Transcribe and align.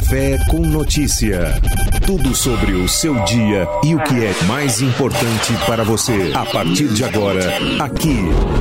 Café 0.00 0.38
com 0.48 0.60
Notícia. 0.60 1.60
Tudo 2.06 2.34
sobre 2.34 2.72
o 2.72 2.88
seu 2.88 3.22
dia 3.24 3.68
e 3.84 3.94
o 3.94 4.02
que 4.02 4.24
é 4.24 4.34
mais 4.46 4.80
importante 4.80 5.52
para 5.66 5.84
você. 5.84 6.32
A 6.34 6.46
partir 6.46 6.88
de 6.88 7.04
agora, 7.04 7.58
aqui 7.78 8.16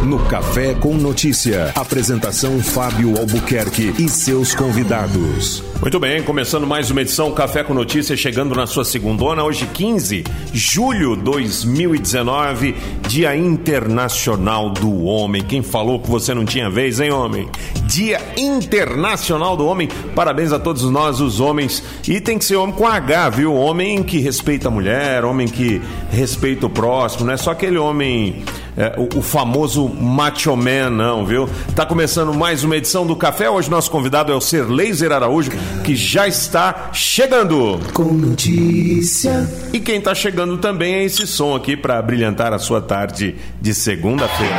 no 0.06 0.20
Café 0.26 0.74
com 0.74 0.96
Notícia. 0.96 1.72
Apresentação 1.76 2.62
Fábio 2.62 3.18
Albuquerque 3.18 3.94
e 3.98 4.10
seus 4.10 4.54
convidados. 4.54 5.64
Muito 5.82 5.98
bem, 5.98 6.21
começando 6.21 6.68
mais 6.68 6.91
uma 6.91 7.02
edição 7.02 7.32
Café 7.32 7.64
com 7.64 7.73
Notícia, 7.73 8.16
chegando 8.18 8.54
na 8.54 8.68
sua 8.68 8.84
segundona, 8.84 9.45
hoje 9.45 9.66
15 9.66 10.23
de 10.52 10.59
julho 10.59 11.16
2019, 11.16 12.75
Dia 13.07 13.34
Internacional 13.34 14.71
do 14.71 15.05
Homem. 15.05 15.41
Quem 15.41 15.63
falou 15.63 16.02
que 16.02 16.09
você 16.09 16.34
não 16.34 16.44
tinha 16.44 16.70
vez, 16.70 17.00
hein, 17.00 17.12
homem? 17.12 17.48
Dia 17.86 18.20
Internacional 18.36 19.55
do 19.55 19.66
Homem. 19.66 19.88
Parabéns 20.13 20.52
a 20.52 20.59
todos 20.59 20.84
nós, 20.84 21.21
os 21.21 21.39
homens. 21.39 21.82
E 22.05 22.20
tem 22.20 22.38
que 22.38 22.43
ser 22.43 22.57
homem 22.57 22.76
com 22.76 22.85
H, 22.85 23.30
viu? 23.30 23.55
Homem 23.55 24.04
que 24.04 24.20
respeita 24.20 24.68
a 24.68 24.71
mulher, 24.71 25.23
homem 25.23 25.48
que 25.48 25.82
respeita 26.12 26.66
o 26.66 26.70
próximo, 26.70 27.26
não 27.26 27.34
é 27.34 27.38
só 27.38 27.52
aquele 27.52 27.77
homem 27.77 28.43
é, 28.80 28.94
o, 28.98 29.20
o, 29.20 29.22
famoso 29.22 29.90
macho 29.90 30.56
man, 30.56 30.90
não, 30.90 31.26
viu? 31.26 31.50
Tá 31.76 31.86
começando 31.86 32.34
mais 32.34 32.64
uma 32.64 32.78
edição 32.78 33.05
do 33.05 33.14
Café. 33.14 33.50
Hoje 33.50 33.70
nosso 33.70 33.92
convidado 33.92 34.32
é 34.32 34.36
o 34.36 34.40
Ser 34.40 34.70
Laser 34.72 35.12
Araújo, 35.12 35.52
que 35.84 35.98
já 35.98 36.30
está 36.30 36.90
chegando. 36.94 37.78
Com 37.94 38.05
notícia. 38.05 39.46
E 39.74 39.82
quem 39.82 40.00
tá 40.00 40.16
chegando 40.16 40.58
também 40.58 40.94
é 40.94 41.04
esse 41.04 41.28
som 41.28 41.58
aqui 41.58 41.76
para 41.76 42.02
brilhantar 42.02 42.54
a 42.54 42.58
sua 42.58 42.80
tarde 42.80 43.36
de 43.60 43.74
segunda-feira. 43.74 44.55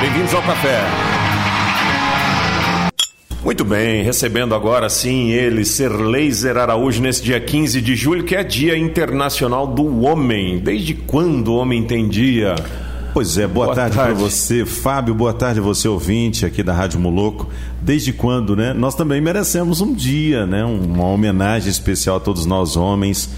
Bem-vindos 0.00 0.32
ao 0.32 0.42
Café. 0.42 0.84
Muito 3.42 3.64
bem, 3.64 4.04
recebendo 4.04 4.54
agora 4.54 4.88
sim 4.88 5.30
ele, 5.30 5.64
Ser 5.64 5.90
Laser 5.90 6.56
Araújo, 6.56 7.02
nesse 7.02 7.24
dia 7.24 7.40
15 7.40 7.80
de 7.80 7.96
julho, 7.96 8.22
que 8.22 8.36
é 8.36 8.44
Dia 8.44 8.78
Internacional 8.78 9.66
do 9.66 10.04
Homem. 10.04 10.60
Desde 10.60 10.94
quando 10.94 11.48
o 11.48 11.56
homem 11.56 11.82
tem 11.82 12.08
dia? 12.08 12.54
Pois 13.16 13.38
é, 13.38 13.46
boa, 13.46 13.64
boa 13.64 13.74
tarde, 13.74 13.96
tarde. 13.96 14.12
para 14.12 14.22
você, 14.22 14.66
Fábio, 14.66 15.14
boa 15.14 15.32
tarde 15.32 15.58
a 15.58 15.62
você, 15.62 15.88
ouvinte 15.88 16.44
aqui 16.44 16.62
da 16.62 16.74
Rádio 16.74 17.00
Moloco. 17.00 17.48
Desde 17.80 18.12
quando, 18.12 18.54
né? 18.54 18.74
Nós 18.74 18.94
também 18.94 19.22
merecemos 19.22 19.80
um 19.80 19.94
dia, 19.94 20.44
né? 20.44 20.62
Uma 20.66 21.06
homenagem 21.06 21.70
especial 21.70 22.16
a 22.16 22.20
todos 22.20 22.44
nós 22.44 22.76
homens 22.76 23.30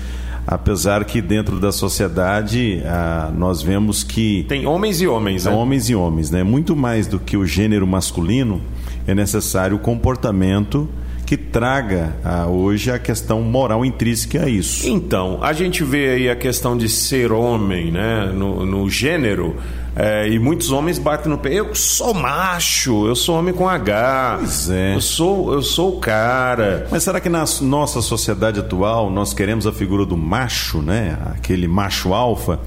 apesar 0.45 1.05
que 1.05 1.23
dentro 1.23 1.61
da 1.61 1.71
sociedade 1.71 2.83
ah, 2.87 3.31
nós 3.37 3.63
vemos 3.63 4.03
que 4.03 4.45
tem 4.49 4.67
homens 4.67 5.01
e 5.01 5.07
homens, 5.07 5.45
né? 5.45 5.53
Homens 5.53 5.89
e 5.89 5.95
homens, 5.95 6.31
né? 6.33 6.43
Muito 6.43 6.75
mais 6.75 7.07
do 7.07 7.21
que 7.21 7.37
o 7.37 7.47
gênero 7.47 7.87
masculino 7.87 8.61
é 9.07 9.15
necessário 9.15 9.77
o 9.77 9.79
comportamento 9.79 10.89
que 11.29 11.37
traga 11.37 12.17
ah, 12.25 12.47
hoje 12.47 12.91
a 12.91 12.99
questão 12.99 13.43
moral 13.43 13.85
intrínseca 13.85 14.45
a 14.45 14.49
isso. 14.49 14.89
Então, 14.89 15.39
a 15.43 15.53
gente 15.53 15.85
vê 15.85 16.09
aí 16.09 16.31
a 16.31 16.35
questão 16.35 16.75
de 16.75 16.89
ser 16.89 17.33
homem, 17.33 17.91
né, 17.91 18.33
no, 18.35 18.65
no 18.65 18.89
gênero, 18.89 19.55
é, 19.95 20.27
e 20.27 20.39
muitos 20.39 20.71
homens 20.71 20.99
batem 20.99 21.31
no 21.31 21.37
pé. 21.37 21.53
Eu 21.53 21.75
sou 21.75 22.15
macho, 22.15 23.07
eu 23.07 23.15
sou 23.15 23.39
homem 23.39 23.53
com 23.53 23.69
H. 23.69 24.37
Pois 24.39 24.71
é. 24.71 24.95
Eu 24.95 25.03
sou, 25.03 25.53
eu 25.53 25.61
sou 25.61 25.99
o 25.99 26.01
cara. 26.01 26.87
Mas 26.91 27.03
será 27.03 27.21
que 27.21 27.29
na 27.29 27.45
nossa 27.61 28.01
sociedade 28.01 28.61
atual 28.61 29.11
nós 29.11 29.35
queremos 29.35 29.67
a 29.67 29.73
figura 29.73 30.07
do 30.07 30.17
macho, 30.17 30.81
né? 30.81 31.19
Aquele 31.35 31.69
macho 31.69 32.15
alfa? 32.15 32.59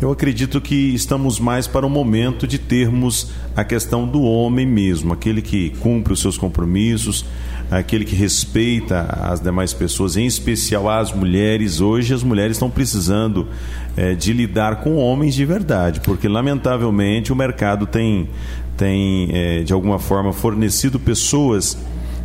Eu 0.00 0.12
acredito 0.12 0.60
que 0.60 0.94
estamos 0.94 1.40
mais 1.40 1.66
para 1.66 1.86
o 1.86 1.90
momento 1.90 2.46
de 2.46 2.58
termos 2.58 3.32
a 3.56 3.64
questão 3.64 4.06
do 4.06 4.22
homem 4.22 4.66
mesmo, 4.66 5.14
aquele 5.14 5.40
que 5.40 5.70
cumpre 5.80 6.12
os 6.12 6.20
seus 6.20 6.36
compromissos, 6.36 7.24
aquele 7.70 8.04
que 8.04 8.14
respeita 8.14 9.02
as 9.20 9.40
demais 9.40 9.72
pessoas, 9.72 10.16
em 10.16 10.26
especial 10.26 10.88
as 10.88 11.12
mulheres. 11.12 11.80
Hoje 11.80 12.14
as 12.14 12.22
mulheres 12.22 12.56
estão 12.56 12.70
precisando 12.70 13.48
é, 13.96 14.14
de 14.14 14.32
lidar 14.32 14.76
com 14.76 14.96
homens 14.96 15.34
de 15.34 15.44
verdade, 15.44 16.00
porque 16.00 16.28
lamentavelmente 16.28 17.32
o 17.32 17.36
mercado 17.36 17.86
tem, 17.86 18.28
tem 18.76 19.28
é, 19.32 19.62
de 19.62 19.72
alguma 19.72 19.98
forma 19.98 20.32
fornecido 20.32 20.98
pessoas 20.98 21.76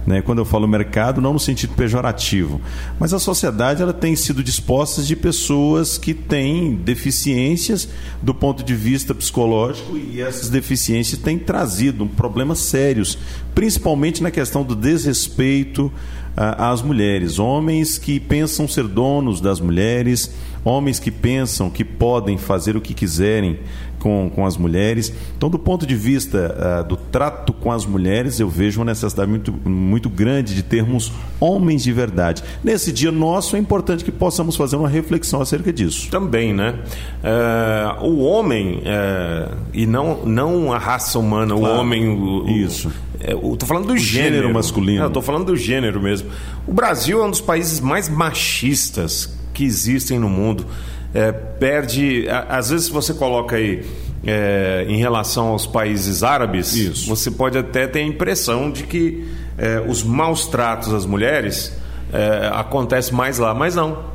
né? 0.05 0.21
Quando 0.21 0.39
eu 0.39 0.45
falo 0.45 0.67
mercado, 0.67 1.21
não 1.21 1.33
no 1.33 1.39
sentido 1.39 1.73
pejorativo, 1.73 2.59
mas 2.99 3.13
a 3.13 3.19
sociedade 3.19 3.81
ela 3.81 3.93
tem 3.93 4.15
sido 4.15 4.43
disposta 4.43 5.01
de 5.01 5.15
pessoas 5.15 5.97
que 5.97 6.13
têm 6.13 6.75
deficiências 6.75 7.87
do 8.21 8.33
ponto 8.33 8.63
de 8.63 8.75
vista 8.75 9.13
psicológico 9.13 9.97
e 9.97 10.21
essas 10.21 10.49
deficiências 10.49 11.19
têm 11.21 11.37
trazido 11.37 12.05
problemas 12.05 12.59
sérios, 12.59 13.17
principalmente 13.53 14.23
na 14.23 14.31
questão 14.31 14.63
do 14.63 14.75
desrespeito 14.75 15.91
ah, 16.35 16.71
às 16.71 16.81
mulheres, 16.81 17.39
homens 17.39 17.97
que 17.97 18.19
pensam 18.19 18.67
ser 18.67 18.87
donos 18.87 19.41
das 19.41 19.59
mulheres, 19.59 20.31
homens 20.63 20.99
que 20.99 21.11
pensam 21.11 21.69
que 21.69 21.83
podem 21.83 22.37
fazer 22.37 22.77
o 22.77 22.81
que 22.81 22.93
quiserem 22.93 23.59
com, 24.01 24.29
com 24.33 24.45
as 24.45 24.57
mulheres. 24.57 25.13
Então, 25.37 25.49
do 25.49 25.59
ponto 25.59 25.85
de 25.85 25.95
vista 25.95 26.81
uh, 26.81 26.87
do 26.87 26.97
trato 26.97 27.53
com 27.53 27.71
as 27.71 27.85
mulheres, 27.85 28.39
eu 28.39 28.49
vejo 28.49 28.79
uma 28.79 28.85
necessidade 28.85 29.29
muito, 29.29 29.53
muito 29.63 30.09
grande 30.09 30.55
de 30.55 30.63
termos 30.63 31.11
homens 31.39 31.83
de 31.83 31.93
verdade. 31.93 32.43
Nesse 32.63 32.91
dia 32.91 33.11
nosso, 33.11 33.55
é 33.55 33.59
importante 33.59 34.03
que 34.03 34.11
possamos 34.11 34.55
fazer 34.55 34.75
uma 34.75 34.89
reflexão 34.89 35.41
acerca 35.41 35.71
disso. 35.71 36.09
Também, 36.09 36.53
né? 36.53 36.79
Uh, 37.23 38.05
o 38.05 38.19
homem, 38.23 38.79
uh, 38.79 39.55
e 39.73 39.85
não, 39.85 40.25
não 40.25 40.73
a 40.73 40.77
raça 40.77 41.19
humana, 41.19 41.55
claro, 41.55 41.75
o 41.75 41.79
homem. 41.79 42.09
O, 42.09 42.49
isso. 42.49 42.91
Estou 43.19 43.67
falando 43.67 43.87
do 43.87 43.97
gênero, 43.97 44.35
gênero 44.35 44.53
masculino. 44.53 45.05
Estou 45.05 45.21
falando 45.21 45.45
do 45.45 45.55
gênero 45.55 46.01
mesmo. 46.01 46.29
O 46.65 46.73
Brasil 46.73 47.21
é 47.21 47.25
um 47.25 47.29
dos 47.29 47.41
países 47.41 47.79
mais 47.79 48.09
machistas 48.09 49.37
que 49.53 49.63
existem 49.63 50.17
no 50.17 50.27
mundo 50.27 50.65
é, 51.13 51.31
perde. 51.31 52.27
Às 52.49 52.69
vezes, 52.69 52.89
você 52.89 53.13
coloca 53.13 53.55
aí 53.55 53.85
é, 54.25 54.85
em 54.87 54.97
relação 54.97 55.47
aos 55.47 55.65
países 55.65 56.23
árabes, 56.23 56.75
Isso. 56.75 57.09
você 57.09 57.31
pode 57.31 57.57
até 57.57 57.87
ter 57.87 57.99
a 57.99 58.03
impressão 58.03 58.71
de 58.71 58.83
que 58.83 59.27
é, 59.57 59.83
os 59.87 60.03
maus 60.03 60.47
tratos 60.47 60.93
às 60.93 61.05
mulheres 61.05 61.75
é, 62.13 62.49
acontecem 62.53 63.13
mais 63.13 63.37
lá, 63.37 63.53
mas 63.53 63.75
não. 63.75 64.11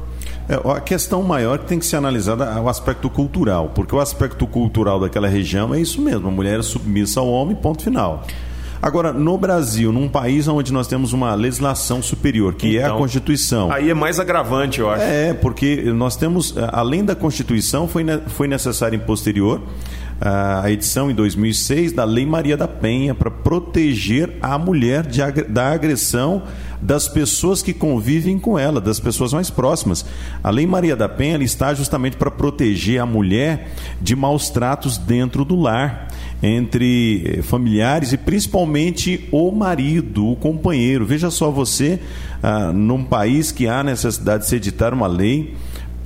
É, 0.49 0.55
a 0.71 0.81
questão 0.81 1.23
maior 1.23 1.59
que 1.59 1.67
tem 1.67 1.79
que 1.79 1.87
ser 1.87 1.97
analisada 1.97 2.45
é 2.45 2.61
o 2.61 2.69
aspecto 2.69 3.11
cultural, 3.11 3.73
porque 3.75 3.95
o 3.95 4.01
aspecto 4.01 4.47
cultural 4.47 5.01
daquela 5.01 5.27
região 5.27 5.75
é 5.75 5.81
isso 5.81 6.01
mesmo: 6.01 6.29
a 6.29 6.31
mulher 6.31 6.61
é 6.61 6.63
submissa 6.63 7.21
ao 7.21 7.29
homem, 7.29 7.57
ponto 7.57 7.83
final. 7.83 8.25
Agora, 8.81 9.13
no 9.13 9.37
Brasil, 9.39 9.93
num 9.93 10.09
país 10.09 10.47
onde 10.49 10.73
nós 10.73 10.87
temos 10.87 11.13
uma 11.13 11.35
legislação 11.35 12.03
superior, 12.03 12.55
que 12.55 12.69
então, 12.69 12.81
é 12.81 12.85
a 12.85 12.87
então, 12.89 12.99
Constituição. 12.99 13.73
Aí 13.73 13.91
é 13.91 13.95
mais 13.95 14.21
agravante, 14.21 14.81
eu 14.81 14.91
acho. 14.91 15.03
É, 15.03 15.35
porque 15.35 15.83
nós 15.93 16.17
temos, 16.17 16.57
eh, 16.57 16.69
além 16.73 17.05
da 17.05 17.15
Constituição, 17.15 17.89
foi, 17.89 18.05
foi 18.29 18.49
necessário 18.49 18.97
em 18.97 19.01
posterior 19.01 19.61
a 20.21 20.71
edição 20.71 21.11
em 21.11 21.15
2006 21.15 21.93
da 21.93 22.05
Lei 22.05 22.25
Maria 22.25 22.57
da 22.57 22.67
Penha 22.67 23.15
para 23.15 23.31
proteger 23.31 24.37
a 24.41 24.59
mulher 24.59 25.05
de, 25.05 25.21
da 25.49 25.73
agressão 25.73 26.43
das 26.81 27.09
pessoas 27.09 27.63
que 27.63 27.73
convivem 27.73 28.39
com 28.39 28.59
ela, 28.59 28.81
das 28.81 28.99
pessoas 28.99 29.33
mais 29.33 29.51
próximas. 29.51 30.07
A 30.43 30.51
Lei 30.51 30.67
Maria 30.67 30.97
da 30.97 31.09
Penha 31.09 31.37
está 31.43 31.75
justamente 31.75 32.17
para 32.17 32.31
proteger 32.31 33.01
a 33.01 33.07
mulher 33.07 33.73
de 34.01 34.17
maus 34.17 34.49
tratos 34.49 34.97
dentro 34.97 35.45
do 35.45 35.57
lar 35.57 36.09
entre 36.43 37.39
eh, 37.39 37.43
familiares 37.43 38.13
e 38.13 38.17
principalmente 38.17 39.29
o 39.33 39.51
marido, 39.51 40.33
o 40.33 40.37
companheiro. 40.37 41.07
Veja 41.07 41.31
só 41.31 41.51
você, 41.51 41.99
ah, 42.43 42.73
num 42.73 43.03
país 43.05 43.51
que 43.53 43.67
há 43.67 43.83
necessidade 43.83 44.45
de 44.45 44.49
se 44.49 44.57
editar 44.57 44.93
uma 44.93 45.07
lei 45.07 45.55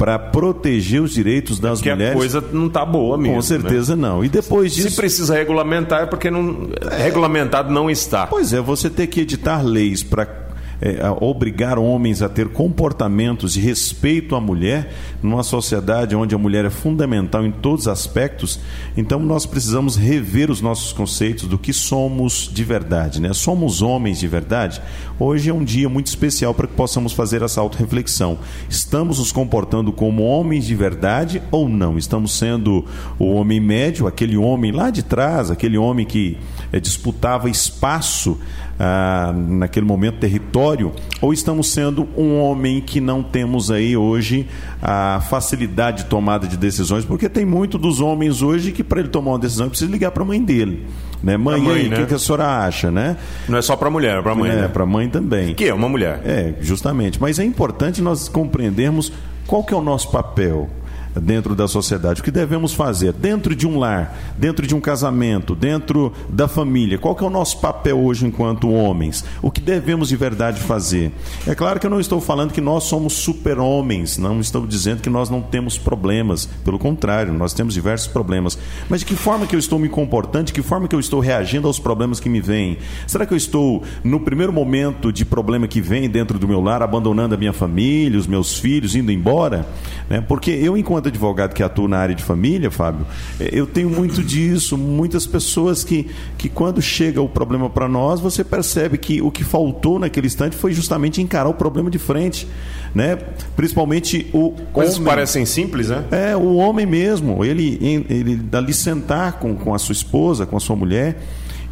para 0.00 0.18
proteger 0.18 1.02
os 1.02 1.12
direitos 1.12 1.60
das 1.60 1.78
porque 1.78 1.90
mulheres. 1.92 2.14
a 2.14 2.16
coisa 2.16 2.44
não 2.52 2.68
está 2.68 2.86
boa 2.86 3.18
mesmo. 3.18 3.34
Com 3.34 3.42
certeza 3.42 3.94
né? 3.94 4.08
não. 4.08 4.24
E 4.24 4.30
depois 4.30 4.74
disso. 4.74 4.88
Se 4.88 4.96
precisa 4.96 5.34
regulamentar 5.34 6.04
é 6.04 6.06
porque 6.06 6.30
não, 6.30 6.70
é... 6.90 7.02
regulamentado 7.02 7.70
não 7.70 7.90
está. 7.90 8.26
Pois 8.26 8.50
é, 8.54 8.60
você 8.62 8.88
ter 8.88 9.08
que 9.08 9.20
editar 9.20 9.60
leis 9.60 10.02
para 10.02 10.49
é, 10.80 10.98
obrigar 11.20 11.78
homens 11.78 12.22
a 12.22 12.28
ter 12.28 12.48
comportamentos 12.48 13.52
de 13.52 13.60
respeito 13.60 14.34
à 14.34 14.40
mulher, 14.40 14.92
numa 15.22 15.42
sociedade 15.42 16.16
onde 16.16 16.34
a 16.34 16.38
mulher 16.38 16.64
é 16.64 16.70
fundamental 16.70 17.44
em 17.44 17.50
todos 17.50 17.82
os 17.82 17.88
aspectos, 17.88 18.58
então 18.96 19.20
nós 19.20 19.44
precisamos 19.44 19.96
rever 19.96 20.50
os 20.50 20.60
nossos 20.60 20.92
conceitos 20.92 21.46
do 21.46 21.58
que 21.58 21.72
somos 21.72 22.50
de 22.52 22.64
verdade. 22.64 23.20
Né? 23.20 23.32
Somos 23.32 23.82
homens 23.82 24.18
de 24.18 24.26
verdade? 24.26 24.80
Hoje 25.18 25.50
é 25.50 25.54
um 25.54 25.62
dia 25.62 25.88
muito 25.88 26.06
especial 26.06 26.54
para 26.54 26.66
que 26.66 26.74
possamos 26.74 27.12
fazer 27.12 27.42
essa 27.42 27.60
auto-reflexão. 27.60 28.38
Estamos 28.68 29.18
nos 29.18 29.32
comportando 29.32 29.92
como 29.92 30.22
homens 30.22 30.64
de 30.64 30.74
verdade 30.74 31.42
ou 31.50 31.68
não? 31.68 31.98
Estamos 31.98 32.32
sendo 32.32 32.86
o 33.18 33.26
homem 33.34 33.60
médio, 33.60 34.06
aquele 34.06 34.36
homem 34.36 34.72
lá 34.72 34.90
de 34.90 35.02
trás, 35.02 35.50
aquele 35.50 35.76
homem 35.76 36.06
que 36.06 36.38
é, 36.72 36.80
disputava 36.80 37.50
espaço 37.50 38.38
ah, 38.82 39.34
naquele 39.36 39.84
momento, 39.84 40.18
território, 40.18 40.90
ou 41.20 41.34
estamos 41.34 41.70
sendo 41.70 42.08
um 42.16 42.40
homem 42.40 42.80
que 42.80 42.98
não 42.98 43.22
temos 43.22 43.70
aí 43.70 43.94
hoje 43.94 44.48
a 44.80 45.20
facilidade 45.28 46.04
de 46.04 46.08
tomada 46.08 46.48
de 46.48 46.56
decisões, 46.56 47.04
porque 47.04 47.28
tem 47.28 47.44
muito 47.44 47.76
dos 47.76 48.00
homens 48.00 48.40
hoje 48.40 48.72
que 48.72 48.82
para 48.82 49.00
ele 49.00 49.10
tomar 49.10 49.32
uma 49.32 49.38
decisão 49.38 49.68
precisa 49.68 49.90
ligar 49.90 50.10
para 50.12 50.22
a 50.22 50.26
mãe 50.26 50.42
dele. 50.42 50.86
Né? 51.22 51.36
Mãe, 51.36 51.60
mãe 51.60 51.86
o 51.86 51.90
né? 51.90 51.96
que, 51.98 52.06
que, 52.06 52.14
a 52.14 52.18
senhora 52.18 52.64
acha, 52.64 52.90
né? 52.90 53.18
Não 53.46 53.58
é 53.58 53.62
só 53.62 53.76
para 53.76 53.88
a 53.88 53.90
mulher, 53.90 54.18
é 54.18 54.22
para 54.22 54.32
a 54.32 54.34
mãe. 54.34 54.50
É, 54.50 54.56
né? 54.62 54.68
para 54.68 54.86
mãe 54.86 55.10
também. 55.10 55.54
Que 55.54 55.66
é 55.66 55.74
uma 55.74 55.86
mulher. 55.86 56.22
É, 56.24 56.54
justamente. 56.62 57.20
Mas 57.20 57.38
é 57.38 57.44
importante 57.44 58.00
nós 58.00 58.30
compreendermos 58.30 59.12
qual 59.46 59.62
que 59.62 59.74
é 59.74 59.76
o 59.76 59.82
nosso 59.82 60.10
papel 60.10 60.70
dentro 61.14 61.54
da 61.54 61.66
sociedade. 61.66 62.20
O 62.20 62.24
que 62.24 62.30
devemos 62.30 62.72
fazer 62.72 63.12
dentro 63.12 63.54
de 63.54 63.66
um 63.66 63.78
lar, 63.78 64.16
dentro 64.36 64.66
de 64.66 64.74
um 64.74 64.80
casamento, 64.80 65.54
dentro 65.54 66.12
da 66.28 66.46
família? 66.46 66.98
Qual 66.98 67.14
que 67.14 67.24
é 67.24 67.26
o 67.26 67.30
nosso 67.30 67.58
papel 67.60 67.98
hoje 67.98 68.26
enquanto 68.26 68.70
homens? 68.70 69.24
O 69.42 69.50
que 69.50 69.60
devemos 69.60 70.08
de 70.08 70.16
verdade 70.16 70.60
fazer? 70.60 71.12
É 71.46 71.54
claro 71.54 71.80
que 71.80 71.86
eu 71.86 71.90
não 71.90 72.00
estou 72.00 72.20
falando 72.20 72.52
que 72.52 72.60
nós 72.60 72.84
somos 72.84 73.14
super-homens, 73.14 74.18
não 74.18 74.40
estou 74.40 74.66
dizendo 74.66 75.00
que 75.00 75.10
nós 75.10 75.30
não 75.30 75.40
temos 75.40 75.78
problemas. 75.78 76.46
Pelo 76.64 76.78
contrário, 76.78 77.32
nós 77.32 77.52
temos 77.52 77.74
diversos 77.74 78.08
problemas. 78.08 78.58
Mas 78.88 79.00
de 79.00 79.06
que 79.06 79.14
forma 79.14 79.46
que 79.46 79.54
eu 79.54 79.60
estou 79.60 79.78
me 79.78 79.88
comportando? 79.88 80.46
De 80.46 80.52
que 80.52 80.62
forma 80.62 80.86
que 80.86 80.94
eu 80.94 81.00
estou 81.00 81.20
reagindo 81.20 81.66
aos 81.66 81.78
problemas 81.78 82.20
que 82.20 82.28
me 82.28 82.40
vêm? 82.40 82.78
Será 83.06 83.26
que 83.26 83.32
eu 83.32 83.36
estou, 83.36 83.82
no 84.04 84.20
primeiro 84.20 84.52
momento 84.52 85.12
de 85.12 85.24
problema 85.24 85.66
que 85.66 85.80
vem 85.80 86.08
dentro 86.08 86.38
do 86.38 86.46
meu 86.46 86.60
lar, 86.60 86.82
abandonando 86.82 87.34
a 87.34 87.38
minha 87.38 87.52
família, 87.52 88.18
os 88.18 88.26
meus 88.26 88.58
filhos, 88.58 88.94
indo 88.94 89.10
embora? 89.10 89.66
Né? 90.08 90.20
Porque 90.20 90.50
eu, 90.50 90.76
enquanto 90.76 90.99
enquanto 91.00 91.08
advogado 91.08 91.54
que 91.54 91.62
atua 91.62 91.88
na 91.88 91.98
área 91.98 92.14
de 92.14 92.22
família, 92.22 92.70
Fábio, 92.70 93.06
é, 93.38 93.48
eu 93.52 93.66
tenho 93.66 93.88
muito 93.88 94.22
disso. 94.22 94.76
Muitas 94.76 95.26
pessoas 95.26 95.82
que, 95.82 96.08
que 96.36 96.48
quando 96.48 96.80
chega 96.80 97.20
o 97.20 97.28
problema 97.28 97.68
para 97.70 97.88
nós, 97.88 98.20
você 98.20 98.44
percebe 98.44 98.98
que 98.98 99.20
o 99.22 99.30
que 99.30 99.42
faltou 99.42 99.98
naquele 99.98 100.26
instante 100.26 100.54
foi 100.54 100.72
justamente 100.72 101.20
encarar 101.20 101.48
o 101.48 101.54
problema 101.54 101.90
de 101.90 101.98
frente. 101.98 102.46
Né? 102.94 103.16
Principalmente 103.56 104.28
o. 104.32 104.52
Coisas 104.72 104.96
homem. 104.96 105.08
parecem 105.08 105.46
simples, 105.46 105.88
né? 105.88 106.04
É, 106.10 106.36
o 106.36 106.56
homem 106.56 106.84
mesmo. 106.84 107.44
Ele, 107.44 107.78
ele 108.08 108.36
dali 108.36 108.74
sentar 108.74 109.34
com, 109.34 109.54
com 109.54 109.74
a 109.74 109.78
sua 109.78 109.92
esposa, 109.92 110.44
com 110.44 110.56
a 110.56 110.60
sua 110.60 110.76
mulher 110.76 111.16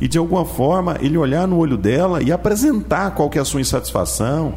e 0.00 0.06
de 0.06 0.16
alguma 0.16 0.44
forma 0.44 0.96
ele 1.00 1.18
olhar 1.18 1.46
no 1.48 1.56
olho 1.58 1.76
dela 1.76 2.22
e 2.22 2.30
apresentar 2.30 3.10
qual 3.16 3.28
que 3.28 3.36
é 3.36 3.42
a 3.42 3.44
sua 3.44 3.60
insatisfação, 3.60 4.54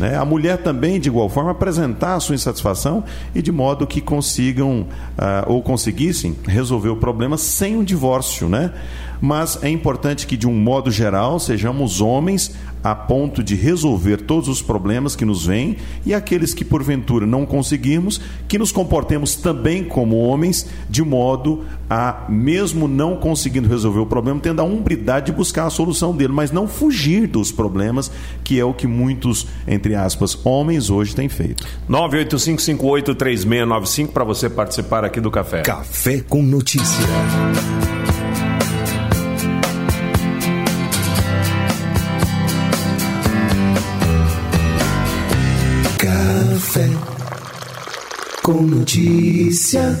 né? 0.00 0.16
A 0.16 0.24
mulher 0.24 0.62
também, 0.62 0.98
de 0.98 1.10
igual 1.10 1.28
forma, 1.28 1.50
apresentar 1.50 2.14
a 2.14 2.20
sua 2.20 2.34
insatisfação 2.34 3.04
e 3.34 3.42
de 3.42 3.52
modo 3.52 3.86
que 3.86 4.00
consigam 4.00 4.80
uh, 4.80 4.86
ou 5.46 5.62
conseguissem 5.62 6.34
resolver 6.46 6.88
o 6.88 6.96
problema 6.96 7.36
sem 7.36 7.76
um 7.76 7.84
divórcio. 7.84 8.48
Né? 8.48 8.72
Mas 9.20 9.62
é 9.62 9.68
importante 9.68 10.26
que, 10.26 10.38
de 10.38 10.48
um 10.48 10.54
modo 10.54 10.90
geral, 10.90 11.38
sejamos 11.38 12.00
homens 12.00 12.56
a 12.82 12.94
ponto 12.94 13.42
de 13.42 13.54
resolver 13.54 14.22
todos 14.22 14.48
os 14.48 14.62
problemas 14.62 15.14
que 15.14 15.22
nos 15.24 15.46
vêm 15.46 15.76
e 16.04 16.14
aqueles 16.14 16.54
que 16.54 16.64
porventura 16.64 17.26
não 17.26 17.44
conseguirmos, 17.44 18.20
que 18.48 18.58
nos 18.58 18.72
comportemos 18.72 19.36
também 19.36 19.84
como 19.84 20.16
homens, 20.16 20.66
de 20.88 21.02
modo 21.02 21.64
a, 21.88 22.24
mesmo 22.28 22.88
não 22.88 23.16
conseguindo 23.16 23.68
resolver 23.68 24.00
o 24.00 24.06
problema, 24.06 24.40
tendo 24.40 24.60
a 24.60 24.64
umbridade 24.64 25.26
de 25.26 25.32
buscar 25.32 25.66
a 25.66 25.70
solução 25.70 26.16
dele, 26.16 26.32
mas 26.32 26.50
não 26.50 26.66
fugir 26.68 27.26
dos 27.26 27.52
problemas, 27.52 28.10
que 28.44 28.58
é 28.58 28.64
o 28.64 28.72
que 28.72 28.86
muitos, 28.86 29.46
entre 29.66 29.94
aspas, 29.94 30.38
homens 30.44 30.88
hoje 30.88 31.14
têm 31.14 31.28
feito. 31.28 31.66
985583695 31.88 34.08
para 34.08 34.24
você 34.24 34.48
participar 34.48 35.04
aqui 35.04 35.20
do 35.20 35.30
café. 35.30 35.60
Café 35.62 36.20
com 36.20 36.42
notícia. 36.42 37.04
Com 48.42 48.52
notícia. 48.52 49.98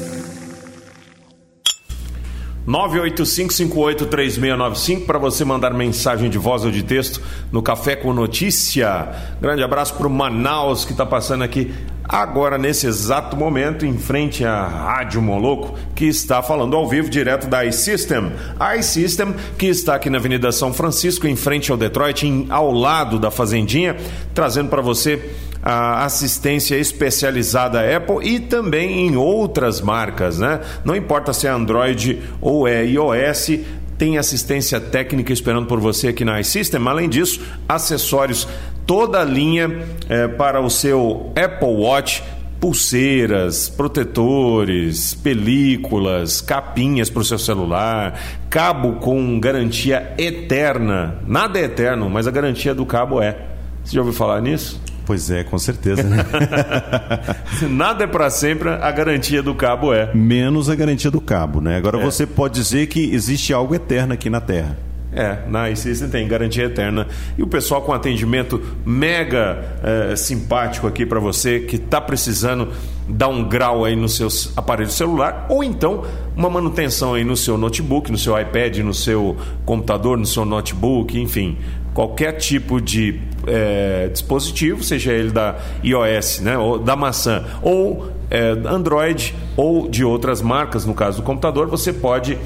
985583695 2.68 5.06
para 5.06 5.18
você 5.18 5.42
mandar 5.44 5.72
mensagem 5.72 6.28
de 6.28 6.36
voz 6.36 6.62
ou 6.64 6.70
de 6.70 6.82
texto 6.82 7.22
no 7.50 7.62
Café 7.62 7.96
com 7.96 8.12
Notícia. 8.12 9.08
Grande 9.40 9.62
abraço 9.62 9.94
para 9.94 10.06
o 10.06 10.10
Manaus 10.10 10.84
que 10.84 10.92
está 10.92 11.06
passando 11.06 11.42
aqui 11.42 11.72
agora 12.04 12.58
nesse 12.58 12.86
exato 12.86 13.34
momento 13.36 13.86
em 13.86 13.96
frente 13.96 14.44
à 14.44 14.66
Rádio 14.66 15.22
Moloco 15.22 15.78
que 15.94 16.04
está 16.06 16.42
falando 16.42 16.76
ao 16.76 16.86
vivo 16.88 17.08
direto 17.08 17.46
da 17.46 17.64
iSystem. 17.64 18.32
A 18.58 18.76
iSystem 18.76 19.34
que 19.56 19.66
está 19.66 19.94
aqui 19.94 20.10
na 20.10 20.18
Avenida 20.18 20.52
São 20.52 20.74
Francisco 20.74 21.26
em 21.26 21.36
frente 21.36 21.72
ao 21.72 21.78
Detroit, 21.78 22.26
em, 22.26 22.46
ao 22.50 22.70
lado 22.70 23.18
da 23.18 23.30
Fazendinha, 23.30 23.96
trazendo 24.34 24.68
para 24.68 24.82
você 24.82 25.48
a 25.62 26.04
assistência 26.04 26.76
especializada 26.76 27.96
Apple 27.96 28.26
e 28.26 28.40
também 28.40 29.06
em 29.06 29.16
outras 29.16 29.80
marcas, 29.80 30.38
né? 30.38 30.60
Não 30.84 30.96
importa 30.96 31.32
se 31.32 31.46
é 31.46 31.50
Android 31.50 32.20
ou 32.40 32.66
é 32.66 32.84
iOS, 32.86 33.60
tem 33.98 34.16
assistência 34.16 34.80
técnica 34.80 35.32
esperando 35.32 35.66
por 35.66 35.78
você 35.78 36.08
aqui 36.08 36.24
na 36.24 36.40
iSystem. 36.40 36.80
Além 36.86 37.08
disso, 37.08 37.40
acessórios, 37.68 38.48
toda 38.86 39.20
a 39.20 39.24
linha 39.24 39.86
é, 40.08 40.26
para 40.26 40.60
o 40.60 40.70
seu 40.70 41.32
Apple 41.36 41.68
Watch 41.68 42.22
pulseiras, 42.60 43.70
protetores, 43.70 45.14
películas, 45.14 46.42
capinhas 46.42 47.08
para 47.08 47.22
o 47.22 47.24
seu 47.24 47.38
celular, 47.38 48.20
cabo 48.50 48.96
com 48.96 49.40
garantia 49.40 50.14
eterna. 50.18 51.18
Nada 51.26 51.58
é 51.58 51.64
eterno, 51.64 52.10
mas 52.10 52.26
a 52.26 52.30
garantia 52.30 52.74
do 52.74 52.84
cabo 52.84 53.22
é. 53.22 53.46
Você 53.82 53.94
já 53.94 54.00
ouviu 54.02 54.14
falar 54.14 54.42
nisso? 54.42 54.78
Pois 55.10 55.28
é, 55.28 55.42
com 55.42 55.58
certeza. 55.58 56.04
Né? 56.04 56.24
Nada 57.68 58.04
é 58.04 58.06
para 58.06 58.30
sempre, 58.30 58.68
a 58.68 58.92
garantia 58.92 59.42
do 59.42 59.52
cabo 59.56 59.92
é. 59.92 60.14
Menos 60.14 60.70
a 60.70 60.74
garantia 60.76 61.10
do 61.10 61.20
cabo, 61.20 61.60
né? 61.60 61.76
Agora 61.76 61.98
é. 61.98 62.04
você 62.04 62.24
pode 62.24 62.54
dizer 62.54 62.86
que 62.86 63.12
existe 63.12 63.52
algo 63.52 63.74
eterno 63.74 64.12
aqui 64.12 64.30
na 64.30 64.40
Terra. 64.40 64.78
É, 65.12 65.38
na 65.48 65.68
iSystem 65.68 66.08
tem 66.08 66.28
garantia 66.28 66.66
eterna. 66.66 67.08
E 67.36 67.42
o 67.42 67.48
pessoal 67.48 67.82
com 67.82 67.92
atendimento 67.92 68.62
mega 68.86 69.58
é, 69.82 70.14
simpático 70.14 70.86
aqui 70.86 71.04
para 71.04 71.18
você 71.18 71.58
que 71.58 71.74
está 71.74 72.00
precisando 72.00 72.68
dar 73.10 73.28
um 73.28 73.48
grau 73.48 73.84
aí 73.84 73.96
no 73.96 74.08
seu 74.08 74.28
aparelho 74.56 74.90
celular 74.90 75.46
ou 75.48 75.62
então 75.64 76.04
uma 76.36 76.48
manutenção 76.48 77.14
aí 77.14 77.24
no 77.24 77.36
seu 77.36 77.58
notebook, 77.58 78.10
no 78.10 78.18
seu 78.18 78.38
iPad, 78.40 78.78
no 78.78 78.94
seu 78.94 79.36
computador, 79.64 80.16
no 80.16 80.26
seu 80.26 80.44
notebook, 80.44 81.18
enfim 81.18 81.58
qualquer 81.94 82.32
tipo 82.32 82.80
de 82.80 83.20
é, 83.46 84.08
dispositivo, 84.08 84.82
seja 84.82 85.12
ele 85.12 85.30
da 85.30 85.56
iOS, 85.82 86.40
né, 86.40 86.56
ou 86.56 86.78
da 86.78 86.94
maçã, 86.94 87.44
ou 87.62 88.10
é, 88.30 88.50
Android, 88.66 89.34
ou 89.56 89.88
de 89.88 90.04
outras 90.04 90.40
marcas, 90.40 90.86
no 90.86 90.94
caso 90.94 91.18
do 91.18 91.22
computador, 91.24 91.66
você 91.66 91.92
pode 91.92 92.38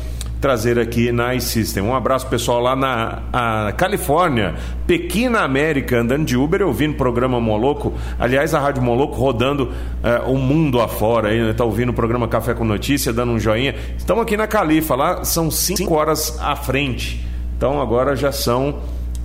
trazer 0.44 0.79
aqui 0.79 1.11
na 1.11 1.35
iSystem. 1.35 1.82
Um 1.82 1.94
abraço 1.94 2.26
pessoal 2.26 2.61
lá 2.61 2.76
na 2.76 3.73
Califórnia, 3.79 4.55
Pequena 4.87 5.41
América, 5.41 5.99
andando 5.99 6.26
de 6.26 6.37
Uber, 6.37 6.61
ouvindo 6.61 6.93
o 6.93 6.96
programa 6.99 7.41
Moloco. 7.41 7.95
Aliás, 8.19 8.52
a 8.52 8.61
Rádio 8.61 8.83
Moloco 8.83 9.16
rodando 9.16 9.71
uh, 9.71 10.30
o 10.30 10.37
mundo 10.37 10.83
afora 10.83 11.30
aí, 11.30 11.40
né? 11.40 11.57
Ouvindo 11.61 11.88
o 11.88 11.92
programa 11.95 12.28
Café 12.28 12.52
com 12.52 12.62
Notícia, 12.62 13.11
dando 13.11 13.33
um 13.33 13.38
joinha. 13.38 13.75
Estamos 13.97 14.23
aqui 14.23 14.37
na 14.37 14.47
Califa, 14.47 14.95
lá 14.95 15.25
são 15.25 15.50
5 15.50 15.95
horas 15.95 16.38
à 16.38 16.54
frente. 16.54 17.26
Então 17.57 17.80
agora 17.80 18.14
já 18.14 18.30
são 18.30 18.80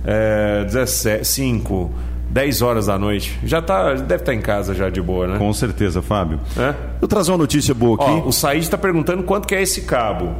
é, 0.06 0.64
17, 0.64 1.26
5, 1.26 1.90
10 2.30 2.62
horas 2.62 2.86
da 2.86 2.98
noite. 2.98 3.38
Já 3.44 3.60
tá, 3.60 3.92
deve 3.92 4.14
estar 4.14 4.24
tá 4.24 4.34
em 4.34 4.40
casa 4.40 4.72
já 4.72 4.88
de 4.88 5.02
boa, 5.02 5.26
né? 5.26 5.36
Com 5.36 5.52
certeza, 5.52 6.00
Fábio. 6.00 6.40
É? 6.56 6.74
Eu 7.02 7.06
trazer 7.06 7.30
uma 7.30 7.36
notícia 7.36 7.74
boa 7.74 7.96
aqui. 7.96 8.22
Ó, 8.24 8.28
o 8.28 8.32
Said 8.32 8.62
está 8.62 8.78
perguntando 8.78 9.22
quanto 9.22 9.46
que 9.46 9.54
é 9.54 9.60
esse 9.60 9.82
cabo. 9.82 10.34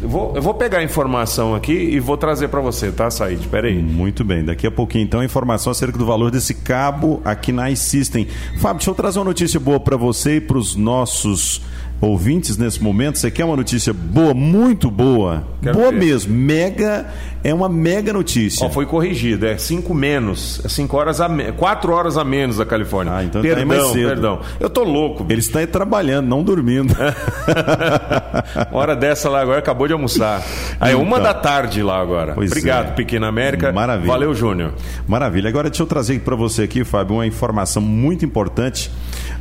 Eu 0.00 0.08
vou, 0.08 0.36
eu 0.36 0.42
vou 0.42 0.52
pegar 0.52 0.78
a 0.78 0.82
informação 0.82 1.54
aqui 1.54 1.72
e 1.72 1.98
vou 1.98 2.16
trazer 2.16 2.48
para 2.48 2.60
você, 2.60 2.92
tá, 2.92 3.10
Said? 3.10 3.40
Espera 3.40 3.66
aí. 3.66 3.82
Muito 3.82 4.24
bem. 4.24 4.44
Daqui 4.44 4.66
a 4.66 4.70
pouquinho, 4.70 5.04
então, 5.04 5.20
a 5.20 5.24
informação 5.24 5.70
acerca 5.70 5.96
do 5.96 6.04
valor 6.04 6.30
desse 6.30 6.52
cabo 6.52 7.22
aqui 7.24 7.50
na 7.50 7.70
iSystem. 7.70 8.26
Fábio, 8.58 8.78
deixa 8.78 8.90
eu 8.90 8.94
trazer 8.94 9.18
uma 9.18 9.24
notícia 9.24 9.58
boa 9.58 9.80
para 9.80 9.96
você 9.96 10.36
e 10.36 10.40
para 10.40 10.58
os 10.58 10.76
nossos 10.76 11.62
ouvintes 12.00 12.56
nesse 12.56 12.82
momento. 12.82 13.18
Você 13.18 13.30
quer 13.30 13.44
uma 13.44 13.56
notícia 13.56 13.92
boa, 13.92 14.34
muito 14.34 14.90
boa? 14.90 15.46
Quero 15.62 15.78
boa 15.78 15.90
ver. 15.90 15.98
mesmo. 15.98 16.34
Mega, 16.34 17.06
é 17.42 17.52
uma 17.52 17.68
mega 17.68 18.12
notícia. 18.12 18.66
Ó, 18.66 18.70
foi 18.70 18.86
corrigido, 18.86 19.46
é 19.46 19.56
5 19.56 19.94
menos. 19.94 20.60
É 20.64 20.68
5 20.68 20.96
horas 20.96 21.20
a 21.20 21.28
menos. 21.28 21.56
4 21.56 21.92
horas 21.92 22.16
a 22.16 22.24
menos 22.24 22.58
da 22.58 22.66
Califórnia. 22.66 23.14
Ah, 23.14 23.24
então 23.24 23.42
perdão, 23.42 23.60
tá 23.60 23.66
mais 23.66 23.92
cedo. 23.92 24.08
perdão. 24.08 24.40
Eu 24.60 24.68
tô 24.68 24.84
louco. 24.84 25.26
Ele 25.28 25.40
está 25.40 25.60
aí 25.60 25.66
trabalhando, 25.66 26.26
não 26.26 26.42
dormindo. 26.42 26.94
Hora 28.70 28.94
dessa 28.94 29.28
lá 29.28 29.40
agora, 29.40 29.58
acabou 29.58 29.86
de 29.86 29.92
almoçar. 29.92 30.42
Aí 30.80 30.92
é 30.92 30.96
uma 30.96 31.18
então. 31.18 31.22
da 31.22 31.34
tarde 31.34 31.82
lá 31.82 32.00
agora. 32.00 32.32
Obrigado, 32.36 32.88
é. 32.88 32.92
Pequena 32.92 33.28
América. 33.28 33.72
Maravilha. 33.72 34.08
Valeu, 34.08 34.34
Júnior. 34.34 34.72
Maravilha. 35.06 35.48
Agora 35.48 35.70
deixa 35.70 35.82
eu 35.82 35.86
trazer 35.86 36.20
para 36.20 36.36
você 36.36 36.62
aqui, 36.62 36.84
Fábio, 36.84 37.16
uma 37.16 37.26
informação 37.26 37.82
muito 37.82 38.24
importante. 38.24 38.90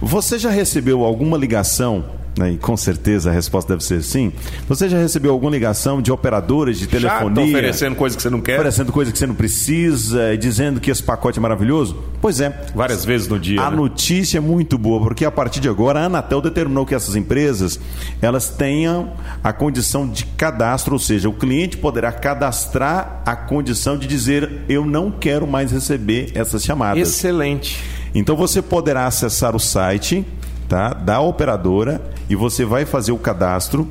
Você 0.01 0.37
já 0.37 0.49
recebeu 0.49 1.03
alguma 1.03 1.37
ligação 1.37 2.03
né, 2.37 2.51
e 2.51 2.57
com 2.57 2.75
certeza 2.75 3.29
a 3.29 3.33
resposta 3.33 3.73
deve 3.73 3.83
ser 3.83 4.03
sim. 4.03 4.31
Você 4.67 4.89
já 4.89 4.97
recebeu 4.97 5.31
alguma 5.31 5.51
ligação 5.51 6.01
de 6.01 6.11
operadoras 6.11 6.77
de 6.77 6.87
telefonia? 6.87 7.45
Já 7.45 7.51
oferecendo 7.51 7.95
coisa 7.95 8.15
que 8.15 8.21
você 8.21 8.29
não 8.29 8.41
quer? 8.41 8.55
Oferecendo 8.55 8.91
coisa 8.91 9.11
que 9.11 9.17
você 9.17 9.27
não 9.27 9.35
precisa 9.35 10.33
e 10.33 10.37
dizendo 10.37 10.79
que 10.79 10.91
esse 10.91 11.01
pacote 11.01 11.39
é 11.39 11.41
maravilhoso? 11.41 11.97
Pois 12.21 12.41
é. 12.41 12.65
Várias 12.75 13.05
vezes 13.05 13.27
no 13.27 13.39
dia. 13.39 13.61
A 13.61 13.71
né? 13.71 13.77
notícia 13.77 14.37
é 14.37 14.41
muito 14.41 14.77
boa, 14.77 14.99
porque 14.99 15.23
a 15.23 15.31
partir 15.31 15.59
de 15.59 15.69
agora 15.69 16.01
a 16.01 16.05
Anatel 16.05 16.41
determinou 16.41 16.85
que 16.85 16.93
essas 16.93 17.15
empresas 17.15 17.79
elas 18.21 18.49
tenham 18.49 19.13
a 19.43 19.53
condição 19.53 20.07
de 20.07 20.25
cadastro, 20.25 20.93
ou 20.93 20.99
seja, 20.99 21.29
o 21.29 21.33
cliente 21.33 21.77
poderá 21.77 22.11
cadastrar 22.11 23.21
a 23.25 23.35
condição 23.35 23.97
de 23.97 24.07
dizer 24.07 24.63
eu 24.67 24.85
não 24.85 25.09
quero 25.09 25.47
mais 25.47 25.71
receber 25.71 26.31
essas 26.35 26.63
chamadas. 26.63 27.01
Excelente. 27.01 27.81
Então 28.15 28.35
você 28.37 28.61
poderá 28.61 29.05
acessar 29.05 29.53
o 29.55 29.59
site 29.59 30.25
tá, 30.69 30.93
da 30.93 31.19
operadora 31.19 32.01
e 32.29 32.35
você 32.35 32.63
vai 32.63 32.85
fazer 32.85 33.11
o 33.11 33.17
cadastro 33.17 33.85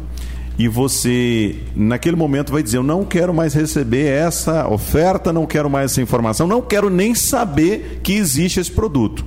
e 0.58 0.66
você 0.66 1.56
naquele 1.76 2.16
momento 2.16 2.50
vai 2.50 2.62
dizer 2.62 2.78
eu 2.78 2.82
não 2.82 3.04
quero 3.04 3.34
mais 3.34 3.52
receber 3.52 4.06
essa 4.06 4.66
oferta, 4.66 5.30
não 5.32 5.46
quero 5.46 5.68
mais 5.68 5.92
essa 5.92 6.00
informação, 6.00 6.46
não 6.46 6.62
quero 6.62 6.88
nem 6.88 7.14
saber 7.14 8.00
que 8.02 8.14
existe 8.14 8.58
esse 8.58 8.72
produto. 8.72 9.24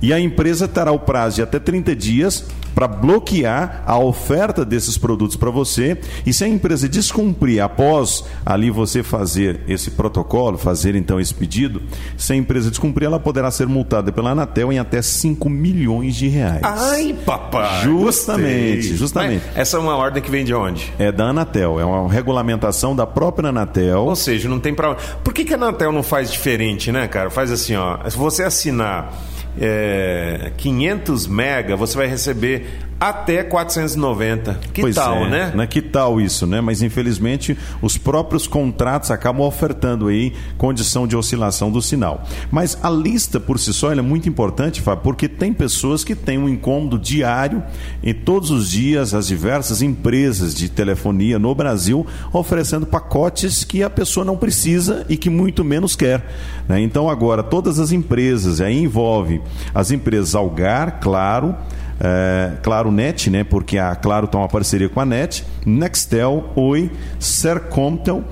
E 0.00 0.12
a 0.12 0.20
empresa 0.20 0.68
terá 0.68 0.92
o 0.92 0.98
prazo 0.98 1.36
de 1.36 1.42
até 1.42 1.58
30 1.58 1.94
dias 1.94 2.46
para 2.78 2.86
bloquear 2.86 3.82
a 3.84 3.98
oferta 3.98 4.64
desses 4.64 4.96
produtos 4.96 5.36
para 5.36 5.50
você. 5.50 5.98
E 6.24 6.32
se 6.32 6.44
a 6.44 6.48
empresa 6.48 6.88
descumprir 6.88 7.60
após 7.60 8.24
ali 8.46 8.70
você 8.70 9.02
fazer 9.02 9.62
esse 9.66 9.90
protocolo, 9.90 10.56
fazer 10.56 10.94
então 10.94 11.18
esse 11.18 11.34
pedido, 11.34 11.82
se 12.16 12.32
a 12.32 12.36
empresa 12.36 12.70
descumprir, 12.70 13.06
ela 13.06 13.18
poderá 13.18 13.50
ser 13.50 13.66
multada 13.66 14.12
pela 14.12 14.30
Anatel 14.30 14.72
em 14.72 14.78
até 14.78 15.02
5 15.02 15.50
milhões 15.50 16.14
de 16.14 16.28
reais. 16.28 16.60
Ai, 16.62 17.16
papai! 17.26 17.82
Justamente, 17.82 18.76
gostei. 18.76 18.96
justamente. 18.96 19.42
Mas 19.48 19.56
essa 19.56 19.76
é 19.76 19.80
uma 19.80 19.96
ordem 19.96 20.22
que 20.22 20.30
vem 20.30 20.44
de 20.44 20.54
onde? 20.54 20.92
É 21.00 21.10
da 21.10 21.30
Anatel, 21.30 21.80
é 21.80 21.84
uma 21.84 22.08
regulamentação 22.08 22.94
da 22.94 23.06
própria 23.06 23.48
Anatel. 23.48 24.04
Ou 24.04 24.14
seja, 24.14 24.48
não 24.48 24.60
tem 24.60 24.72
para. 24.72 24.94
Por 25.24 25.34
que, 25.34 25.44
que 25.44 25.52
a 25.52 25.56
Anatel 25.56 25.90
não 25.90 26.04
faz 26.04 26.30
diferente, 26.30 26.92
né, 26.92 27.08
cara? 27.08 27.28
Faz 27.28 27.50
assim, 27.50 27.74
ó. 27.74 27.98
Se 28.08 28.16
você 28.16 28.44
assinar 28.44 29.12
é, 29.60 30.52
500 30.56 31.26
mega, 31.26 31.76
você 31.76 31.96
vai 31.96 32.06
receber 32.06 32.66
até 33.00 33.42
490. 33.42 34.60
Que 34.72 34.82
pois 34.82 34.94
tal, 34.94 35.26
é, 35.26 35.30
né? 35.30 35.52
né? 35.54 35.66
Que 35.66 35.80
tal 35.80 36.20
isso, 36.20 36.46
né? 36.46 36.60
Mas 36.60 36.82
infelizmente 36.82 37.56
os 37.80 37.96
próprios 37.96 38.46
contratos 38.46 39.10
acabam 39.10 39.46
ofertando 39.46 40.08
aí 40.08 40.32
condição 40.56 41.06
de 41.06 41.16
oscilação 41.16 41.70
do 41.70 41.80
sinal. 41.80 42.24
Mas 42.50 42.76
a 42.82 42.90
lista 42.90 43.38
por 43.38 43.58
si 43.58 43.72
só 43.72 43.92
é 43.92 44.02
muito 44.02 44.28
importante, 44.28 44.80
Fábio, 44.80 45.02
porque 45.02 45.28
tem 45.28 45.52
pessoas 45.52 46.04
que 46.04 46.14
têm 46.14 46.38
um 46.38 46.48
incômodo 46.48 46.98
diário 46.98 47.62
e 48.02 48.12
todos 48.12 48.50
os 48.50 48.70
dias 48.70 49.14
as 49.14 49.26
diversas 49.26 49.82
empresas 49.82 50.54
de 50.54 50.68
telefonia 50.68 51.38
no 51.38 51.54
Brasil 51.54 52.06
oferecendo 52.32 52.86
pacotes 52.86 53.64
que 53.64 53.82
a 53.82 53.90
pessoa 53.90 54.24
não 54.24 54.36
precisa 54.36 55.04
e 55.08 55.16
que 55.16 55.30
muito 55.30 55.64
menos 55.64 55.94
quer. 55.96 56.26
Né? 56.68 56.80
Então 56.80 57.08
agora 57.08 57.42
todas 57.42 57.78
as 57.78 57.92
empresas, 57.92 58.60
aí 58.60 58.76
envolve 58.76 59.40
as 59.74 59.90
empresas 59.90 60.34
Algar, 60.34 61.00
Claro, 61.00 61.54
é, 62.00 62.52
Claro 62.62 62.90
Net, 62.90 63.30
né? 63.30 63.44
Porque 63.44 63.78
a 63.78 63.94
Claro 63.94 64.26
tem 64.26 64.40
uma 64.40 64.48
parceria 64.48 64.88
com 64.88 65.00
a 65.00 65.06
Net, 65.06 65.44
Nextel, 65.64 66.52
Oi, 66.54 66.90
Sercomtel 67.18 68.24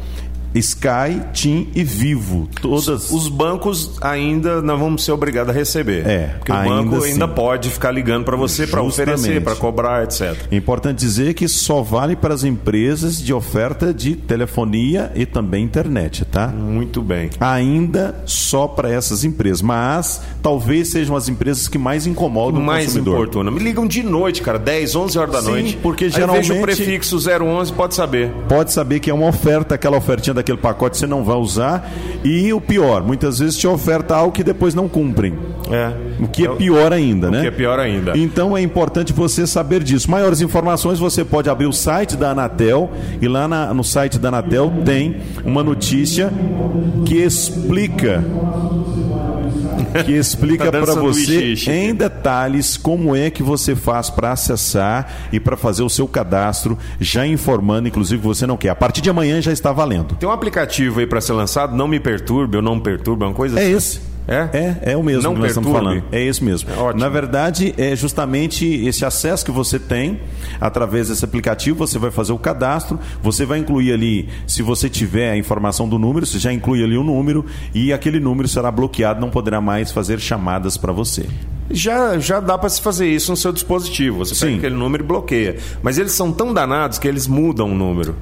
Sky, 0.59 1.21
TIM 1.33 1.69
e 1.75 1.83
Vivo. 1.85 2.49
Todas. 2.61 3.11
Os 3.11 3.29
bancos 3.29 3.97
ainda 4.01 4.63
não 4.63 4.79
vamos 4.79 5.05
ser 5.05 5.13
obrigados 5.13 5.55
a 5.55 5.59
receber. 5.59 6.07
É. 6.07 6.27
Porque 6.39 6.53
o 6.53 6.55
banco 6.55 6.97
assim. 6.97 7.13
ainda 7.13 7.29
pode 7.29 7.71
ficar 7.71 7.91
ligando 7.91 8.25
para 8.25 8.37
você 8.37 8.67
para 8.67 8.83
oferecer, 8.83 9.43
para 9.43 9.55
cobrar, 9.55 10.05
etc. 10.05 10.37
É 10.51 10.57
importante 10.57 10.99
dizer 10.99 11.35
que 11.35 11.49
só 11.49 11.83
vale 11.83 12.17
para 12.17 12.35
as 12.35 12.45
empresas 12.45 13.21
de 13.21 13.33
oferta 13.33 13.93
de 13.93 14.17
telefonia 14.17 15.13
e 15.15 15.27
também 15.27 15.65
internet, 15.65 16.25
tá? 16.25 16.49
Muito 16.49 17.03
bem. 17.03 17.31
Ainda 17.41 18.23
só 18.25 18.67
para 18.67 18.91
essas 18.91 19.25
empresas, 19.25 19.63
mas 19.63 20.23
talvez 20.43 20.91
sejam 20.91 21.17
as 21.17 21.29
empresas 21.29 21.69
que 21.69 21.79
mais 21.79 22.07
incomodam 22.07 22.61
mais 22.61 22.85
o 22.85 22.87
consumidor. 22.87 23.15
Mais 23.15 23.23
importuna. 23.23 23.51
Me 23.51 23.59
ligam 23.59 23.87
de 23.87 24.03
noite, 24.03 24.43
cara, 24.43 24.59
10, 24.59 24.97
11 24.97 25.19
horas 25.19 25.33
da 25.33 25.43
Sim, 25.43 25.51
noite. 25.51 25.79
porque 25.83 26.09
geralmente 26.09 26.53
Aí 26.53 26.59
vejo 26.59 26.61
o 26.61 26.63
prefixo 26.63 27.17
011, 27.17 27.73
pode 27.73 27.95
saber. 27.95 28.31
Pode 28.49 28.73
saber 28.73 29.01
que 29.01 29.11
é 29.11 29.15
uma 29.15 29.29
oferta, 29.29 29.75
aquela 29.75 29.97
ofertinha 29.97 30.35
da 30.35 30.43
aquele 30.47 30.59
pacote 30.59 30.97
você 30.97 31.07
não 31.07 31.25
vai 31.25 31.37
usar. 31.37 31.91
E 32.25 32.53
o 32.53 32.61
pior, 32.61 33.03
muitas 33.03 33.41
vezes 33.41 33.57
te 33.57 33.67
oferta 33.67 34.15
algo 34.15 34.33
que 34.33 34.45
depois 34.45 34.75
não 34.75 34.89
cumprem. 34.89 35.35
É. 35.71 35.93
O 36.21 36.29
que 36.29 36.47
é 36.47 36.49
pior 36.49 36.93
ainda, 36.93 37.27
o 37.27 37.31
né? 37.31 37.39
O 37.39 37.43
que 37.43 37.49
é 37.49 37.51
pior 37.51 37.81
ainda. 37.81 38.17
Então 38.17 38.57
é 38.57 38.63
importante 38.63 39.13
você 39.13 39.47
saber 39.47 39.83
disso. 39.83 40.11
Maiores 40.11 40.41
informações 40.41 40.99
você 40.99 41.25
pode 41.25 41.51
abrir 41.51 41.67
o 41.67 41.73
site 41.73 42.17
da 42.17 42.31
Anatel 42.31 42.91
e 43.21 43.27
lá 43.27 43.49
na, 43.49 43.75
no 43.75 43.83
site 43.83 44.19
da 44.19 44.29
Anatel 44.29 44.73
tem 44.85 45.17
uma 45.45 45.63
notícia 45.65 46.33
que 47.05 47.17
explica 47.17 48.25
que 50.05 50.13
explica 50.13 50.71
tá 50.71 50.81
para 50.81 50.95
você 50.95 51.55
em 51.69 51.95
detalhes 51.95 52.77
como 52.77 53.15
é 53.15 53.31
que 53.31 53.43
você 53.43 53.75
faz 53.75 54.11
para 54.11 54.33
acessar 54.33 55.29
e 55.33 55.41
para 55.41 55.57
fazer 55.57 55.83
o 55.83 55.89
seu 55.89 56.07
cadastro, 56.07 56.79
já 57.01 57.27
informando, 57.27 57.89
inclusive, 57.89 58.21
você 58.23 58.47
não 58.47 58.57
quer. 58.57 58.71
A 58.71 58.75
partir 58.75 59.01
de 59.01 59.11
amanhã 59.11 59.41
já 59.41 59.53
está 59.53 59.73
valendo. 59.73 60.15
Tem 60.17 60.29
um 60.29 60.33
aplicativo 60.33 61.01
aí 61.01 61.07
para 61.07 61.21
ser 61.21 61.33
lançado, 61.33 61.77
não 61.77 61.89
me 61.89 62.01
perturbe 62.01 62.57
ou 62.57 62.63
não 62.63 62.77
me 62.77 62.83
perturbe, 62.83 63.25
é 63.25 63.27
uma 63.29 63.35
coisa 63.35 63.59
É 63.59 63.63
assim. 63.65 63.77
esse. 63.77 64.16
É? 64.29 64.49
É, 64.53 64.93
é 64.93 64.97
o 64.97 65.03
mesmo 65.03 65.23
Não 65.23 65.35
que 65.35 65.41
nós 65.41 65.51
estamos 65.51 65.71
perturbe. 65.71 66.01
falando. 66.01 66.15
É 66.15 66.23
esse 66.23 66.43
mesmo. 66.43 66.69
É. 66.71 66.95
Na 66.95 67.09
verdade, 67.09 67.75
é 67.79 67.95
justamente 67.95 68.67
esse 68.67 69.05
acesso 69.05 69.45
que 69.45 69.51
você 69.51 69.79
tem 69.79 70.21
através 70.61 71.09
desse 71.09 71.25
aplicativo, 71.25 71.79
você 71.79 71.99
vai 71.99 72.11
fazer 72.11 72.33
o 72.33 72.39
cadastro, 72.39 72.99
você 73.23 73.45
vai 73.47 73.59
incluir 73.59 73.93
ali, 73.93 74.29
se 74.47 74.63
você 74.63 74.89
tiver 74.89 75.31
a 75.31 75.37
informação 75.37 75.89
do 75.89 75.99
número, 75.99 76.27
você 76.27 76.39
já 76.39 76.53
inclui 76.53 76.83
ali 76.83 76.97
o 76.97 77.05
número 77.05 77.45
e 77.75 77.93
aquele 77.93 78.19
número 78.19 78.49
será 78.49 78.71
bloqueado, 78.71 79.21
não 79.21 79.31
poderá 79.31 79.61
mais 79.61 79.93
fazer 79.93 80.19
chamadas 80.19 80.77
para 80.77 80.93
você. 80.93 81.27
Já, 81.71 82.19
já 82.19 82.41
dá 82.41 82.57
para 82.57 82.69
se 82.69 82.81
fazer 82.81 83.09
isso 83.09 83.31
no 83.31 83.37
seu 83.37 83.53
dispositivo. 83.53 84.19
Você 84.19 84.35
Sim. 84.35 84.47
pega 84.47 84.57
aquele 84.59 84.75
número 84.77 85.03
e 85.05 85.07
bloqueia. 85.07 85.57
Mas 85.83 85.99
eles 85.99 86.13
são 86.13 86.33
tão 86.33 86.55
danados 86.55 86.99
que 86.99 87.09
eles 87.09 87.27
mudam 87.27 87.73
o 87.73 87.75
número. 87.75 88.15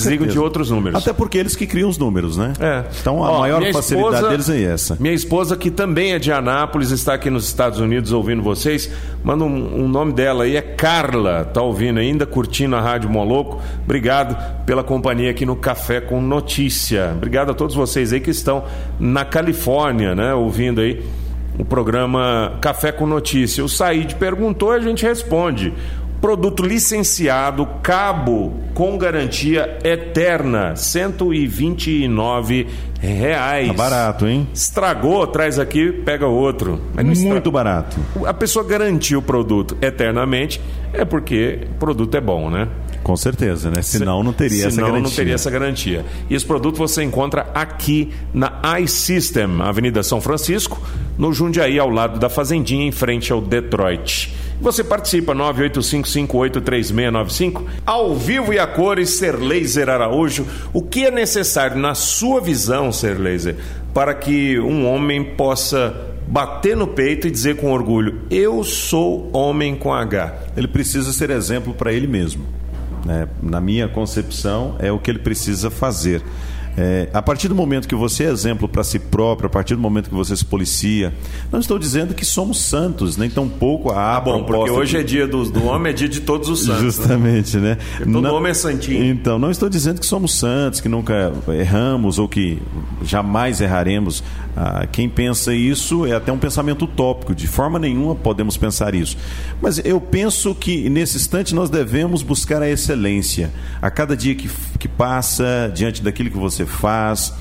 Com 0.00 0.08
eles 0.08 0.32
de 0.32 0.38
outros 0.38 0.70
números. 0.70 1.00
Até 1.00 1.12
porque 1.12 1.38
eles 1.38 1.56
que 1.56 1.66
criam 1.66 1.88
os 1.88 1.98
números, 1.98 2.36
né? 2.36 2.52
É. 2.60 2.84
Então 3.00 3.24
a 3.24 3.30
Ó, 3.30 3.38
maior 3.40 3.62
facilidade 3.72 4.14
esposa- 4.14 4.28
deles 4.28 4.48
é 4.48 4.62
essa. 4.62 4.96
Minha 5.00 5.14
esposa, 5.14 5.56
que 5.56 5.70
também 5.70 6.12
é 6.12 6.18
de 6.18 6.30
Anápolis, 6.32 6.90
está 6.90 7.14
aqui 7.14 7.30
nos 7.30 7.44
Estados 7.46 7.78
Unidos 7.80 8.12
ouvindo 8.12 8.42
vocês. 8.42 8.90
Manda 9.24 9.44
um, 9.44 9.84
um 9.84 9.88
nome 9.88 10.12
dela 10.12 10.44
aí, 10.44 10.56
é 10.56 10.62
Carla. 10.62 11.44
Tá 11.44 11.62
ouvindo 11.62 11.98
ainda, 12.00 12.26
curtindo 12.26 12.76
a 12.76 12.80
Rádio 12.80 13.08
Moloco. 13.10 13.60
Obrigado 13.84 14.36
pela 14.64 14.82
companhia 14.84 15.30
aqui 15.30 15.44
no 15.46 15.56
Café 15.56 16.00
com 16.00 16.20
Notícia. 16.20 17.12
Obrigado 17.16 17.50
a 17.50 17.54
todos 17.54 17.74
vocês 17.74 18.12
aí 18.12 18.20
que 18.20 18.30
estão 18.30 18.64
na 18.98 19.24
Califórnia, 19.24 20.14
né? 20.14 20.34
Ouvindo 20.34 20.80
aí 20.80 21.02
o 21.58 21.64
programa 21.64 22.54
Café 22.60 22.90
com 22.92 23.06
Notícia. 23.06 23.62
O 23.62 23.68
Said 23.68 24.14
perguntou 24.14 24.72
e 24.72 24.76
a 24.76 24.80
gente 24.80 25.04
responde. 25.04 25.72
Produto 26.22 26.62
licenciado, 26.64 27.66
cabo 27.82 28.54
com 28.74 28.96
garantia 28.96 29.76
eterna, 29.82 30.74
129 30.76 32.68
reais. 33.00 33.66
Tá 33.66 33.72
barato, 33.74 34.26
hein? 34.28 34.46
Estragou, 34.54 35.26
traz 35.26 35.58
aqui, 35.58 35.90
pega 35.90 36.26
outro. 36.26 36.80
Não 36.94 37.10
estra- 37.12 37.28
Muito 37.28 37.50
barato. 37.50 37.96
A 38.24 38.32
pessoa 38.32 38.64
garantiu 38.64 39.18
o 39.18 39.22
produto 39.22 39.76
eternamente, 39.82 40.60
é 40.94 41.04
porque 41.04 41.66
o 41.72 41.74
produto 41.74 42.16
é 42.16 42.20
bom, 42.20 42.48
né? 42.48 42.68
Com 43.02 43.16
certeza, 43.16 43.68
né? 43.68 43.82
Senão 43.82 44.22
não 44.22 44.32
teria 44.32 44.60
essa 44.66 44.70
Senão 44.76 44.86
garantia. 44.90 45.02
não 45.08 45.10
teria 45.16 45.34
essa 45.34 45.50
garantia. 45.50 46.04
E 46.30 46.36
esse 46.36 46.46
produto 46.46 46.76
você 46.78 47.02
encontra 47.02 47.48
aqui 47.52 48.12
na 48.32 48.60
iSystem, 48.80 49.60
Avenida 49.60 50.04
São 50.04 50.20
Francisco, 50.20 50.80
no 51.18 51.32
Jundiaí, 51.32 51.80
ao 51.80 51.90
lado 51.90 52.20
da 52.20 52.28
Fazendinha, 52.28 52.86
em 52.86 52.92
frente 52.92 53.32
ao 53.32 53.40
Detroit. 53.40 54.32
Você 54.62 54.82
participa 54.84 55.34
985583695, 55.34 57.64
ao 57.84 58.14
vivo 58.14 58.52
e 58.52 58.60
a 58.60 58.66
cores, 58.66 59.10
Ser 59.10 59.36
Laser 59.36 59.88
Araújo. 59.88 60.46
O 60.72 60.80
que 60.80 61.04
é 61.04 61.10
necessário 61.10 61.76
na 61.76 61.96
sua 61.96 62.40
visão, 62.40 62.92
Ser 62.92 63.18
Laser, 63.18 63.56
para 63.92 64.14
que 64.14 64.60
um 64.60 64.86
homem 64.86 65.24
possa 65.24 65.96
bater 66.28 66.76
no 66.76 66.86
peito 66.86 67.26
e 67.26 67.30
dizer 67.30 67.56
com 67.56 67.72
orgulho: 67.72 68.20
Eu 68.30 68.62
sou 68.62 69.28
homem 69.32 69.74
com 69.74 69.92
H? 69.92 70.32
Ele 70.56 70.68
precisa 70.68 71.12
ser 71.12 71.30
exemplo 71.30 71.74
para 71.74 71.92
ele 71.92 72.06
mesmo. 72.06 72.46
né? 73.04 73.26
Na 73.42 73.60
minha 73.60 73.88
concepção, 73.88 74.76
é 74.78 74.92
o 74.92 74.98
que 75.00 75.10
ele 75.10 75.18
precisa 75.18 75.72
fazer. 75.72 76.22
É, 76.76 77.08
a 77.12 77.20
partir 77.20 77.48
do 77.48 77.54
momento 77.54 77.86
que 77.86 77.94
você 77.94 78.24
é 78.24 78.30
exemplo 78.30 78.68
para 78.68 78.82
si 78.82 78.98
próprio, 78.98 79.46
a 79.46 79.50
partir 79.50 79.74
do 79.74 79.80
momento 79.80 80.08
que 80.08 80.14
você 80.14 80.34
se 80.34 80.44
policia, 80.44 81.12
não 81.50 81.60
estou 81.60 81.78
dizendo 81.78 82.14
que 82.14 82.24
somos 82.24 82.60
santos, 82.60 83.16
nem 83.16 83.28
tão 83.28 83.48
pouco 83.48 83.90
a 83.90 84.16
ah, 84.16 84.20
bom, 84.20 84.42
porque 84.44 84.70
hoje 84.70 84.96
que... 84.96 85.00
é 85.00 85.02
dia 85.02 85.26
do, 85.26 85.44
do 85.50 85.64
homem, 85.66 85.92
é 85.92 85.94
dia 85.94 86.08
de 86.08 86.20
todos 86.20 86.48
os 86.48 86.64
santos. 86.64 86.80
Né? 86.80 86.84
Justamente, 86.84 87.56
né? 87.58 87.62
né? 87.62 87.78
Todo 87.98 88.22
não, 88.22 88.34
homem 88.34 88.50
é 88.50 88.54
santinho. 88.54 89.04
Então, 89.04 89.38
não 89.38 89.50
estou 89.50 89.68
dizendo 89.68 90.00
que 90.00 90.06
somos 90.06 90.38
santos, 90.38 90.80
que 90.80 90.88
nunca 90.88 91.32
erramos 91.48 92.18
ou 92.18 92.28
que 92.28 92.60
jamais 93.02 93.60
erraremos. 93.60 94.22
Ah, 94.56 94.86
quem 94.90 95.08
pensa 95.08 95.54
isso 95.54 96.04
é 96.06 96.12
até 96.12 96.30
um 96.32 96.38
pensamento 96.38 96.84
utópico, 96.84 97.34
de 97.34 97.46
forma 97.46 97.78
nenhuma 97.78 98.14
podemos 98.14 98.56
pensar 98.56 98.94
isso. 98.94 99.16
Mas 99.60 99.80
eu 99.84 100.00
penso 100.00 100.54
que 100.54 100.88
nesse 100.90 101.16
instante 101.16 101.54
nós 101.54 101.70
devemos 101.70 102.22
buscar 102.22 102.60
a 102.62 102.68
excelência. 102.68 103.50
A 103.80 103.90
cada 103.90 104.16
dia 104.16 104.34
que, 104.34 104.50
que 104.78 104.88
passa, 104.88 105.70
diante 105.74 106.02
daquilo 106.02 106.30
que 106.30 106.36
você 106.36 106.61
faz, 106.66 107.34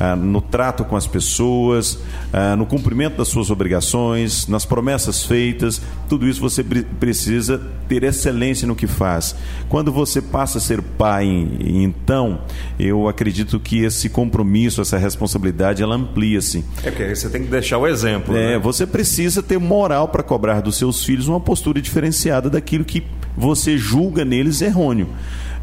ah, 0.00 0.14
no 0.14 0.40
trato 0.40 0.84
com 0.84 0.96
as 0.96 1.06
pessoas, 1.06 1.98
ah, 2.32 2.54
no 2.56 2.66
cumprimento 2.66 3.16
das 3.16 3.28
suas 3.28 3.50
obrigações, 3.50 4.46
nas 4.46 4.64
promessas 4.64 5.24
feitas, 5.24 5.82
tudo 6.08 6.28
isso 6.28 6.40
você 6.40 6.62
precisa 6.62 7.60
ter 7.88 8.04
excelência 8.04 8.66
no 8.66 8.76
que 8.76 8.86
faz. 8.86 9.34
Quando 9.68 9.90
você 9.90 10.22
passa 10.22 10.58
a 10.58 10.60
ser 10.60 10.80
pai, 10.82 11.26
então, 11.60 12.40
eu 12.78 13.08
acredito 13.08 13.58
que 13.58 13.84
esse 13.84 14.08
compromisso, 14.08 14.80
essa 14.80 14.98
responsabilidade, 14.98 15.82
ela 15.82 15.96
amplia-se. 15.96 16.64
É 16.84 16.90
que 16.90 17.14
você 17.14 17.28
tem 17.28 17.42
que 17.42 17.48
deixar 17.48 17.78
o 17.78 17.86
exemplo. 17.86 18.36
É, 18.36 18.52
né? 18.52 18.58
você 18.58 18.86
precisa 18.86 19.42
ter 19.42 19.58
moral 19.58 20.08
para 20.08 20.22
cobrar 20.22 20.60
dos 20.60 20.76
seus 20.76 21.04
filhos 21.04 21.28
uma 21.28 21.40
postura 21.40 21.80
diferenciada 21.80 22.48
daquilo 22.48 22.84
que 22.84 23.04
você 23.36 23.76
julga 23.76 24.24
neles 24.24 24.62
errôneo 24.62 25.08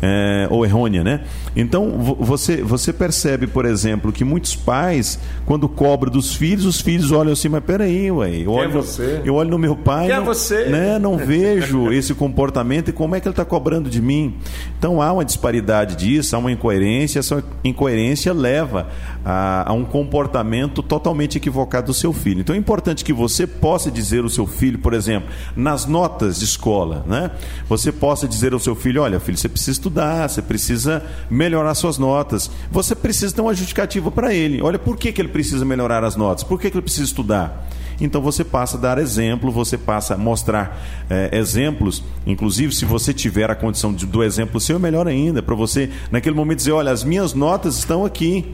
é, 0.06 0.48
ou 0.52 0.64
errônea, 0.64 1.04
né? 1.04 1.22
Então 1.56 1.90
você, 2.20 2.58
você 2.58 2.94
percebe, 2.94 3.48
por 3.48 3.66
exemplo, 3.66 4.12
que 4.12 4.24
muitos 4.24 4.56
pais, 4.56 5.20
quando 5.46 5.68
cobram 5.68 6.12
dos 6.12 6.36
filhos, 6.36 6.66
os 6.66 6.80
filhos 6.80 7.12
olham 7.12 7.34
assim, 7.34 7.50
mas 7.50 7.64
peraí, 7.64 8.12
ué, 8.12 8.42
eu 8.42 8.52
olho, 8.52 8.70
é 8.70 8.72
você? 8.72 9.22
eu 9.26 9.34
olho 9.36 9.50
no 9.50 9.58
meu 9.58 9.76
pai, 9.76 10.08
Quem 10.08 10.16
é 10.16 10.22
você? 10.22 10.66
Né, 10.66 11.00
não 11.00 11.18
vejo 11.18 11.92
esse 11.92 12.14
comportamento 12.14 12.90
e 12.90 12.94
como 12.94 13.16
é 13.16 13.20
que 13.20 13.28
ele 13.28 13.34
está 13.34 13.46
cobrando 13.46 13.90
de 13.90 14.02
mim. 14.02 14.36
Então 14.78 15.02
há 15.02 15.12
uma 15.12 15.26
disparidade 15.26 15.96
disso, 15.96 16.36
há 16.36 16.40
uma 16.40 16.52
incoerência, 16.52 17.20
essa 17.20 17.44
incoerência 17.64 18.32
leva 18.34 18.88
a, 19.24 19.72
a 19.72 19.74
um 19.74 19.86
comportamento 19.86 20.84
totalmente 20.84 21.38
equivocado 21.38 21.88
do 21.88 21.94
seu 21.94 22.14
filho. 22.14 22.42
Então 22.42 22.56
é 22.56 22.60
importante 22.60 23.04
que 23.04 23.14
você 23.14 23.48
possa 23.48 23.90
dizer 23.90 24.24
ao 24.24 24.30
seu 24.30 24.46
filho, 24.46 24.78
por 24.78 24.94
exemplo, 24.94 25.30
nas 25.56 25.86
notas 25.86 26.40
de 26.40 26.46
escola, 26.46 27.04
né? 27.08 27.32
Você 27.68 27.92
possa 27.92 28.28
dizer 28.28 28.54
ao 28.54 28.60
seu 28.60 28.76
filho, 28.76 29.02
olha, 29.02 29.20
filho, 29.20 29.38
você 29.38 29.50
precisa 29.50 29.72
estudar, 29.72 29.95
você 30.28 30.42
precisa 30.42 31.04
melhorar 31.30 31.74
suas 31.76 31.98
notas. 31.98 32.52
Você 32.72 32.96
precisa 32.96 33.34
ter 33.34 33.42
uma 33.42 33.54
justificativa 33.54 34.12
para 34.12 34.34
ele. 34.34 34.62
Olha, 34.62 34.78
por 34.78 34.98
que, 34.98 35.12
que 35.12 35.22
ele 35.22 35.30
precisa 35.30 35.64
melhorar 35.66 36.04
as 36.04 36.16
notas? 36.16 36.44
Por 36.44 36.60
que, 36.60 36.70
que 36.70 36.78
ele 36.78 36.84
precisa 36.84 37.06
estudar? 37.06 37.68
Então 38.00 38.22
você 38.22 38.44
passa 38.44 38.78
a 38.78 38.80
dar 38.80 38.98
exemplo, 38.98 39.52
você 39.52 39.78
passa 39.78 40.16
a 40.16 40.18
mostrar 40.18 40.82
é, 41.10 41.38
exemplos. 41.38 42.04
Inclusive, 42.26 42.74
se 42.74 42.86
você 42.86 43.14
tiver 43.14 43.50
a 43.50 43.56
condição 43.56 43.94
de, 43.94 44.06
do 44.06 44.24
exemplo 44.24 44.60
seu, 44.60 44.76
é 44.76 44.80
melhor 44.80 45.08
ainda, 45.08 45.42
para 45.42 45.56
você, 45.56 45.90
naquele 46.12 46.36
momento, 46.36 46.58
dizer: 46.58 46.72
olha, 46.72 46.92
as 46.92 47.04
minhas 47.04 47.34
notas 47.34 47.78
estão 47.78 48.06
aqui. 48.06 48.52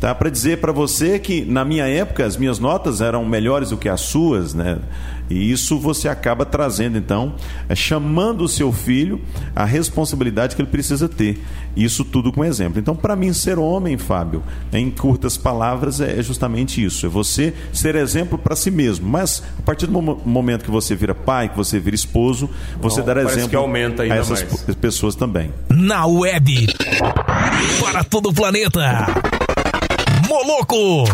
Tá? 0.00 0.14
Para 0.14 0.30
dizer 0.30 0.62
para 0.62 0.72
você 0.72 1.18
que 1.18 1.44
na 1.44 1.62
minha 1.62 1.86
época 1.86 2.24
as 2.24 2.34
minhas 2.34 2.58
notas 2.58 3.02
eram 3.02 3.22
melhores 3.22 3.68
do 3.68 3.76
que 3.76 3.86
as 3.86 4.00
suas, 4.00 4.54
né? 4.54 4.78
E 5.30 5.52
isso 5.52 5.78
você 5.78 6.08
acaba 6.08 6.44
trazendo, 6.44 6.98
então, 6.98 7.34
é, 7.68 7.74
chamando 7.74 8.42
o 8.42 8.48
seu 8.48 8.72
filho 8.72 9.20
a 9.54 9.64
responsabilidade 9.64 10.56
que 10.56 10.62
ele 10.62 10.70
precisa 10.70 11.08
ter. 11.08 11.40
Isso 11.76 12.04
tudo 12.04 12.32
com 12.32 12.44
exemplo. 12.44 12.80
Então, 12.80 12.96
para 12.96 13.14
mim, 13.14 13.32
ser 13.32 13.56
homem, 13.58 13.96
Fábio, 13.96 14.42
em 14.72 14.90
curtas 14.90 15.36
palavras, 15.36 16.00
é 16.00 16.20
justamente 16.20 16.84
isso. 16.84 17.06
É 17.06 17.08
você 17.08 17.54
ser 17.72 17.94
exemplo 17.94 18.36
para 18.36 18.56
si 18.56 18.72
mesmo. 18.72 19.08
Mas, 19.08 19.42
a 19.58 19.62
partir 19.62 19.86
do 19.86 19.92
momento 20.02 20.64
que 20.64 20.70
você 20.70 20.96
vira 20.96 21.14
pai, 21.14 21.48
que 21.48 21.56
você 21.56 21.78
vira 21.78 21.94
esposo, 21.94 22.50
você 22.80 22.98
Não, 22.98 23.06
dar 23.06 23.16
exemplo 23.18 23.56
aumenta 23.58 24.02
a 24.02 24.06
essas 24.08 24.42
mais. 24.42 24.74
pessoas 24.76 25.14
também. 25.14 25.52
Na 25.68 26.06
web, 26.06 26.66
para 27.80 28.02
todo 28.02 28.30
o 28.30 28.34
planeta. 28.34 29.06
Moloco! 30.28 31.04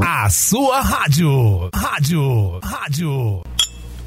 A 0.00 0.28
sua 0.28 0.80
rádio. 0.80 1.70
Rádio. 1.74 2.58
Rádio. 2.62 3.42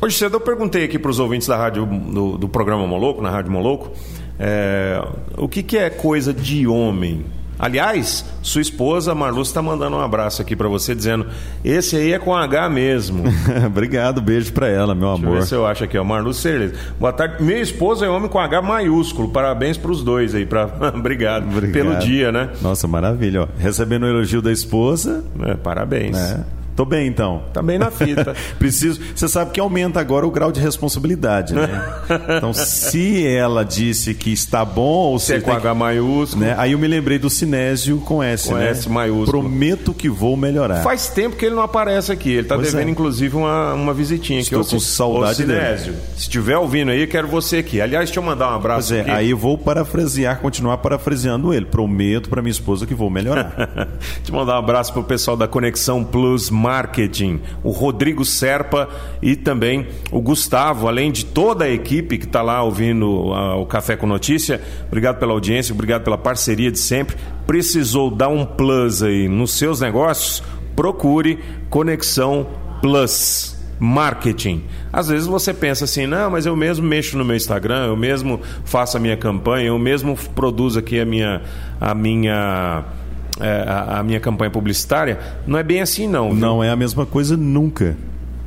Hoje 0.02 0.18
cedo 0.18 0.36
eu 0.36 0.42
perguntei 0.42 0.84
aqui 0.86 1.00
para 1.00 1.10
os 1.10 1.20
ouvintes 1.20 1.48
da 1.48 1.58
rádio 1.58 1.86
do, 1.86 2.38
do, 2.38 2.48
programa 2.50 2.86
Moloco, 2.86 3.22
na 3.22 3.30
Rádio 3.30 3.52
Moloco, 3.52 3.92
é, 4.40 5.02
o 5.38 5.48
que, 5.50 5.62
que 5.64 5.78
é 5.78 5.90
coisa 5.90 6.34
de 6.34 6.66
homem? 6.68 7.26
Aliás, 7.60 8.26
sua 8.42 8.62
esposa 8.62 9.14
Marluce 9.14 9.52
está 9.52 9.62
mandando 9.62 9.98
um 9.98 10.00
abraço 10.00 10.42
aqui 10.42 10.56
para 10.56 10.70
você, 10.70 10.96
dizendo: 10.96 11.28
esse 11.64 11.98
aí 11.98 12.14
é 12.14 12.20
com 12.20 12.34
H 12.34 12.70
mesmo. 12.70 13.26
Obrigado, 13.68 14.22
beijo 14.22 14.54
para 14.54 14.70
ela, 14.70 14.96
meu 14.96 15.10
Deixa 15.10 15.24
amor. 15.24 15.38
Deixa 15.38 15.38
eu 15.38 15.42
ver 15.42 15.48
se 15.48 15.56
eu 15.56 15.66
acho 15.66 15.84
aqui, 15.84 15.98
ó. 15.98 16.04
Marluce 16.06 16.40
Cerleza. 16.40 16.76
Boa 16.98 17.12
tarde. 17.12 17.44
Meu 17.44 17.62
esposo 17.62 18.06
é 18.06 18.10
homem 18.10 18.30
com 18.30 18.40
H 18.40 18.62
maiúsculo. 18.62 19.30
Parabéns 19.30 19.78
para 19.78 19.92
os 19.92 20.02
dois 20.02 20.34
aí. 20.34 20.46
Pra... 20.46 20.70
Obrigado, 20.96 21.44
Obrigado, 21.52 21.74
pelo 21.74 21.96
dia, 21.98 22.32
né? 22.32 22.50
Nossa, 22.62 22.88
maravilha. 22.88 23.44
Ó. 23.44 23.48
Recebendo 23.58 24.04
o 24.04 24.08
elogio 24.08 24.42
da 24.42 24.52
esposa. 24.52 25.24
É, 25.42 25.56
parabéns. 25.56 26.18
É. 26.18 26.59
Tô 26.80 26.86
bem 26.86 27.08
então. 27.08 27.42
Tá 27.52 27.62
bem 27.62 27.78
na 27.78 27.92
fita. 27.92 28.34
Preciso. 28.58 29.02
Você 29.14 29.28
sabe 29.28 29.52
que 29.52 29.60
aumenta 29.60 30.00
agora 30.00 30.26
o 30.26 30.32
grau 30.32 30.50
de 30.50 30.62
responsabilidade, 30.62 31.54
né? 31.54 31.68
então, 32.38 32.54
se 32.54 33.28
ela 33.28 33.66
disse 33.66 34.14
que 34.14 34.32
está 34.32 34.64
bom, 34.64 35.10
ou 35.12 35.20
se 35.20 35.34
é 35.34 35.42
com 35.42 35.52
H 35.52 35.74
maiúsculo. 35.74 36.46
Né? 36.46 36.56
Aí 36.58 36.72
eu 36.72 36.80
me 36.80 36.88
lembrei 36.88 37.20
do 37.20 37.30
Sinésio 37.30 37.98
com 37.98 38.24
S, 38.24 38.48
com 38.48 38.56
né? 38.56 38.70
S 38.70 38.88
maiúsculo. 38.88 39.42
Prometo 39.42 39.94
que 39.94 40.08
vou 40.08 40.38
melhorar. 40.38 40.82
Faz 40.82 41.10
tempo 41.10 41.36
que 41.36 41.48
ele 41.48 41.56
não 41.56 41.64
aparece 41.64 42.14
aqui. 42.14 42.32
Ele 42.32 42.48
tá 42.48 42.56
pois 42.56 42.72
devendo, 42.72 42.88
é. 42.88 42.92
inclusive, 42.92 43.36
uma, 43.36 43.74
uma 43.74 43.94
visitinha 43.94 44.40
aqui. 44.40 44.56
Estou 44.56 44.64
com 44.64 44.80
saudade 44.80 45.36
Sinésio, 45.36 45.92
dele. 45.92 46.04
Se 46.16 46.22
estiver 46.22 46.58
ouvindo 46.58 46.92
aí, 46.92 47.06
quero 47.08 47.28
você 47.28 47.58
aqui. 47.58 47.82
Aliás, 47.82 48.06
deixa 48.06 48.22
eu 48.22 48.24
mandar 48.24 48.54
um 48.54 48.56
abraço. 48.56 48.94
Pois 48.94 49.06
é, 49.06 49.12
aí 49.12 49.32
eu 49.32 49.38
vou 49.38 49.58
parafrasear, 49.58 50.40
continuar 50.40 50.78
parafraseando 50.78 51.54
ele. 51.54 51.66
Prometo 51.66 52.30
para 52.30 52.42
minha 52.42 52.52
esposa 52.52 52.86
que 52.86 52.96
vou 52.96 53.10
melhorar. 53.10 53.54
deixa 54.16 54.32
eu 54.32 54.34
mandar 54.34 54.56
um 54.56 54.60
abraço 54.60 54.94
pro 54.94 55.04
pessoal 55.04 55.36
da 55.36 55.46
Conexão 55.46 56.06
Plus 56.06 56.50
Marketing 56.70 57.42
o 57.64 57.72
Rodrigo 57.72 58.24
Serpa 58.24 58.88
e 59.24 59.36
também 59.36 59.88
o 60.12 60.22
Gustavo, 60.22 60.88
além 60.88 61.12
de 61.12 61.26
toda 61.26 61.66
a 61.66 61.70
equipe 61.70 62.20
que 62.20 62.26
está 62.26 62.44
lá 62.44 62.62
ouvindo 62.62 63.10
o 63.10 63.66
Café 63.66 63.96
com 63.96 64.06
Notícia. 64.06 64.62
Obrigado 64.88 65.18
pela 65.18 65.34
audiência, 65.34 65.74
obrigado 65.74 66.04
pela 66.04 66.18
parceria 66.18 66.72
de 66.72 66.78
sempre. 66.78 67.16
Precisou 67.48 68.12
dar 68.12 68.28
um 68.28 68.46
plus 68.46 69.02
aí 69.02 69.28
nos 69.28 69.54
seus 69.54 69.82
negócios? 69.82 70.44
Procure 70.76 71.40
Conexão 71.72 72.46
Plus 72.84 73.58
marketing. 73.80 74.66
Às 74.92 75.08
vezes 75.08 75.26
você 75.26 75.54
pensa 75.54 75.86
assim, 75.86 76.06
não, 76.06 76.30
mas 76.30 76.46
eu 76.46 76.56
mesmo 76.56 76.86
mexo 76.86 77.18
no 77.18 77.24
meu 77.24 77.36
Instagram, 77.36 77.86
eu 77.88 77.96
mesmo 77.96 78.42
faço 78.66 78.98
a 78.98 79.00
minha 79.00 79.16
campanha, 79.16 79.68
eu 79.68 79.80
mesmo 79.80 80.18
produzo 80.36 80.80
aqui 80.80 81.00
a 81.00 81.06
minha 81.06 81.42
a 81.80 81.96
minha 81.96 82.84
é, 83.40 83.64
a, 83.68 84.00
a, 84.00 84.04
minha 84.04 84.20
campanha 84.20 84.52
publicitária, 84.52 85.20
não 85.46 85.58
é 85.58 85.64
bem 85.64 85.82
assim, 85.82 86.08
não. 86.08 86.32
Viu? 86.32 86.40
Não 86.40 86.64
é 86.64 86.70
a 86.70 86.76
mesma 86.76 87.06
coisa 87.06 87.36
nunca. 87.38 87.96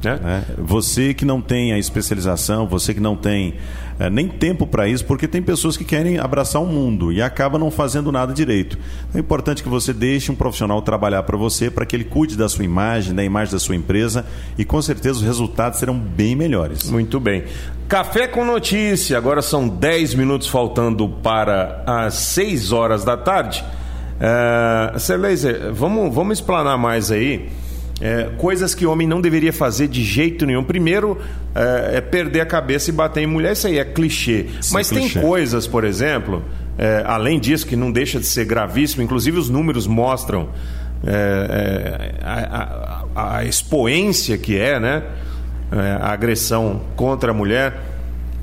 É? 0.05 0.11
É. 0.11 0.43
Você 0.59 1.15
que 1.15 1.25
não 1.25 1.41
tem 1.41 1.73
a 1.73 1.79
especialização, 1.79 2.67
você 2.67 2.93
que 2.93 3.01
não 3.01 3.15
tem 3.15 3.55
é, 3.99 4.11
nem 4.11 4.27
tempo 4.27 4.67
para 4.67 4.89
isso, 4.89 5.05
porque 5.05 5.29
tem 5.29 5.41
pessoas 5.41 5.77
que 5.77 5.85
querem 5.85 6.19
abraçar 6.19 6.61
o 6.61 6.67
mundo 6.67 7.13
e 7.13 7.23
acaba 7.23 7.59
não 7.59 7.71
fazendo 7.71 8.11
nada 8.11 8.33
direito. 8.33 8.79
É 9.15 9.19
importante 9.19 9.63
que 9.63 9.69
você 9.69 9.93
deixe 9.93 10.33
um 10.33 10.35
profissional 10.35 10.83
trabalhar 10.83 11.23
para 11.23 11.37
você, 11.37 11.71
para 11.71 11.87
que 11.87 11.95
ele 11.95 12.05
cuide 12.05 12.37
da 12.37 12.49
sua 12.49 12.65
imagem, 12.65 13.15
da 13.15 13.23
imagem 13.23 13.53
da 13.53 13.61
sua 13.61 13.77
empresa 13.77 14.27
e 14.59 14.65
com 14.65 14.83
certeza 14.83 15.19
os 15.19 15.25
resultados 15.25 15.79
serão 15.79 15.97
bem 15.97 16.35
melhores. 16.35 16.91
Muito 16.91 17.21
bem. 17.21 17.45
Café 17.89 18.27
com 18.27 18.45
notícia, 18.45 19.17
agora 19.19 19.43
são 19.43 19.69
10 19.69 20.15
minutos 20.15 20.49
faltando 20.49 21.09
para 21.09 21.85
as 21.87 22.15
6 22.15 22.73
horas 22.73 23.05
da 23.05 23.17
tarde. 23.17 23.63
Uh, 24.21 24.99
Sir 24.99 25.19
Laser, 25.19 25.73
vamos, 25.73 26.15
vamos 26.15 26.39
explanar 26.39 26.79
mais 26.79 27.11
aí. 27.11 27.49
É, 28.01 28.31
coisas 28.37 28.75
que 28.75 28.85
o 28.85 28.91
homem 28.91 29.07
não 29.07 29.21
deveria 29.21 29.53
fazer 29.53 29.87
de 29.87 30.03
jeito 30.03 30.45
nenhum. 30.45 30.65
Primeiro, 30.65 31.19
é, 31.55 31.99
é 31.99 32.01
perder 32.01 32.41
a 32.41 32.47
cabeça 32.47 32.91
e 32.91 32.93
bater 32.93 33.23
em 33.23 33.29
mulher. 33.29 33.53
Isso 33.53 33.69
aí 33.69 33.79
é 33.79 33.85
clichê. 33.85 34.47
Sim, 34.61 34.75
Mas 34.75 34.89
clichê. 34.89 35.21
tem 35.21 35.23
coisas, 35.23 35.69
por 35.69 35.85
exemplo, 35.85 36.43
é, 36.77 37.05
além 37.07 37.39
disso, 37.39 37.65
que 37.65 37.77
não 37.77 37.93
deixa 37.93 38.19
de 38.19 38.27
ser 38.27 38.45
gravíssimo. 38.45 39.05
Inclusive, 39.05 39.39
os 39.39 39.49
números 39.49 39.87
mostram 39.87 40.49
é, 41.07 42.19
é, 42.21 42.25
a, 42.25 43.05
a, 43.15 43.39
a, 43.39 43.45
expoência 43.45 44.37
que 44.37 44.59
é, 44.59 44.81
né? 44.81 45.05
É, 45.71 45.77
a 46.01 46.13
agressão 46.13 46.81
contra 46.97 47.31
a 47.31 47.35
mulher, 47.35 47.81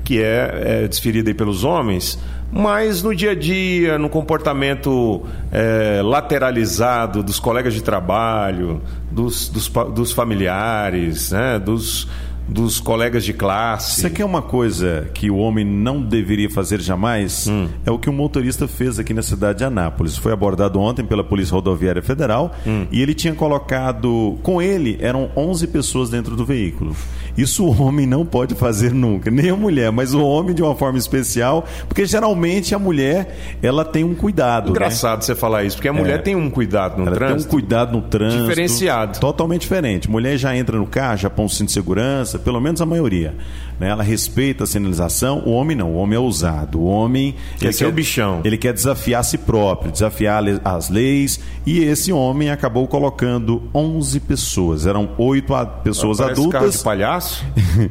que 0.04 0.22
é, 0.22 0.88
desferida 0.88 1.34
pelos 1.34 1.64
homens 1.64 2.18
mas 2.52 3.02
no 3.02 3.14
dia 3.14 3.30
a 3.30 3.34
dia, 3.34 3.98
no 3.98 4.08
comportamento 4.08 5.22
é, 5.52 6.00
lateralizado 6.02 7.22
dos 7.22 7.38
colegas 7.38 7.74
de 7.74 7.82
trabalho, 7.82 8.82
dos, 9.10 9.48
dos, 9.48 9.68
dos 9.68 10.12
familiares, 10.12 11.30
né, 11.30 11.58
dos, 11.58 12.08
dos 12.50 12.80
colegas 12.80 13.24
de 13.24 13.32
classe. 13.32 14.00
Você 14.00 14.10
quer 14.10 14.24
uma 14.24 14.42
coisa 14.42 15.08
que 15.14 15.30
o 15.30 15.36
homem 15.36 15.64
não 15.64 16.02
deveria 16.02 16.50
fazer 16.50 16.80
jamais? 16.80 17.46
Hum. 17.46 17.68
É 17.86 17.90
o 17.90 17.98
que 17.98 18.10
um 18.10 18.12
motorista 18.12 18.66
fez 18.66 18.98
aqui 18.98 19.14
na 19.14 19.22
cidade 19.22 19.58
de 19.58 19.64
Anápolis. 19.64 20.16
Foi 20.16 20.32
abordado 20.32 20.80
ontem 20.80 21.04
pela 21.04 21.22
Polícia 21.22 21.54
Rodoviária 21.54 22.02
Federal 22.02 22.52
hum. 22.66 22.86
e 22.90 23.00
ele 23.00 23.14
tinha 23.14 23.34
colocado. 23.34 24.38
Com 24.42 24.60
ele 24.60 24.98
eram 25.00 25.30
11 25.36 25.68
pessoas 25.68 26.10
dentro 26.10 26.34
do 26.34 26.44
veículo. 26.44 26.94
Isso 27.40 27.64
o 27.64 27.82
homem 27.82 28.06
não 28.06 28.26
pode 28.26 28.54
fazer 28.54 28.92
nunca, 28.92 29.30
nem 29.30 29.48
a 29.50 29.56
mulher, 29.56 29.90
mas 29.90 30.12
o 30.12 30.22
homem 30.22 30.54
de 30.54 30.62
uma 30.62 30.74
forma 30.74 30.98
especial, 30.98 31.66
porque 31.88 32.04
geralmente 32.04 32.74
a 32.74 32.78
mulher 32.78 33.36
ela 33.62 33.84
tem 33.84 34.04
um 34.04 34.14
cuidado. 34.14 34.66
Né? 34.66 34.70
Engraçado 34.70 35.20
né? 35.20 35.22
você 35.22 35.34
falar 35.34 35.64
isso, 35.64 35.76
porque 35.76 35.88
a 35.88 35.92
mulher 35.92 36.18
é. 36.18 36.22
tem 36.22 36.36
um 36.36 36.50
cuidado 36.50 36.98
no 36.98 37.06
ela 37.06 37.16
trânsito. 37.16 37.38
Tem 37.38 37.46
um 37.46 37.50
cuidado 37.50 37.92
no 37.92 38.02
trânsito. 38.02 38.42
Diferenciado. 38.42 39.18
Totalmente 39.20 39.62
diferente. 39.62 40.10
Mulher 40.10 40.36
já 40.36 40.54
entra 40.54 40.76
no 40.76 40.86
carro, 40.86 41.16
já 41.16 41.30
põe 41.30 41.46
um 41.46 41.48
cinto 41.48 41.68
de 41.68 41.72
segurança, 41.72 42.38
pelo 42.38 42.60
menos 42.60 42.82
a 42.82 42.86
maioria. 42.86 43.34
Né? 43.80 43.88
Ela 43.88 44.02
respeita 44.02 44.64
a 44.64 44.66
sinalização. 44.66 45.42
O 45.46 45.52
homem 45.52 45.74
não, 45.74 45.92
o 45.92 45.96
homem 45.96 46.16
é 46.16 46.20
ousado. 46.20 46.78
O 46.78 46.84
homem. 46.84 47.34
Ser 47.58 47.72
quer, 47.72 47.86
o 47.86 47.92
bichão. 47.92 48.42
Ele 48.44 48.58
quer 48.58 48.74
desafiar 48.74 49.20
a 49.20 49.24
si 49.24 49.38
próprio, 49.38 49.90
desafiar 49.90 50.44
as 50.62 50.90
leis. 50.90 51.40
E 51.64 51.80
esse 51.80 52.12
homem 52.12 52.50
acabou 52.50 52.86
colocando 52.86 53.62
11 53.74 54.20
pessoas. 54.20 54.86
Eram 54.86 55.10
oito 55.16 55.54
pessoas 55.82 56.20
adultas. 56.20 56.52
Carro 56.52 56.70
de 56.70 56.78
palhaço? 56.78 57.29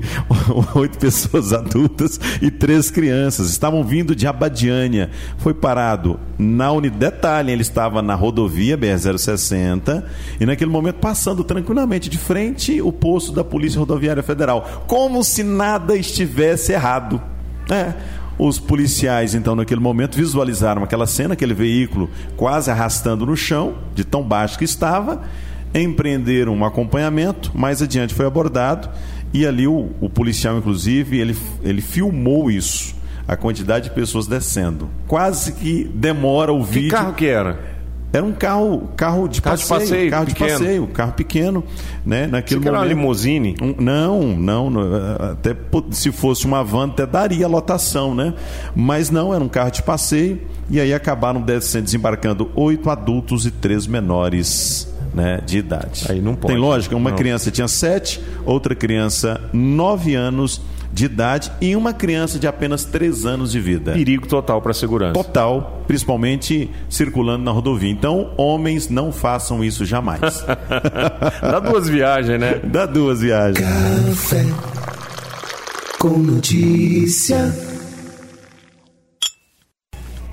oito 0.76 0.98
pessoas 0.98 1.52
adultas 1.54 2.20
e 2.42 2.52
três 2.52 2.90
crianças. 2.92 3.50
Estavam 3.50 3.84
vindo 3.84 4.16
de 4.16 4.28
Abadiânia. 4.28 5.10
Foi 5.38 5.54
parado 5.54 6.20
na 6.38 6.72
unidade. 6.72 7.00
Detalhe, 7.00 7.52
ele 7.52 7.62
estava 7.62 8.02
na 8.02 8.16
rodovia 8.16 8.78
BR-060 8.78 10.04
e 10.40 10.46
naquele 10.46 10.70
momento 10.70 10.98
passando 10.98 11.44
tranquilamente 11.44 12.10
de 12.10 12.18
frente 12.18 12.82
o 12.82 12.92
posto 12.92 13.32
da 13.32 13.44
Polícia 13.44 13.80
Rodoviária 13.80 14.22
Federal, 14.22 14.84
como 14.88 15.24
se 15.24 15.44
nada 15.44 15.96
estivesse 15.96 16.72
errado. 16.72 17.22
É. 17.70 17.94
Os 18.38 18.58
policiais, 18.58 19.36
então, 19.36 19.56
naquele 19.56 19.82
momento, 19.82 20.16
visualizaram 20.16 20.84
aquela 20.84 21.06
cena, 21.06 21.34
aquele 21.34 21.54
veículo 21.54 22.10
quase 22.38 22.72
arrastando 22.72 23.26
no 23.26 23.36
chão, 23.36 23.76
de 23.94 24.06
tão 24.06 24.24
baixo 24.24 24.58
que 24.58 24.64
estava, 24.64 25.24
empreenderam 25.74 26.54
um 26.54 26.64
acompanhamento, 26.64 27.52
mais 27.54 27.82
adiante 27.82 28.14
foi 28.14 28.26
abordado, 28.26 28.90
e 29.34 29.46
ali 29.46 29.68
o, 29.68 29.90
o 30.02 30.10
policial, 30.10 30.58
inclusive, 30.58 31.20
ele, 31.20 31.38
ele 31.62 31.82
filmou 31.82 32.50
isso, 32.50 32.96
a 33.28 33.36
quantidade 33.36 33.90
de 33.90 33.96
pessoas 33.96 34.28
descendo. 34.28 34.90
Quase 35.08 35.54
que 35.54 35.84
demora 35.94 36.52
o 36.52 36.64
vídeo. 36.64 36.90
Que 36.90 36.96
carro 36.96 37.14
que 37.14 37.28
era? 37.28 37.80
Era 38.12 38.26
um 38.26 38.32
carro, 38.32 38.90
carro 38.98 39.28
de 39.28 39.40
carro 39.40 39.56
passeio, 39.56 39.80
de 39.80 39.86
passeio 39.86 40.12
carro 40.12 40.26
pequeno. 40.26 40.48
de 40.48 40.54
passeio, 40.54 40.88
carro 40.88 41.12
pequeno, 41.12 41.64
né? 42.04 42.26
Naquele 42.26 42.60
Você 42.60 42.66
momento. 42.66 42.68
Era 42.68 42.78
uma 42.80 42.86
limousine? 42.86 43.56
Um, 43.62 43.76
não, 43.80 44.22
não, 44.36 44.72
até 45.32 45.56
se 45.92 46.12
fosse 46.12 46.48
uma 46.48 46.64
van 46.64 46.88
até 46.88 47.06
daria 47.06 47.48
lotação, 47.48 48.16
né? 48.16 48.34
Mas 48.76 49.12
não, 49.12 49.32
era 49.32 49.44
um 49.44 49.48
carro 49.48 49.70
de 49.70 49.84
passeio 49.84 50.42
e 50.72 50.80
aí 50.80 50.92
acabaram 50.92 51.40
desembarcando 51.42 52.50
oito 52.56 52.90
adultos 52.90 53.46
e 53.46 53.52
três 53.52 53.86
menores. 53.86 54.92
Né, 55.14 55.42
de 55.46 55.58
idade. 55.58 56.06
Aí 56.08 56.22
não 56.22 56.36
pode. 56.36 56.54
Tem 56.54 56.62
lógica, 56.62 56.96
uma 56.96 57.10
não. 57.10 57.18
criança 57.18 57.50
tinha 57.50 57.68
sete, 57.68 58.22
outra 58.46 58.76
criança 58.76 59.42
nove 59.52 60.14
anos 60.14 60.62
de 60.92 61.06
idade 61.06 61.52
e 61.62 61.76
uma 61.76 61.94
criança 61.94 62.40
de 62.40 62.48
apenas 62.48 62.84
3 62.86 63.26
anos 63.26 63.52
de 63.52 63.60
vida. 63.60 63.94
Perigo 63.94 64.28
total 64.28 64.62
para 64.62 64.72
a 64.72 64.74
segurança. 64.74 65.14
Total, 65.14 65.84
principalmente 65.88 66.70
circulando 66.90 67.44
na 67.44 67.52
rodovia. 67.52 67.90
Então, 67.90 68.34
homens 68.38 68.90
não 68.90 69.12
façam 69.12 69.64
isso 69.64 69.86
jamais. 69.86 70.20
Dá 71.42 71.60
duas 71.60 71.88
viagens, 71.88 72.40
né? 72.40 72.60
Dá 72.64 72.86
duas 72.86 73.22
viagens. 73.22 73.60
Café 73.60 74.46
com 76.00 76.18
notícia. 76.18 77.54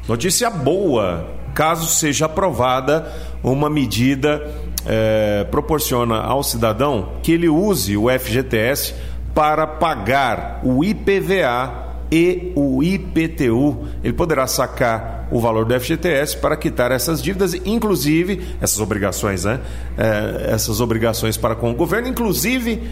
Notícia 0.09 0.49
boa. 0.49 1.29
Caso 1.53 1.87
seja 1.87 2.27
aprovada 2.27 3.11
uma 3.43 3.69
medida 3.69 4.47
é, 4.87 5.44
proporciona 5.51 6.16
ao 6.16 6.42
cidadão 6.42 7.12
que 7.22 7.33
ele 7.33 7.49
use 7.49 7.96
o 7.96 8.09
FGTS 8.09 8.94
para 9.35 9.66
pagar 9.66 10.61
o 10.64 10.83
IPVA 10.83 11.85
e 12.11 12.53
o 12.55 12.83
IPTU. 12.83 13.85
Ele 14.03 14.12
poderá 14.12 14.46
sacar 14.46 15.29
o 15.31 15.40
valor 15.40 15.64
do 15.64 15.79
FGTS 15.79 16.37
para 16.37 16.57
quitar 16.57 16.92
essas 16.92 17.22
dívidas, 17.22 17.53
inclusive 17.64 18.42
essas 18.61 18.81
obrigações, 18.81 19.44
né? 19.44 19.61
É, 19.99 20.53
essas 20.53 20.81
obrigações 20.81 21.37
para 21.37 21.55
com 21.55 21.70
o 21.70 21.75
governo, 21.75 22.09
inclusive 22.09 22.83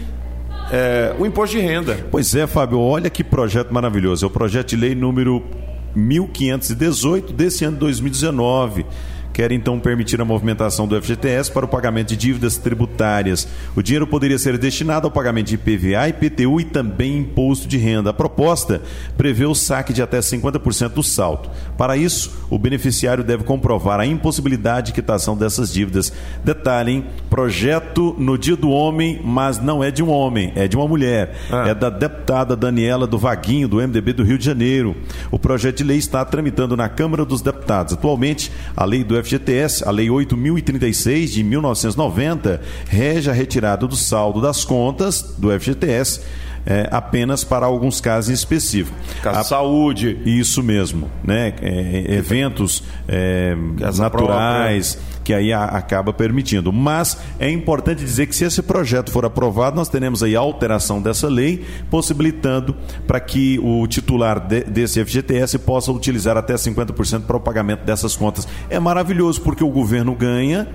é, 0.71 1.15
o 1.17 1.25
imposto 1.25 1.55
de 1.55 1.61
renda. 1.61 1.97
Pois 2.11 2.35
é, 2.35 2.45
Fábio, 2.45 2.79
olha 2.79 3.09
que 3.09 3.23
projeto 3.23 3.73
maravilhoso. 3.73 4.25
É 4.25 4.27
o 4.27 4.31
projeto 4.31 4.69
de 4.69 4.75
lei 4.75 4.93
número 4.93 5.41
1518 5.95 7.31
desse 7.31 7.63
ano 7.63 7.77
2019 7.77 8.85
quer 9.35 9.51
então 9.51 9.77
permitir 9.81 10.21
a 10.21 10.23
movimentação 10.23 10.87
do 10.87 10.95
FGTS 11.01 11.51
para 11.51 11.65
o 11.65 11.67
pagamento 11.67 12.07
de 12.07 12.15
dívidas 12.15 12.55
tributárias. 12.55 13.45
O 13.75 13.83
dinheiro 13.83 14.07
poderia 14.07 14.39
ser 14.39 14.57
destinado 14.57 15.07
ao 15.07 15.11
pagamento 15.11 15.47
de 15.47 15.55
IPVA, 15.55 16.07
IPTU 16.07 16.61
e 16.61 16.63
também 16.63 17.17
imposto 17.17 17.67
de 17.67 17.77
renda. 17.77 18.11
A 18.11 18.13
proposta 18.13 18.81
prevê 19.17 19.43
o 19.45 19.53
saque 19.53 19.91
de 19.91 20.01
até 20.01 20.19
50% 20.19 20.93
do 20.93 21.03
saldo. 21.03 21.49
Para 21.77 21.97
isso, 21.97 22.45
o 22.49 22.57
beneficiário 22.57 23.25
deve 23.25 23.43
comprovar 23.43 23.99
a 23.99 24.05
impossibilidade 24.05 24.87
de 24.87 24.93
quitação 24.93 25.35
dessas 25.35 25.69
dívidas. 25.69 26.13
Detalhe, 26.41 27.03
projeto 27.29 28.15
no 28.17 28.37
dia 28.37 28.55
do 28.55 28.69
homem, 28.69 29.19
mas 29.21 29.59
não 29.59 29.83
é 29.83 29.91
de 29.91 30.01
um 30.01 30.09
homem, 30.09 30.53
é 30.55 30.65
de 30.65 30.77
uma 30.77 30.87
mulher. 30.87 31.35
Ah. 31.51 31.67
É 31.67 31.75
da 31.75 31.89
deputada 31.89 32.55
Daniela 32.55 33.05
do 33.05 33.17
Vaguinho, 33.17 33.67
do 33.67 33.85
MDB 33.85 34.13
do 34.13 34.23
Rio 34.23 34.37
de 34.37 34.45
Janeiro. 34.45 34.95
O 35.29 35.37
projeto 35.37 35.79
de 35.79 35.83
lei 35.83 35.97
está 35.97 36.23
tramitando 36.23 36.77
na 36.77 36.87
Câmara 36.87 37.25
dos 37.25 37.41
Deputados. 37.41 37.91
Atualmente, 37.95 38.49
a 38.77 38.85
lei 38.85 39.03
do 39.03 39.24
FGTS, 39.25 39.87
a 39.87 39.91
Lei 39.91 40.09
8036 40.09 41.31
de 41.31 41.43
1990, 41.43 42.61
rege 42.87 43.29
a 43.29 43.33
retirada 43.33 43.87
do 43.87 43.95
saldo 43.95 44.39
das 44.41 44.63
contas 44.63 45.35
do 45.37 45.49
FGTS 45.59 46.21
é, 46.65 46.87
apenas 46.91 47.43
para 47.43 47.65
alguns 47.65 48.01
casos 48.01 48.31
específicos. 48.31 48.99
Caso 49.21 49.39
a, 49.39 49.43
saúde. 49.43 50.19
Isso 50.25 50.63
mesmo, 50.63 51.09
né? 51.23 51.53
É, 51.61 52.15
eventos 52.15 52.83
é, 53.07 53.55
naturais. 53.97 54.95
Própria 54.95 55.14
que 55.25 55.33
aí 55.33 55.51
a, 55.51 55.65
acaba 55.65 56.13
permitindo. 56.13 56.71
Mas 56.71 57.17
é 57.39 57.49
importante 57.49 57.99
dizer 58.05 58.27
que 58.27 58.35
se 58.35 58.45
esse 58.45 58.61
projeto 58.61 59.11
for 59.11 59.25
aprovado, 59.25 59.75
nós 59.75 59.89
teremos 59.89 60.21
aí 60.21 60.35
a 60.35 60.39
alteração 60.39 61.01
dessa 61.01 61.27
lei, 61.27 61.65
possibilitando 61.89 62.75
para 63.07 63.19
que 63.19 63.59
o 63.59 63.85
titular 63.87 64.39
de, 64.39 64.63
desse 64.63 65.03
FGTS 65.03 65.57
possa 65.59 65.91
utilizar 65.91 66.37
até 66.37 66.53
50% 66.53 67.23
para 67.23 67.35
o 67.35 67.39
pagamento 67.39 67.83
dessas 67.83 68.15
contas. 68.15 68.47
É 68.69 68.79
maravilhoso 68.79 69.41
porque 69.41 69.63
o 69.63 69.69
governo 69.69 70.13
ganha 70.13 70.67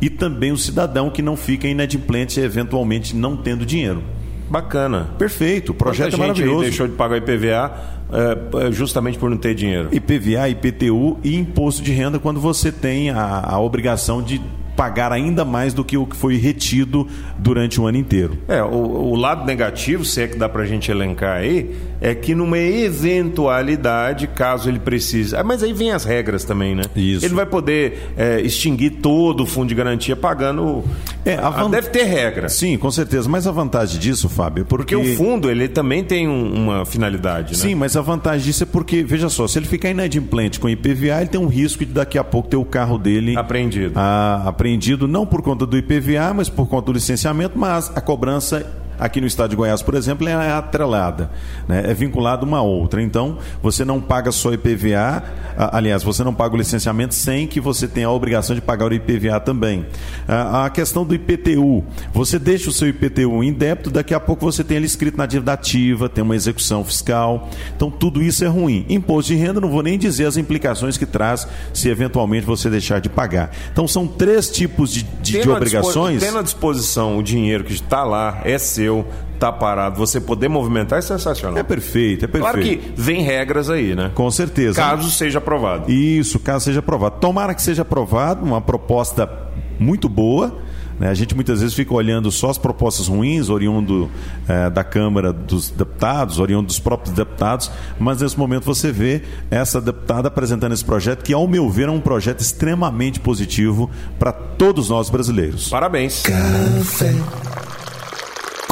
e 0.00 0.10
também 0.10 0.50
o 0.50 0.58
cidadão 0.58 1.08
que 1.08 1.22
não 1.22 1.36
fica 1.36 1.68
inadimplente 1.68 2.40
eventualmente 2.40 3.14
não 3.14 3.36
tendo 3.36 3.64
dinheiro. 3.64 4.02
Bacana. 4.50 5.08
Perfeito, 5.16 5.70
o 5.72 5.74
projeto 5.74 6.10
Quanta 6.10 6.16
é 6.16 6.18
maravilhoso. 6.18 6.64
Gente 6.64 6.70
deixou 6.70 6.88
de 6.88 6.94
pagar 6.94 7.14
o 7.14 7.16
IPVA 7.18 8.01
é, 8.12 8.66
é, 8.66 8.72
justamente 8.72 9.18
por 9.18 9.30
não 9.30 9.36
ter 9.36 9.54
dinheiro. 9.54 9.88
IPVA, 9.90 10.48
IPTU 10.50 11.18
e 11.24 11.36
imposto 11.36 11.82
de 11.82 11.92
renda 11.92 12.18
quando 12.18 12.40
você 12.40 12.70
tem 12.70 13.10
a, 13.10 13.42
a 13.44 13.58
obrigação 13.58 14.22
de 14.22 14.40
pagar 14.76 15.12
ainda 15.12 15.44
mais 15.44 15.74
do 15.74 15.84
que 15.84 15.96
o 15.96 16.06
que 16.06 16.16
foi 16.16 16.36
retido 16.36 17.06
durante 17.38 17.80
o 17.80 17.86
ano 17.86 17.98
inteiro. 17.98 18.38
É, 18.48 18.62
o, 18.62 18.68
o 18.68 19.14
lado 19.14 19.44
negativo, 19.44 20.04
se 20.04 20.22
é 20.22 20.28
que 20.28 20.36
dá 20.36 20.48
para 20.48 20.62
a 20.62 20.66
gente 20.66 20.90
elencar 20.90 21.38
aí, 21.38 21.74
é 22.02 22.14
que 22.16 22.34
numa 22.34 22.58
eventualidade, 22.58 24.26
caso 24.26 24.68
ele 24.68 24.80
precise. 24.80 25.36
Ah, 25.36 25.44
mas 25.44 25.62
aí 25.62 25.72
vem 25.72 25.92
as 25.92 26.04
regras 26.04 26.44
também, 26.44 26.74
né? 26.74 26.82
Isso. 26.96 27.24
Ele 27.24 27.34
vai 27.34 27.46
poder 27.46 28.12
é, 28.16 28.40
extinguir 28.40 28.90
todo 29.00 29.44
o 29.44 29.46
fundo 29.46 29.68
de 29.68 29.74
garantia 29.76 30.16
pagando. 30.16 30.82
É, 31.24 31.36
van... 31.36 31.70
Deve 31.70 31.90
ter 31.90 32.02
regra. 32.02 32.48
Sim, 32.48 32.76
com 32.76 32.90
certeza. 32.90 33.28
Mas 33.28 33.46
a 33.46 33.52
vantagem 33.52 34.00
disso, 34.00 34.28
Fábio, 34.28 34.62
é 34.62 34.64
porque. 34.64 34.96
Porque 34.96 35.12
o 35.12 35.16
fundo, 35.16 35.48
ele 35.48 35.68
também 35.68 36.02
tem 36.02 36.26
um, 36.26 36.52
uma 36.52 36.84
finalidade, 36.84 37.52
né? 37.52 37.58
Sim, 37.58 37.76
mas 37.76 37.96
a 37.96 38.00
vantagem 38.00 38.44
disso 38.44 38.64
é 38.64 38.66
porque, 38.66 39.04
veja 39.04 39.28
só, 39.28 39.46
se 39.46 39.60
ele 39.60 39.66
ficar 39.66 39.88
inadimplente 39.88 40.58
com 40.58 40.68
IPVA, 40.68 41.20
ele 41.20 41.28
tem 41.30 41.40
um 41.40 41.46
risco 41.46 41.86
de 41.86 41.92
daqui 41.92 42.18
a 42.18 42.24
pouco 42.24 42.48
ter 42.48 42.56
o 42.56 42.64
carro 42.64 42.98
dele. 42.98 43.36
Apreendido. 43.36 43.92
A, 43.94 44.42
apreendido, 44.48 45.06
não 45.06 45.24
por 45.24 45.40
conta 45.40 45.64
do 45.64 45.78
IPVA, 45.78 46.34
mas 46.34 46.48
por 46.48 46.66
conta 46.66 46.86
do 46.86 46.92
licenciamento, 46.94 47.56
mas 47.56 47.92
a 47.94 48.00
cobrança 48.00 48.81
aqui 48.98 49.20
no 49.20 49.26
estado 49.26 49.50
de 49.50 49.56
Goiás, 49.56 49.82
por 49.82 49.94
exemplo, 49.94 50.28
é 50.28 50.52
atrelada, 50.52 51.30
né? 51.68 51.84
é 51.86 51.94
vinculada 51.94 52.44
uma 52.44 52.58
a 52.58 52.62
outra. 52.62 53.02
Então, 53.02 53.38
você 53.62 53.84
não 53.84 54.00
paga 54.00 54.30
só 54.32 54.52
IPVA, 54.52 55.22
aliás, 55.56 56.02
você 56.02 56.22
não 56.22 56.34
paga 56.34 56.54
o 56.54 56.58
licenciamento 56.58 57.14
sem 57.14 57.46
que 57.46 57.60
você 57.60 57.88
tenha 57.88 58.06
a 58.06 58.12
obrigação 58.12 58.54
de 58.54 58.62
pagar 58.62 58.90
o 58.90 58.94
IPVA 58.94 59.40
também. 59.40 59.86
A 60.28 60.68
questão 60.70 61.04
do 61.04 61.14
IPTU, 61.14 61.84
você 62.12 62.38
deixa 62.38 62.70
o 62.70 62.72
seu 62.72 62.88
IPTU 62.88 63.42
em 63.42 63.52
débito, 63.52 63.90
daqui 63.90 64.14
a 64.14 64.20
pouco 64.20 64.44
você 64.44 64.62
tem 64.64 64.76
ele 64.76 64.86
escrito 64.86 65.16
na 65.16 65.26
dívida 65.26 65.52
ativa, 65.52 66.08
tem 66.08 66.22
uma 66.22 66.36
execução 66.36 66.84
fiscal. 66.84 67.50
Então, 67.76 67.90
tudo 67.90 68.22
isso 68.22 68.44
é 68.44 68.48
ruim. 68.48 68.84
Imposto 68.88 69.32
de 69.32 69.38
renda, 69.38 69.60
não 69.60 69.70
vou 69.70 69.82
nem 69.82 69.98
dizer 69.98 70.26
as 70.26 70.36
implicações 70.36 70.96
que 70.96 71.06
traz 71.06 71.46
se 71.72 71.88
eventualmente 71.88 72.46
você 72.46 72.70
deixar 72.70 73.00
de 73.00 73.08
pagar. 73.08 73.50
Então, 73.72 73.86
são 73.86 74.06
três 74.06 74.50
tipos 74.50 74.92
de, 74.92 75.02
de, 75.02 75.40
de 75.40 75.50
obrigações. 75.50 76.22
Tendo 76.22 76.38
à 76.38 76.42
disposição 76.42 77.18
o 77.18 77.22
dinheiro 77.22 77.64
que 77.64 77.72
está 77.72 78.04
lá, 78.04 78.42
é 78.44 78.58
seu 78.58 78.81
seu, 78.82 79.06
tá 79.38 79.52
parado, 79.52 79.96
você 79.96 80.20
poder 80.20 80.48
movimentar 80.48 80.98
é 80.98 81.02
sensacional. 81.02 81.58
É 81.58 81.62
perfeito, 81.62 82.24
é 82.24 82.28
perfeito. 82.28 82.52
Claro 82.52 82.60
que 82.60 82.92
vem 82.96 83.22
regras 83.22 83.70
aí, 83.70 83.94
né? 83.94 84.10
Com 84.14 84.30
certeza. 84.30 84.80
Caso 84.80 85.10
seja 85.10 85.38
aprovado. 85.38 85.90
Isso, 85.90 86.40
caso 86.40 86.64
seja 86.64 86.80
aprovado. 86.80 87.20
Tomara 87.20 87.54
que 87.54 87.62
seja 87.62 87.82
aprovado, 87.82 88.44
uma 88.44 88.60
proposta 88.60 89.30
muito 89.78 90.08
boa. 90.08 90.58
Né? 90.98 91.08
A 91.08 91.14
gente 91.14 91.34
muitas 91.34 91.60
vezes 91.60 91.74
fica 91.74 91.94
olhando 91.94 92.30
só 92.30 92.50
as 92.50 92.58
propostas 92.58 93.08
ruins, 93.08 93.48
oriundo 93.48 94.10
eh, 94.48 94.68
da 94.68 94.84
Câmara 94.84 95.32
dos 95.32 95.70
Deputados, 95.70 96.38
oriundo 96.38 96.66
dos 96.66 96.78
próprios 96.78 97.14
deputados, 97.14 97.70
mas 97.98 98.20
nesse 98.20 98.38
momento 98.38 98.64
você 98.64 98.92
vê 98.92 99.22
essa 99.50 99.80
deputada 99.80 100.28
apresentando 100.28 100.72
esse 100.72 100.84
projeto, 100.84 101.22
que, 101.22 101.32
ao 101.32 101.48
meu 101.48 101.68
ver, 101.70 101.88
é 101.88 101.90
um 101.90 102.00
projeto 102.00 102.40
extremamente 102.40 103.18
positivo 103.18 103.90
para 104.18 104.32
todos 104.32 104.90
nós 104.90 105.08
brasileiros. 105.08 105.68
Parabéns. 105.68 106.22
Café 106.22 107.12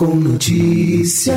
com 0.01 0.15
notícia. 0.15 1.35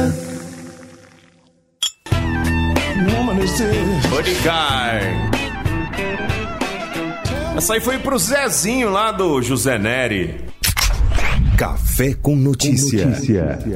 Bodyguard. 4.10 5.04
Essa 7.58 7.74
aí 7.74 7.82
foi 7.82 8.00
pro 8.00 8.18
Zezinho 8.18 8.90
lá 8.90 9.12
do 9.12 9.42
José 9.42 9.78
Neri. 9.78 10.46
Café 11.58 12.14
com 12.14 12.38
notícia. 12.38 13.12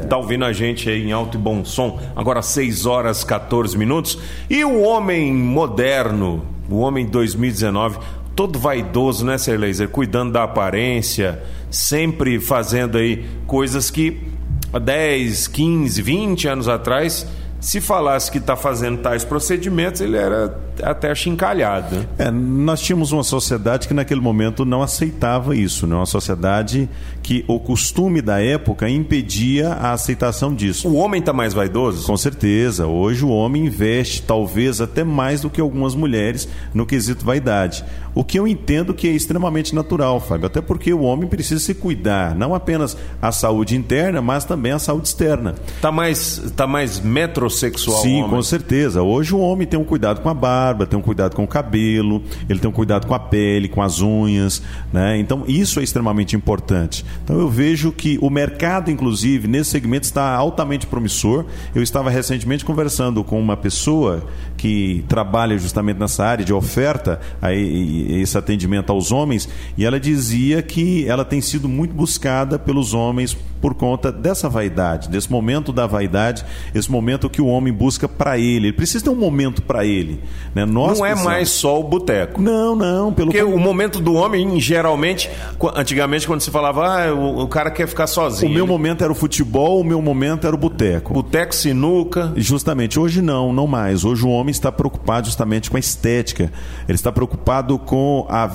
Tá 0.09 0.15
ouvindo 0.15 0.45
a 0.45 0.53
gente 0.53 0.89
aí 0.89 1.03
em 1.03 1.11
alto 1.11 1.37
e 1.37 1.41
bom 1.41 1.65
som. 1.65 1.99
Agora 2.15 2.41
6 2.41 2.85
horas 2.85 3.25
14 3.25 3.77
minutos. 3.77 4.17
E 4.49 4.63
o 4.63 4.83
homem 4.83 5.33
moderno, 5.33 6.45
o 6.69 6.77
homem 6.77 7.05
2019, 7.05 7.99
todo 8.33 8.57
vaidoso, 8.57 9.25
né, 9.25 9.37
Ser 9.37 9.59
Laser? 9.59 9.89
Cuidando 9.89 10.31
da 10.31 10.43
aparência, 10.43 11.43
sempre 11.69 12.39
fazendo 12.39 12.97
aí 12.97 13.25
coisas 13.45 13.91
que 13.91 14.37
10, 14.71 15.47
15, 15.47 16.01
20 16.01 16.47
anos 16.47 16.67
atrás, 16.67 17.25
se 17.59 17.81
falasse 17.81 18.31
que 18.31 18.37
está 18.37 18.55
fazendo 18.55 18.99
tais 18.99 19.23
procedimentos, 19.23 20.01
ele 20.01 20.17
era 20.17 20.66
até 20.83 21.11
achincalhado. 21.11 21.95
né? 21.95 22.05
É, 22.17 22.31
nós 22.31 22.81
tínhamos 22.81 23.11
uma 23.11 23.23
sociedade 23.23 23.87
que 23.87 23.93
naquele 23.93 24.21
momento 24.21 24.65
não 24.65 24.81
aceitava 24.81 25.55
isso, 25.55 25.87
né? 25.87 25.95
uma 25.95 26.05
sociedade 26.05 26.89
que 27.21 27.43
o 27.47 27.59
costume 27.59 28.21
da 28.21 28.41
época 28.41 28.89
impedia 28.89 29.69
a 29.69 29.91
aceitação 29.91 30.53
disso. 30.53 30.87
O 30.87 30.95
homem 30.95 31.21
tá 31.21 31.33
mais 31.33 31.53
vaidoso? 31.53 32.05
Com 32.07 32.17
certeza, 32.17 32.87
hoje 32.87 33.25
o 33.25 33.29
homem 33.29 33.65
investe 33.65 34.21
talvez 34.21 34.79
até 34.79 35.03
mais 35.03 35.41
do 35.41 35.49
que 35.49 35.59
algumas 35.59 35.95
mulheres 35.95 36.47
no 36.73 36.85
quesito 36.85 37.25
vaidade. 37.25 37.83
O 38.15 38.23
que 38.23 38.39
eu 38.39 38.47
entendo 38.47 38.95
que 38.95 39.07
é 39.07 39.11
extremamente 39.11 39.75
natural, 39.75 40.19
Fábio, 40.19 40.47
até 40.47 40.59
porque 40.59 40.91
o 40.91 41.01
homem 41.01 41.27
precisa 41.27 41.59
se 41.59 41.75
cuidar, 41.75 42.33
não 42.33 42.55
apenas 42.55 42.97
a 43.21 43.31
saúde 43.31 43.75
interna, 43.75 44.21
mas 44.21 44.43
também 44.43 44.71
a 44.71 44.79
saúde 44.79 45.09
externa. 45.09 45.53
Tá 45.79 45.91
mais, 45.91 46.41
tá 46.55 46.65
mais 46.65 46.99
metrosexual 46.99 48.01
Sim, 48.01 48.25
com 48.27 48.41
certeza. 48.41 49.03
Hoje 49.03 49.35
o 49.35 49.39
homem 49.39 49.67
tem 49.67 49.79
um 49.79 49.83
cuidado 49.83 50.21
com 50.21 50.29
a 50.29 50.33
barba, 50.33 50.57
tem 50.87 50.97
um 50.97 51.01
cuidado 51.01 51.35
com 51.35 51.43
o 51.43 51.47
cabelo, 51.47 52.21
ele 52.49 52.59
tem 52.59 52.69
um 52.69 52.73
cuidado 52.73 53.07
com 53.07 53.13
a 53.13 53.19
pele, 53.19 53.67
com 53.67 53.81
as 53.81 54.01
unhas, 54.01 54.61
né? 54.91 55.17
Então 55.17 55.43
isso 55.47 55.79
é 55.79 55.83
extremamente 55.83 56.35
importante. 56.35 57.05
Então 57.23 57.39
eu 57.39 57.49
vejo 57.49 57.91
que 57.91 58.17
o 58.21 58.29
mercado, 58.29 58.91
inclusive, 58.91 59.47
nesse 59.47 59.71
segmento 59.71 60.05
está 60.05 60.35
altamente 60.35 60.87
promissor. 60.87 61.45
Eu 61.73 61.83
estava 61.83 62.09
recentemente 62.09 62.65
conversando 62.65 63.23
com 63.23 63.39
uma 63.39 63.57
pessoa 63.57 64.25
que 64.57 65.03
trabalha 65.07 65.57
justamente 65.57 65.99
nessa 65.99 66.25
área 66.25 66.43
de 66.43 66.53
oferta, 66.53 67.19
aí, 67.41 68.21
esse 68.21 68.37
atendimento 68.37 68.91
aos 68.91 69.11
homens, 69.11 69.47
e 69.77 69.85
ela 69.85 69.99
dizia 69.99 70.61
que 70.61 71.07
ela 71.07 71.23
tem 71.23 71.41
sido 71.41 71.69
muito 71.69 71.93
buscada 71.93 72.57
pelos 72.57 72.93
homens 72.93 73.37
por 73.61 73.73
conta 73.73 74.11
dessa 74.11 74.47
vaidade, 74.47 75.09
desse 75.09 75.31
momento 75.31 75.73
da 75.73 75.87
vaidade, 75.87 76.45
esse 76.73 76.91
momento 76.91 77.29
que 77.29 77.41
o 77.41 77.47
homem 77.47 77.73
busca 77.73 78.07
para 78.07 78.37
ele. 78.37 78.67
Ele 78.67 78.73
precisa 78.73 79.03
ter 79.03 79.09
um 79.09 79.15
momento 79.15 79.61
para 79.61 79.85
ele. 79.85 80.19
Né? 80.57 80.65
Nós 80.65 80.97
Não 80.97 81.05
é 81.05 81.09
precisamos- 81.09 81.23
mais 81.23 81.49
só 81.49 81.79
o 81.79 81.83
boteco. 81.83 82.41
Não, 82.41 82.75
não. 82.75 83.13
Pelo 83.13 83.31
Porque 83.31 83.43
o 83.43 83.59
momento 83.59 83.99
do 83.99 84.15
homem, 84.15 84.59
geralmente, 84.59 85.29
antigamente, 85.75 86.25
quando 86.25 86.41
se 86.41 86.49
falava, 86.49 86.87
ah, 86.87 87.13
o, 87.13 87.43
o 87.43 87.47
cara 87.47 87.69
quer 87.69 87.87
ficar 87.87 88.05
o 88.05 88.07
sozinho. 88.07 88.51
meu 88.51 88.65
momento 88.65 89.03
era 89.03 89.11
o 89.11 89.15
futebol, 89.15 89.79
o 89.81 89.83
meu 89.83 90.01
momento 90.01 90.47
era 90.47 90.55
o 90.55 90.59
boteco. 90.59 91.13
Boteco, 91.13 91.53
sinuca. 91.53 92.33
Justamente, 92.35 92.99
hoje 92.99 93.21
não, 93.21 93.53
não 93.53 93.67
mais. 93.67 94.03
Hoje 94.03 94.25
o 94.25 94.29
homem 94.29 94.49
está 94.51 94.71
preocupado 94.71 95.27
justamente 95.27 95.69
com 95.69 95.77
a 95.77 95.79
estética. 95.79 96.51
Ele 96.87 96.95
está 96.95 97.11
preocupado 97.11 97.77
com 97.77 98.25
a, 98.27 98.45
a- 98.45 98.49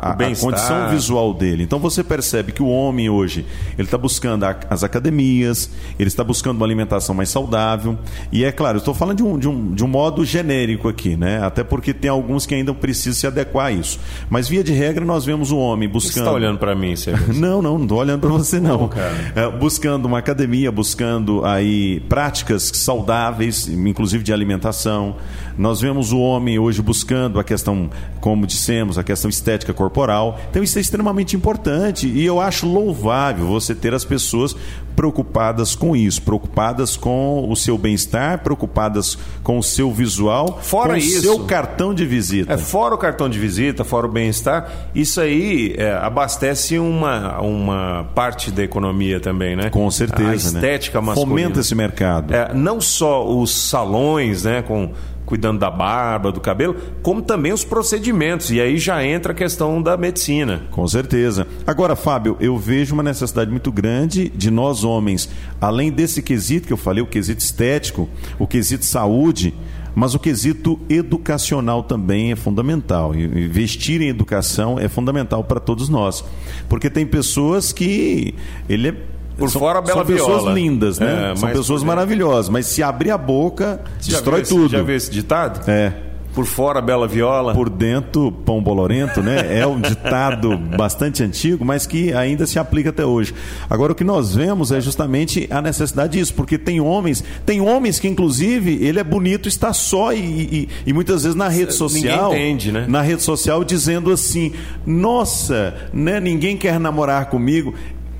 a- 0.00 0.10
a 0.12 0.36
condição 0.36 0.88
visual 0.90 1.34
dele. 1.34 1.64
Então 1.64 1.78
você 1.80 2.04
percebe 2.04 2.52
que 2.52 2.62
o 2.62 2.68
homem 2.68 3.10
hoje, 3.10 3.44
ele 3.76 3.86
está 3.86 3.98
buscando 3.98 4.44
as 4.70 4.84
academias, 4.84 5.70
ele 5.98 6.08
está 6.08 6.22
buscando 6.22 6.56
uma 6.58 6.66
alimentação 6.66 7.14
mais 7.14 7.28
saudável. 7.30 7.98
E 8.30 8.44
é 8.44 8.52
claro, 8.52 8.76
eu 8.76 8.80
estou 8.80 8.94
falando 8.94 9.16
de 9.16 9.22
um, 9.24 9.38
de, 9.38 9.48
um, 9.48 9.72
de 9.74 9.84
um 9.84 9.88
modo 9.88 10.24
genérico 10.24 10.88
aqui, 10.88 11.16
né? 11.16 11.40
Até 11.48 11.64
porque 11.64 11.92
tem 11.92 12.10
alguns 12.10 12.46
que 12.46 12.54
ainda 12.54 12.72
precisam 12.72 13.14
se 13.14 13.26
adequar 13.26 13.66
a 13.66 13.72
isso. 13.72 13.98
Mas 14.30 14.48
via 14.48 14.62
de 14.62 14.72
regra, 14.72 15.04
nós 15.04 15.24
vemos 15.24 15.50
o 15.50 15.58
homem 15.58 15.88
Você 15.88 15.92
buscando. 16.08 16.24
está 16.24 16.32
olhando 16.32 16.58
para 16.58 16.74
mim, 16.74 16.94
Sérgio? 16.96 17.34
Não, 17.34 17.60
não, 17.62 17.74
não 17.76 17.82
estou 17.84 17.98
olhando 17.98 18.20
para 18.20 18.30
você 18.30 18.60
não. 18.60 18.90
É, 19.34 19.48
buscando 19.50 20.06
uma 20.06 20.18
academia, 20.18 20.70
buscando 20.70 21.44
aí 21.44 22.00
práticas 22.08 22.70
saudáveis, 22.74 23.68
inclusive 23.68 24.22
de 24.22 24.32
alimentação. 24.32 25.16
Nós 25.56 25.80
vemos 25.80 26.12
o 26.12 26.18
homem 26.18 26.58
hoje 26.58 26.80
buscando 26.82 27.38
a 27.40 27.44
questão, 27.44 27.90
como 28.20 28.46
dissemos, 28.46 28.98
a 28.98 29.02
questão 29.02 29.28
estética 29.28 29.72
corporal. 29.72 30.38
Então 30.50 30.62
isso 30.62 30.78
é 30.78 30.80
extremamente 30.80 31.34
importante 31.36 32.06
e 32.08 32.24
eu 32.24 32.40
acho 32.40 32.66
louvável 32.66 33.46
você 33.46 33.74
ter 33.74 33.94
as 33.94 34.04
pessoas 34.04 34.54
preocupadas 35.02 35.76
com 35.76 35.94
isso, 35.94 36.20
preocupadas 36.22 36.96
com 36.96 37.46
o 37.48 37.54
seu 37.54 37.78
bem-estar, 37.78 38.42
preocupadas 38.42 39.16
com 39.44 39.56
o 39.56 39.62
seu 39.62 39.92
visual, 39.92 40.58
Fora 40.60 40.90
com 40.90 40.96
isso- 40.96 41.18
o 41.18 41.22
seu 41.22 41.38
cartão 41.44 41.94
de 41.94 42.04
visita. 42.04 42.52
É, 42.54 42.58
fora 42.58 42.96
o 42.96 42.98
cartão 42.98 43.28
de 43.28 43.38
visita, 43.38 43.84
fora 43.84 44.08
o 44.08 44.10
bem-estar, 44.10 44.88
isso 44.92 45.20
aí 45.20 45.72
é, 45.78 45.92
abastece 45.92 46.80
uma, 46.80 47.40
uma 47.40 48.10
parte 48.12 48.50
da 48.50 48.64
economia 48.64 49.20
também, 49.20 49.54
né? 49.54 49.70
Com 49.70 49.88
certeza, 49.88 50.48
A 50.48 50.52
né? 50.52 50.58
estética 50.58 51.00
masculina. 51.00 51.30
Fomenta 51.42 51.60
esse 51.60 51.76
mercado. 51.76 52.34
É, 52.34 52.52
não 52.52 52.80
só 52.80 53.24
os 53.24 53.54
salões, 53.54 54.42
né, 54.42 54.62
com 54.62 54.90
cuidando 55.28 55.58
da 55.58 55.70
barba, 55.70 56.32
do 56.32 56.40
cabelo, 56.40 56.74
como 57.02 57.20
também 57.20 57.52
os 57.52 57.62
procedimentos. 57.62 58.50
E 58.50 58.62
aí 58.62 58.78
já 58.78 59.04
entra 59.04 59.32
a 59.32 59.34
questão 59.34 59.82
da 59.82 59.94
medicina. 59.94 60.62
Com 60.70 60.88
certeza. 60.88 61.46
Agora, 61.66 61.94
Fábio, 61.94 62.34
eu 62.40 62.56
vejo 62.56 62.94
uma 62.94 63.02
necessidade 63.02 63.50
muito 63.50 63.70
grande 63.70 64.30
de 64.30 64.50
nós 64.50 64.84
homens, 64.84 65.28
além 65.60 65.92
desse 65.92 66.22
quesito 66.22 66.66
que 66.66 66.72
eu 66.72 66.78
falei, 66.78 67.02
o 67.02 67.06
quesito 67.06 67.42
estético, 67.42 68.08
o 68.38 68.46
quesito 68.46 68.86
saúde, 68.86 69.52
mas 69.94 70.14
o 70.14 70.18
quesito 70.18 70.80
educacional 70.88 71.82
também 71.82 72.32
é 72.32 72.36
fundamental. 72.36 73.14
Investir 73.14 74.00
em 74.00 74.08
educação 74.08 74.78
é 74.78 74.88
fundamental 74.88 75.44
para 75.44 75.60
todos 75.60 75.90
nós. 75.90 76.24
Porque 76.70 76.88
tem 76.88 77.04
pessoas 77.04 77.70
que 77.70 78.34
ele 78.66 78.88
é 78.88 78.94
Por 79.38 79.48
são, 79.50 79.60
fora, 79.60 79.80
bela 79.80 79.98
são 79.98 80.04
pessoas 80.04 80.42
viola. 80.42 80.52
lindas, 80.52 80.98
né? 80.98 81.30
É, 81.32 81.36
são 81.36 81.48
pessoas 81.50 81.82
maravilhosas, 81.82 82.48
mas 82.50 82.66
se 82.66 82.82
abrir 82.82 83.10
a 83.12 83.18
boca, 83.18 83.80
já 84.00 84.16
destrói 84.16 84.40
esse- 84.42 84.54
tudo. 84.54 84.68
Já 84.72 84.82
viu 84.82 84.96
esse 84.96 85.10
ditado? 85.10 85.70
É. 85.70 85.92
Por 86.34 86.44
fora, 86.44 86.80
bela 86.80 87.08
viola. 87.08 87.52
Por 87.52 87.68
dentro, 87.68 88.30
pão 88.30 88.62
bolorento, 88.62 89.20
né? 89.20 89.58
É 89.58 89.66
um 89.66 89.80
ditado 89.80 90.56
bastante 90.76 91.20
antigo, 91.22 91.64
mas 91.64 91.84
que 91.84 92.12
ainda 92.12 92.46
se 92.46 92.60
aplica 92.60 92.90
até 92.90 93.04
hoje. 93.04 93.34
Agora, 93.68 93.90
o 93.92 93.94
que 93.94 94.04
nós 94.04 94.36
vemos 94.36 94.70
é 94.70 94.80
justamente 94.80 95.48
a 95.50 95.60
necessidade 95.60 96.16
disso, 96.16 96.32
porque 96.34 96.56
tem 96.56 96.80
homens, 96.80 97.24
tem 97.44 97.60
homens 97.60 97.98
que, 97.98 98.06
inclusive, 98.06 98.78
ele 98.84 99.00
é 99.00 99.04
bonito, 99.04 99.48
está 99.48 99.72
só 99.72 100.12
e, 100.12 100.18
e- 100.20 100.68
e 100.86 100.92
muitas 100.92 101.22
vezes 101.24 101.34
na 101.34 101.48
rede 101.48 101.74
social. 101.74 102.32
entende, 102.32 102.70
né? 102.70 102.84
Na 102.86 103.00
rede 103.02 103.22
social 103.22 103.64
dizendo 103.64 104.12
assim: 104.12 104.52
nossa, 104.86 105.74
né? 105.92 106.20
Ninguém 106.20 106.56
quer 106.56 106.78
namorar 106.78 107.26
comigo. 107.30 107.74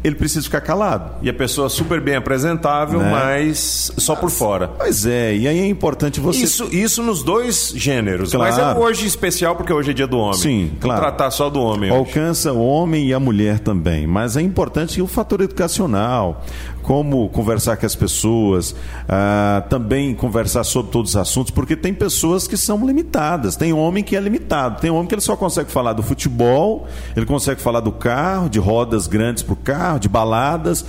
Ele 0.08 0.16
precisa 0.16 0.42
ficar 0.42 0.60
calado. 0.60 1.12
E 1.22 1.28
a 1.28 1.34
pessoa 1.34 1.68
super 1.68 2.00
bem 2.00 2.16
apresentável, 2.16 2.98
Né? 3.00 3.10
mas 3.10 3.92
só 3.96 4.16
por 4.16 4.30
fora. 4.30 4.68
Pois 4.68 5.04
é, 5.06 5.34
e 5.36 5.46
aí 5.46 5.58
é 5.60 5.66
importante 5.66 6.18
você. 6.20 6.42
Isso, 6.44 6.68
isso 6.72 7.02
nos 7.02 7.22
dois 7.22 7.72
gêneros. 7.76 8.32
Claro. 8.32 8.50
Mas 8.56 8.58
é 8.58 8.78
hoje 8.78 9.06
especial 9.06 9.54
porque 9.56 9.72
hoje 9.72 9.90
é 9.90 9.94
dia 9.94 10.06
do 10.06 10.18
homem. 10.18 10.38
Sim, 10.38 10.68
Vou 10.72 10.80
claro. 10.80 11.00
tratar 11.00 11.30
só 11.30 11.50
do 11.50 11.60
homem. 11.60 11.90
hoje. 11.90 11.98
Alcança 11.98 12.52
o 12.52 12.66
homem 12.66 13.06
e 13.06 13.12
a 13.14 13.20
mulher 13.20 13.58
também, 13.58 14.06
mas 14.06 14.36
é 14.36 14.40
importante 14.42 15.00
o 15.02 15.06
fator 15.06 15.40
educacional, 15.42 16.44
como 16.88 17.28
conversar 17.28 17.76
com 17.76 17.84
as 17.84 17.94
pessoas, 17.94 18.74
ah, 19.06 19.62
também 19.68 20.14
conversar 20.14 20.64
sobre 20.64 20.90
todos 20.90 21.10
os 21.10 21.16
assuntos, 21.18 21.50
porque 21.50 21.76
tem 21.76 21.92
pessoas 21.92 22.48
que 22.48 22.56
são 22.56 22.86
limitadas. 22.86 23.56
Tem 23.56 23.74
homem 23.74 24.02
que 24.02 24.16
é 24.16 24.20
limitado, 24.20 24.80
tem 24.80 24.90
homem 24.90 25.06
que 25.06 25.14
ele 25.14 25.20
só 25.20 25.36
consegue 25.36 25.70
falar 25.70 25.92
do 25.92 26.02
futebol, 26.02 26.88
ele 27.14 27.26
consegue 27.26 27.60
falar 27.60 27.80
do 27.80 27.92
carro, 27.92 28.48
de 28.48 28.58
rodas 28.58 29.06
grandes 29.06 29.42
para 29.42 29.52
o 29.52 29.56
carro, 29.56 30.00
de 30.00 30.08
baladas. 30.08 30.82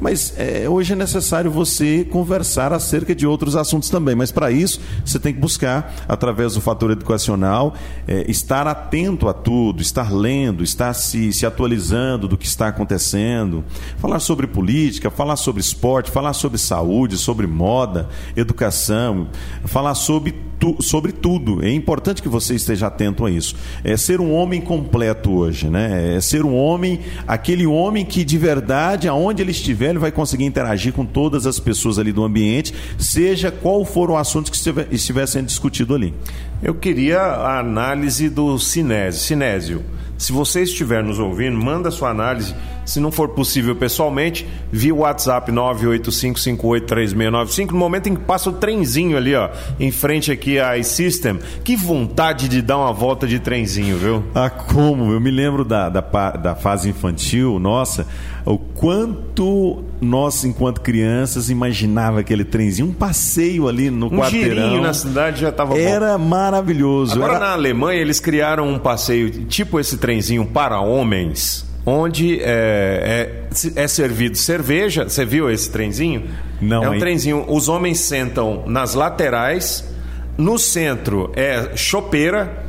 Mas 0.00 0.34
é, 0.36 0.68
hoje 0.68 0.92
é 0.92 0.96
necessário 0.96 1.50
você 1.50 2.04
conversar 2.04 2.72
acerca 2.72 3.14
de 3.14 3.26
outros 3.26 3.56
assuntos 3.56 3.88
também. 3.88 4.14
Mas 4.14 4.30
para 4.30 4.50
isso, 4.50 4.80
você 5.04 5.18
tem 5.18 5.32
que 5.32 5.40
buscar, 5.40 5.94
através 6.08 6.54
do 6.54 6.60
fator 6.60 6.90
educacional, 6.90 7.74
é, 8.06 8.30
estar 8.30 8.66
atento 8.66 9.28
a 9.28 9.34
tudo, 9.34 9.80
estar 9.80 10.12
lendo, 10.12 10.62
estar 10.62 10.92
se, 10.94 11.32
se 11.32 11.46
atualizando 11.46 12.28
do 12.28 12.36
que 12.36 12.46
está 12.46 12.68
acontecendo, 12.68 13.64
falar 13.98 14.20
sobre 14.20 14.46
política, 14.46 15.10
falar 15.10 15.36
sobre 15.36 15.60
esporte, 15.60 16.10
falar 16.10 16.32
sobre 16.32 16.58
saúde, 16.58 17.16
sobre 17.16 17.46
moda, 17.46 18.08
educação, 18.36 19.28
falar 19.64 19.94
sobre 19.94 20.32
tu, 20.58 20.76
sobre 20.80 21.12
tudo. 21.12 21.64
É 21.64 21.72
importante 21.72 22.22
que 22.22 22.28
você 22.28 22.54
esteja 22.54 22.86
atento 22.86 23.24
a 23.24 23.30
isso. 23.30 23.56
É 23.84 23.96
ser 23.96 24.20
um 24.20 24.32
homem 24.32 24.60
completo 24.60 25.30
hoje, 25.32 25.68
né? 25.68 26.16
É 26.16 26.20
ser 26.20 26.44
um 26.44 26.56
homem, 26.56 27.00
aquele 27.26 27.66
homem 27.66 28.04
que 28.04 28.24
de 28.24 28.38
verdade, 28.38 29.08
aonde 29.08 29.42
ele 29.42 29.50
estiver, 29.50 29.90
ele 29.90 29.98
vai 29.98 30.12
conseguir 30.12 30.44
interagir 30.44 30.92
com 30.92 31.04
todas 31.04 31.46
as 31.46 31.58
pessoas 31.58 31.98
ali 31.98 32.12
do 32.12 32.24
ambiente, 32.24 32.74
seja 32.98 33.50
qual 33.50 33.84
for 33.84 34.10
o 34.10 34.16
assunto 34.16 34.50
que 34.50 34.56
estiver, 34.56 34.88
estiver 34.90 35.26
sendo 35.26 35.46
discutido 35.46 35.94
ali. 35.94 36.14
Eu 36.62 36.74
queria 36.74 37.20
a 37.20 37.58
análise 37.58 38.28
do 38.28 38.58
Sinésio. 38.58 39.20
Sinésio, 39.20 39.84
se 40.16 40.32
você 40.32 40.62
estiver 40.62 41.02
nos 41.02 41.18
ouvindo, 41.18 41.56
manda 41.56 41.90
sua 41.90 42.10
análise 42.10 42.54
se 42.86 42.98
não 43.00 43.10
for 43.10 43.30
possível 43.30 43.74
pessoalmente, 43.74 44.46
via 44.70 44.94
WhatsApp 44.94 45.50
985583695, 45.50 47.72
no 47.72 47.78
momento 47.78 48.08
em 48.08 48.14
que 48.14 48.22
passa 48.22 48.48
o 48.48 48.52
trenzinho 48.52 49.16
ali, 49.16 49.34
ó, 49.34 49.50
em 49.78 49.90
frente 49.90 50.30
aqui 50.30 50.60
à 50.60 50.78
iSystem. 50.78 51.40
Que 51.64 51.76
vontade 51.76 52.48
de 52.48 52.62
dar 52.62 52.78
uma 52.78 52.92
volta 52.92 53.26
de 53.26 53.40
trenzinho, 53.40 53.98
viu? 53.98 54.22
Ah, 54.32 54.48
como? 54.48 55.12
Eu 55.12 55.20
me 55.20 55.32
lembro 55.32 55.64
da, 55.64 55.88
da, 55.88 56.30
da 56.30 56.54
fase 56.54 56.88
infantil, 56.88 57.58
nossa, 57.58 58.06
o 58.46 58.56
quanto 58.56 59.82
nós, 60.00 60.44
enquanto 60.44 60.80
crianças, 60.80 61.50
imaginava 61.50 62.20
aquele 62.20 62.44
trenzinho, 62.44 62.88
um 62.88 62.92
passeio 62.92 63.66
ali 63.66 63.90
no 63.90 64.06
um 64.06 64.18
quarteirão. 64.18 64.80
na 64.80 64.94
cidade 64.94 65.40
já 65.40 65.48
estava 65.48 65.76
Era 65.76 66.16
maravilhoso. 66.16 67.16
Agora 67.16 67.34
Era... 67.34 67.46
na 67.46 67.52
Alemanha 67.52 68.00
eles 68.00 68.20
criaram 68.20 68.68
um 68.68 68.78
passeio 68.78 69.30
tipo 69.46 69.80
esse 69.80 69.98
trenzinho 69.98 70.46
para 70.46 70.80
homens 70.80 71.66
onde 71.84 72.40
é, 72.40 73.46
é, 73.76 73.82
é, 73.82 73.88
servido 73.88 74.36
cerveja. 74.36 75.08
Você 75.08 75.24
viu 75.24 75.48
esse 75.48 75.70
trenzinho? 75.70 76.24
Não. 76.60 76.82
É 76.82 76.90
um 76.90 76.98
trenzinho. 76.98 77.44
Os 77.48 77.68
homens 77.68 78.00
sentam 78.00 78.64
nas 78.66 78.94
laterais, 78.94 79.88
no 80.36 80.58
centro 80.58 81.30
é 81.36 81.76
chopeira 81.76 82.64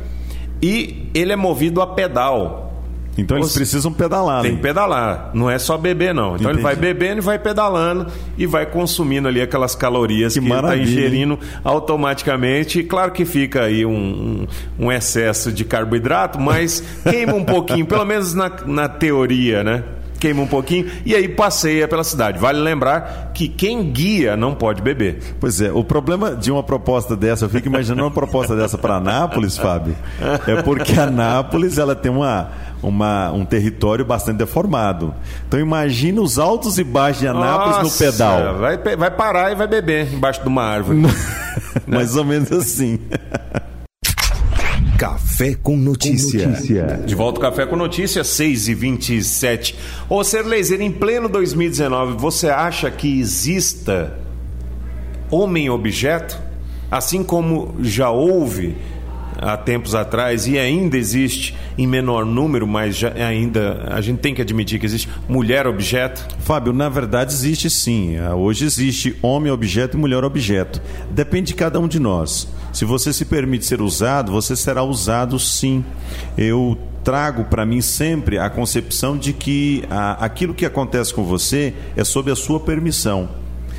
e 0.62 1.10
ele 1.12 1.32
é 1.32 1.36
movido 1.36 1.82
a 1.82 1.86
pedal. 1.86 2.67
Então 3.18 3.36
eles 3.36 3.50
Você 3.50 3.58
precisam 3.58 3.92
pedalar. 3.92 4.42
Tem 4.42 4.54
que 4.54 4.62
pedalar, 4.62 5.30
não 5.34 5.50
é 5.50 5.58
só 5.58 5.76
beber 5.76 6.14
não. 6.14 6.36
Então 6.36 6.50
Entendi. 6.52 6.54
ele 6.54 6.62
vai 6.62 6.76
bebendo 6.76 7.18
e 7.18 7.20
vai 7.20 7.38
pedalando 7.38 8.06
e 8.38 8.46
vai 8.46 8.64
consumindo 8.64 9.26
ali 9.26 9.42
aquelas 9.42 9.74
calorias 9.74 10.34
que, 10.34 10.40
que 10.40 10.46
ele 10.46 10.54
está 10.54 10.76
ingerindo 10.76 11.38
automaticamente. 11.64 12.78
E 12.78 12.84
claro 12.84 13.10
que 13.10 13.24
fica 13.24 13.64
aí 13.64 13.84
um, 13.84 14.46
um, 14.78 14.86
um 14.86 14.92
excesso 14.92 15.50
de 15.50 15.64
carboidrato, 15.64 16.40
mas 16.40 16.82
queima 17.02 17.34
um 17.34 17.44
pouquinho, 17.44 17.84
pelo 17.86 18.04
menos 18.04 18.34
na, 18.34 18.50
na 18.64 18.88
teoria, 18.88 19.64
né? 19.64 19.82
queima 20.18 20.42
um 20.42 20.46
pouquinho 20.46 20.90
e 21.06 21.14
aí 21.14 21.28
passeia 21.28 21.88
pela 21.88 22.04
cidade. 22.04 22.38
Vale 22.38 22.58
lembrar 22.58 23.30
que 23.32 23.48
quem 23.48 23.90
guia 23.90 24.36
não 24.36 24.54
pode 24.54 24.82
beber. 24.82 25.20
Pois 25.40 25.60
é, 25.60 25.72
o 25.72 25.84
problema 25.84 26.34
de 26.34 26.50
uma 26.50 26.62
proposta 26.62 27.16
dessa, 27.16 27.44
eu 27.44 27.48
fico 27.48 27.68
imaginando 27.68 28.02
uma 28.02 28.10
proposta 28.10 28.54
dessa 28.56 28.76
para 28.76 28.96
Anápolis, 28.96 29.56
Fábio, 29.56 29.96
é 30.46 30.62
porque 30.62 30.98
Anápolis 30.98 31.78
ela 31.78 31.94
tem 31.94 32.10
uma 32.10 32.50
uma, 32.82 33.32
um 33.32 33.44
território 33.44 34.04
bastante 34.04 34.38
deformado. 34.38 35.14
Então 35.46 35.58
imagina 35.58 36.20
os 36.20 36.38
altos 36.38 36.78
e 36.78 36.84
baixos 36.84 37.20
de 37.20 37.28
Anápolis 37.28 37.78
Nossa, 37.78 38.04
no 38.04 38.12
pedal. 38.12 38.58
Vai, 38.58 38.96
vai 38.96 39.10
parar 39.10 39.52
e 39.52 39.54
vai 39.54 39.66
beber 39.66 40.12
embaixo 40.12 40.42
de 40.42 40.48
uma 40.48 40.62
árvore. 40.62 41.02
Mais 41.86 42.16
ou 42.16 42.24
menos 42.24 42.50
assim. 42.52 42.98
Café 44.98 45.54
com 45.54 45.76
notícia. 45.76 46.42
com 46.42 46.50
notícia. 46.50 47.00
De 47.06 47.14
volta 47.14 47.38
ao 47.38 47.50
Café 47.50 47.64
com 47.66 47.76
Notícia, 47.76 48.24
6 48.24 48.66
e 48.66 48.74
27 48.74 49.78
Ô, 50.08 50.24
Ser 50.24 50.42
Laser, 50.42 50.80
em 50.80 50.90
pleno 50.90 51.28
2019, 51.28 52.16
você 52.16 52.48
acha 52.48 52.90
que 52.90 53.20
exista 53.20 54.18
homem-objeto? 55.30 56.36
Assim 56.90 57.22
como 57.22 57.76
já 57.80 58.10
houve 58.10 58.76
há 59.38 59.56
tempos 59.56 59.94
atrás 59.94 60.46
e 60.46 60.58
ainda 60.58 60.96
existe 60.96 61.56
em 61.76 61.86
menor 61.86 62.26
número, 62.26 62.66
mas 62.66 62.96
já, 62.96 63.12
ainda 63.12 63.86
a 63.90 64.00
gente 64.00 64.18
tem 64.18 64.34
que 64.34 64.42
admitir 64.42 64.78
que 64.78 64.86
existe 64.86 65.08
mulher 65.28 65.66
objeto? 65.66 66.26
Fábio, 66.40 66.72
na 66.72 66.88
verdade 66.88 67.32
existe 67.32 67.70
sim. 67.70 68.18
Hoje 68.20 68.64
existe 68.64 69.16
homem 69.22 69.52
objeto 69.52 69.96
e 69.96 70.00
mulher 70.00 70.24
objeto. 70.24 70.82
Depende 71.10 71.48
de 71.48 71.54
cada 71.54 71.78
um 71.78 71.88
de 71.88 71.98
nós. 71.98 72.48
Se 72.72 72.84
você 72.84 73.12
se 73.12 73.24
permite 73.24 73.64
ser 73.64 73.80
usado, 73.80 74.32
você 74.32 74.54
será 74.54 74.82
usado 74.82 75.38
sim. 75.38 75.84
Eu 76.36 76.76
trago 77.02 77.44
para 77.44 77.64
mim 77.64 77.80
sempre 77.80 78.38
a 78.38 78.50
concepção 78.50 79.16
de 79.16 79.32
que 79.32 79.82
a, 79.88 80.24
aquilo 80.24 80.52
que 80.52 80.66
acontece 80.66 81.14
com 81.14 81.24
você 81.24 81.72
é 81.96 82.04
sob 82.04 82.30
a 82.30 82.36
sua 82.36 82.60
permissão. 82.60 83.28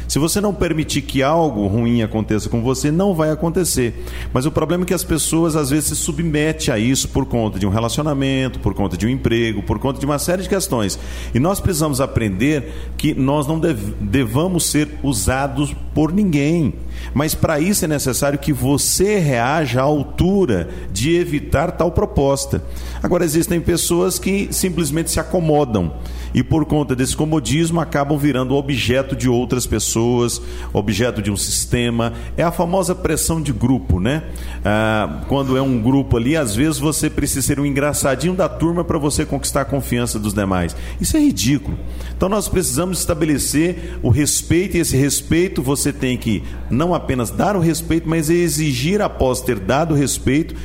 Se 0.09 0.17
você 0.17 0.41
não 0.41 0.55
permitir 0.55 1.03
que 1.03 1.21
algo 1.21 1.67
ruim 1.67 2.01
aconteça 2.01 2.49
com 2.49 2.63
você, 2.63 2.89
não 2.89 3.13
vai 3.13 3.29
acontecer. 3.29 4.03
Mas 4.33 4.43
o 4.43 4.51
problema 4.51 4.83
é 4.83 4.87
que 4.87 4.93
as 4.93 5.03
pessoas 5.03 5.55
às 5.55 5.69
vezes 5.69 5.89
se 5.89 5.95
submetem 5.95 6.73
a 6.73 6.79
isso 6.79 7.09
por 7.09 7.27
conta 7.27 7.59
de 7.59 7.67
um 7.67 7.69
relacionamento, 7.69 8.59
por 8.59 8.73
conta 8.73 8.97
de 8.97 9.05
um 9.05 9.09
emprego, 9.09 9.61
por 9.61 9.77
conta 9.77 9.99
de 9.99 10.07
uma 10.07 10.17
série 10.17 10.41
de 10.41 10.49
questões. 10.49 10.97
E 11.31 11.39
nós 11.39 11.59
precisamos 11.59 12.01
aprender 12.01 12.91
que 12.97 13.13
nós 13.13 13.45
não 13.45 13.61
devamos 14.01 14.65
ser 14.65 14.89
usados 15.03 15.75
por 15.93 16.11
ninguém. 16.11 16.73
Mas 17.13 17.33
para 17.33 17.59
isso 17.59 17.85
é 17.85 17.87
necessário 17.87 18.39
que 18.39 18.53
você 18.53 19.19
reaja 19.19 19.81
à 19.81 19.83
altura 19.83 20.69
de 20.91 21.15
evitar 21.15 21.71
tal 21.71 21.91
proposta. 21.91 22.63
Agora, 23.01 23.23
existem 23.23 23.59
pessoas 23.59 24.19
que 24.19 24.49
simplesmente 24.51 25.11
se 25.11 25.19
acomodam 25.19 25.93
e, 26.33 26.43
por 26.43 26.65
conta 26.65 26.95
desse 26.95 27.15
comodismo, 27.15 27.79
acabam 27.79 28.17
virando 28.17 28.55
objeto 28.55 29.15
de 29.15 29.27
outras 29.27 29.65
pessoas, 29.65 30.41
objeto 30.73 31.21
de 31.21 31.31
um 31.31 31.37
sistema. 31.37 32.13
É 32.37 32.43
a 32.43 32.51
famosa 32.51 32.93
pressão 32.93 33.41
de 33.41 33.51
grupo, 33.51 33.99
né? 33.99 34.23
Ah, 34.63 35.21
quando 35.27 35.57
é 35.57 35.61
um 35.61 35.81
grupo 35.81 36.17
ali, 36.17 36.35
às 36.35 36.55
vezes 36.55 36.77
você 36.77 37.09
precisa 37.09 37.47
ser 37.47 37.59
um 37.59 37.65
engraçadinho 37.65 38.33
da 38.33 38.47
turma 38.47 38.83
para 38.83 38.97
você 38.97 39.25
conquistar 39.25 39.61
a 39.61 39.65
confiança 39.65 40.19
dos 40.19 40.33
demais. 40.33 40.75
Isso 40.99 41.17
é 41.17 41.19
ridículo. 41.19 41.77
Então, 42.15 42.29
nós 42.29 42.47
precisamos 42.47 42.99
estabelecer 42.99 43.97
o 44.03 44.09
respeito, 44.09 44.77
e 44.77 44.79
esse 44.79 44.95
respeito 44.95 45.61
você 45.61 45.91
tem 45.91 46.17
que 46.17 46.43
não 46.69 46.88
apenas 46.93 47.29
dar 47.29 47.55
o 47.55 47.59
respeito, 47.59 48.07
mas 48.07 48.29
exigir, 48.29 49.01
após 49.01 49.41
ter 49.41 49.59
dado 49.59 49.93
respeito, 49.93 50.55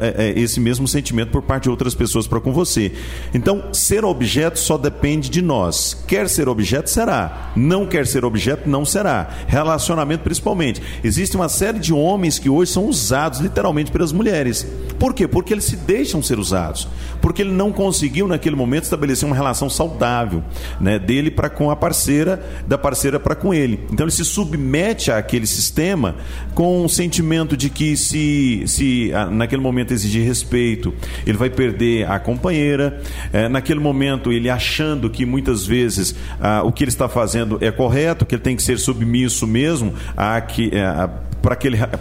é, 0.00 0.26
é, 0.28 0.38
esse 0.38 0.60
mesmo 0.60 0.86
sentimento 0.86 1.30
por 1.30 1.42
parte 1.42 1.64
de 1.64 1.70
outras 1.70 1.94
pessoas 1.94 2.26
para 2.26 2.40
com 2.40 2.52
você. 2.52 2.92
Então, 3.34 3.72
ser 3.72 4.04
objeto 4.04 4.58
só 4.58 4.78
depende 4.78 5.28
de 5.28 5.42
nós. 5.42 6.04
Quer 6.06 6.28
ser 6.28 6.48
objeto, 6.48 6.90
será. 6.90 7.52
Não 7.56 7.86
quer 7.86 8.06
ser 8.06 8.24
objeto, 8.24 8.68
não 8.68 8.84
será. 8.84 9.28
Relacionamento, 9.46 10.22
principalmente. 10.24 10.82
Existe 11.02 11.36
uma 11.36 11.48
série 11.48 11.78
de 11.78 11.92
homens 11.92 12.38
que 12.38 12.48
hoje 12.48 12.72
são 12.72 12.86
usados 12.86 13.40
literalmente 13.40 13.90
pelas 13.90 14.12
mulheres. 14.12 14.66
Por 14.98 15.14
quê? 15.14 15.26
Porque 15.28 15.52
eles 15.52 15.64
se 15.64 15.76
deixam 15.76 16.22
ser 16.22 16.38
usados. 16.38 16.88
Porque 17.20 17.42
ele 17.42 17.52
não 17.52 17.72
conseguiu, 17.72 18.26
naquele 18.26 18.56
momento, 18.56 18.84
estabelecer 18.84 19.26
uma 19.26 19.36
relação 19.36 19.68
saudável 19.68 20.42
né, 20.80 20.98
dele 20.98 21.30
para 21.30 21.48
com 21.48 21.70
a 21.70 21.76
parceira, 21.76 22.42
da 22.66 22.78
parceira 22.78 23.18
para 23.18 23.34
com 23.34 23.52
ele. 23.52 23.80
Então, 23.92 24.04
ele 24.04 24.12
se 24.12 24.24
submete 24.24 25.10
àquele 25.10 25.46
sistema 25.46 26.16
com 26.54 26.84
um 26.84 26.88
sentimento 26.88 27.56
de 27.56 27.70
que, 27.70 27.96
se, 27.96 28.64
se 28.66 29.12
naquele 29.30 29.62
momento 29.62 29.92
exigir 29.92 30.26
respeito, 30.26 30.92
ele 31.26 31.36
vai 31.36 31.50
perder 31.50 32.10
a 32.10 32.18
companheira. 32.18 33.00
É, 33.32 33.48
naquele 33.48 33.80
momento, 33.80 34.32
ele 34.32 34.48
achando 34.48 35.10
que 35.10 35.26
muitas 35.26 35.66
vezes 35.66 36.14
ah, 36.40 36.62
o 36.64 36.72
que 36.72 36.84
ele 36.84 36.90
está 36.90 37.08
fazendo 37.08 37.58
é 37.60 37.70
correto, 37.70 38.24
que 38.24 38.34
ele 38.34 38.42
tem 38.42 38.56
que 38.56 38.62
ser 38.62 38.78
submisso 38.78 39.46
mesmo 39.46 39.94
a 40.16 40.40
que. 40.40 40.70
É, 40.72 40.84
a, 40.84 41.25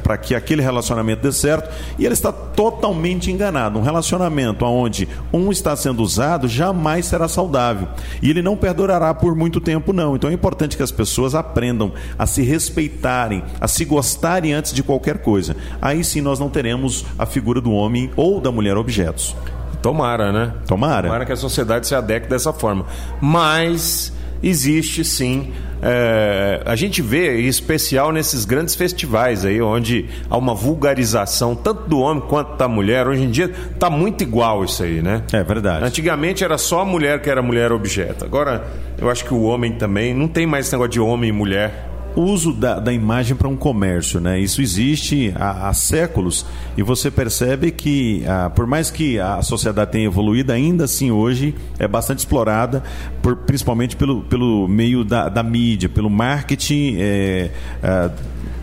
para 0.04 0.18
que 0.18 0.34
aquele 0.34 0.62
relacionamento 0.62 1.22
dê 1.22 1.32
certo 1.32 1.70
e 2.00 2.06
ele 2.06 2.14
está 2.14 2.32
totalmente 2.32 3.32
enganado. 3.32 3.78
Um 3.78 3.84
relacionamento 3.84 4.66
onde 4.66 5.08
um 5.32 5.52
está 5.52 5.76
sendo 5.76 6.02
usado 6.02 6.48
jamais 6.48 7.06
será 7.06 7.28
saudável 7.28 7.88
e 8.22 8.30
ele 8.30 8.42
não 8.42 8.58
perdurará 8.58 9.14
por 9.14 9.36
muito 9.36 9.62
tempo, 9.62 9.94
não. 9.94 10.16
Então 10.16 10.30
é 10.30 10.34
importante 10.34 10.76
que 10.76 10.84
as 10.84 10.92
pessoas 10.92 11.36
aprendam 11.36 11.94
a 12.18 12.26
se 12.26 12.42
respeitarem, 12.42 13.44
a 13.62 13.68
se 13.68 13.86
gostarem 13.86 14.54
antes 14.54 14.74
de 14.74 14.82
qualquer 14.82 15.20
coisa. 15.20 15.56
Aí 15.80 16.04
sim 16.04 16.22
nós 16.22 16.40
não 16.40 16.50
teremos 16.50 17.06
a 17.20 17.26
figura 17.26 17.62
do 17.62 17.72
homem 17.72 18.10
ou 18.16 18.42
da 18.42 18.52
mulher 18.52 18.78
objetos. 18.78 19.36
Tomara, 19.82 20.32
né? 20.32 20.54
Tomara. 20.66 21.08
Tomara 21.08 21.26
que 21.26 21.34
a 21.34 21.38
sociedade 21.38 21.86
se 21.86 21.94
adeque 21.94 22.28
dessa 22.28 22.52
forma. 22.52 22.88
Mas 23.22 24.12
existe 24.42 25.04
sim. 25.04 25.52
É, 25.82 26.62
a 26.66 26.76
gente 26.76 27.02
vê 27.02 27.42
em 27.42 27.48
especial 27.48 28.12
nesses 28.12 28.46
grandes 28.46 28.74
festivais 28.76 29.46
aí, 29.46 29.62
onde 29.62 30.06
há 30.30 30.38
uma 30.38 30.56
vulgarização 30.56 31.56
tanto 31.56 31.88
do 31.88 32.00
homem 32.00 32.24
quanto 32.28 32.58
da 32.58 32.68
mulher. 32.68 33.08
Hoje 33.08 33.24
em 33.24 33.30
dia 33.30 33.52
está 33.74 33.90
muito 33.90 34.24
igual 34.24 34.64
isso 34.64 34.82
aí, 34.84 35.02
né? 35.02 35.24
É 35.32 35.44
verdade. 35.44 35.86
Antigamente 35.86 36.44
era 36.44 36.58
só 36.58 36.82
a 36.82 36.86
mulher 36.86 37.22
que 37.22 37.30
era 37.30 37.42
mulher 37.42 37.72
objeto. 37.72 38.26
Agora 38.26 38.66
Eu 38.98 39.10
acho 39.10 39.26
que 39.26 39.34
o 39.34 39.44
homem 39.44 39.74
também. 39.74 40.14
Não 40.14 40.28
tem 40.28 40.46
mais 40.46 40.66
esse 40.66 40.74
negócio 40.74 40.92
de 40.92 41.00
homem 41.00 41.30
e 41.30 41.34
mulher. 41.34 41.95
Uso 42.16 42.54
da, 42.54 42.80
da 42.80 42.94
imagem 42.94 43.36
para 43.36 43.48
um 43.48 43.56
comércio, 43.56 44.20
né? 44.20 44.40
Isso 44.40 44.62
existe 44.62 45.34
há, 45.36 45.70
há 45.70 45.74
séculos 45.74 46.46
e 46.78 46.82
você 46.84 47.12
percebe 47.12 47.72
que, 47.72 48.24
ah, 48.28 48.50
por 48.50 48.66
mais 48.66 48.90
que 48.90 49.20
a 49.20 49.42
sociedade 49.42 49.92
tenha 49.92 50.06
evoluído, 50.06 50.52
ainda 50.52 50.86
assim 50.86 51.12
hoje 51.12 51.54
é 51.78 51.88
bastante 51.88 52.20
explorada, 52.20 52.84
por- 53.22 53.36
principalmente 53.36 53.96
pelo, 53.96 54.22
pelo 54.24 54.68
meio 54.68 55.04
da, 55.04 55.28
da 55.30 55.44
mídia, 55.44 55.90
pelo 55.90 56.10
marketing 56.10 56.96
é, 57.00 57.52
ah, 57.84 58.10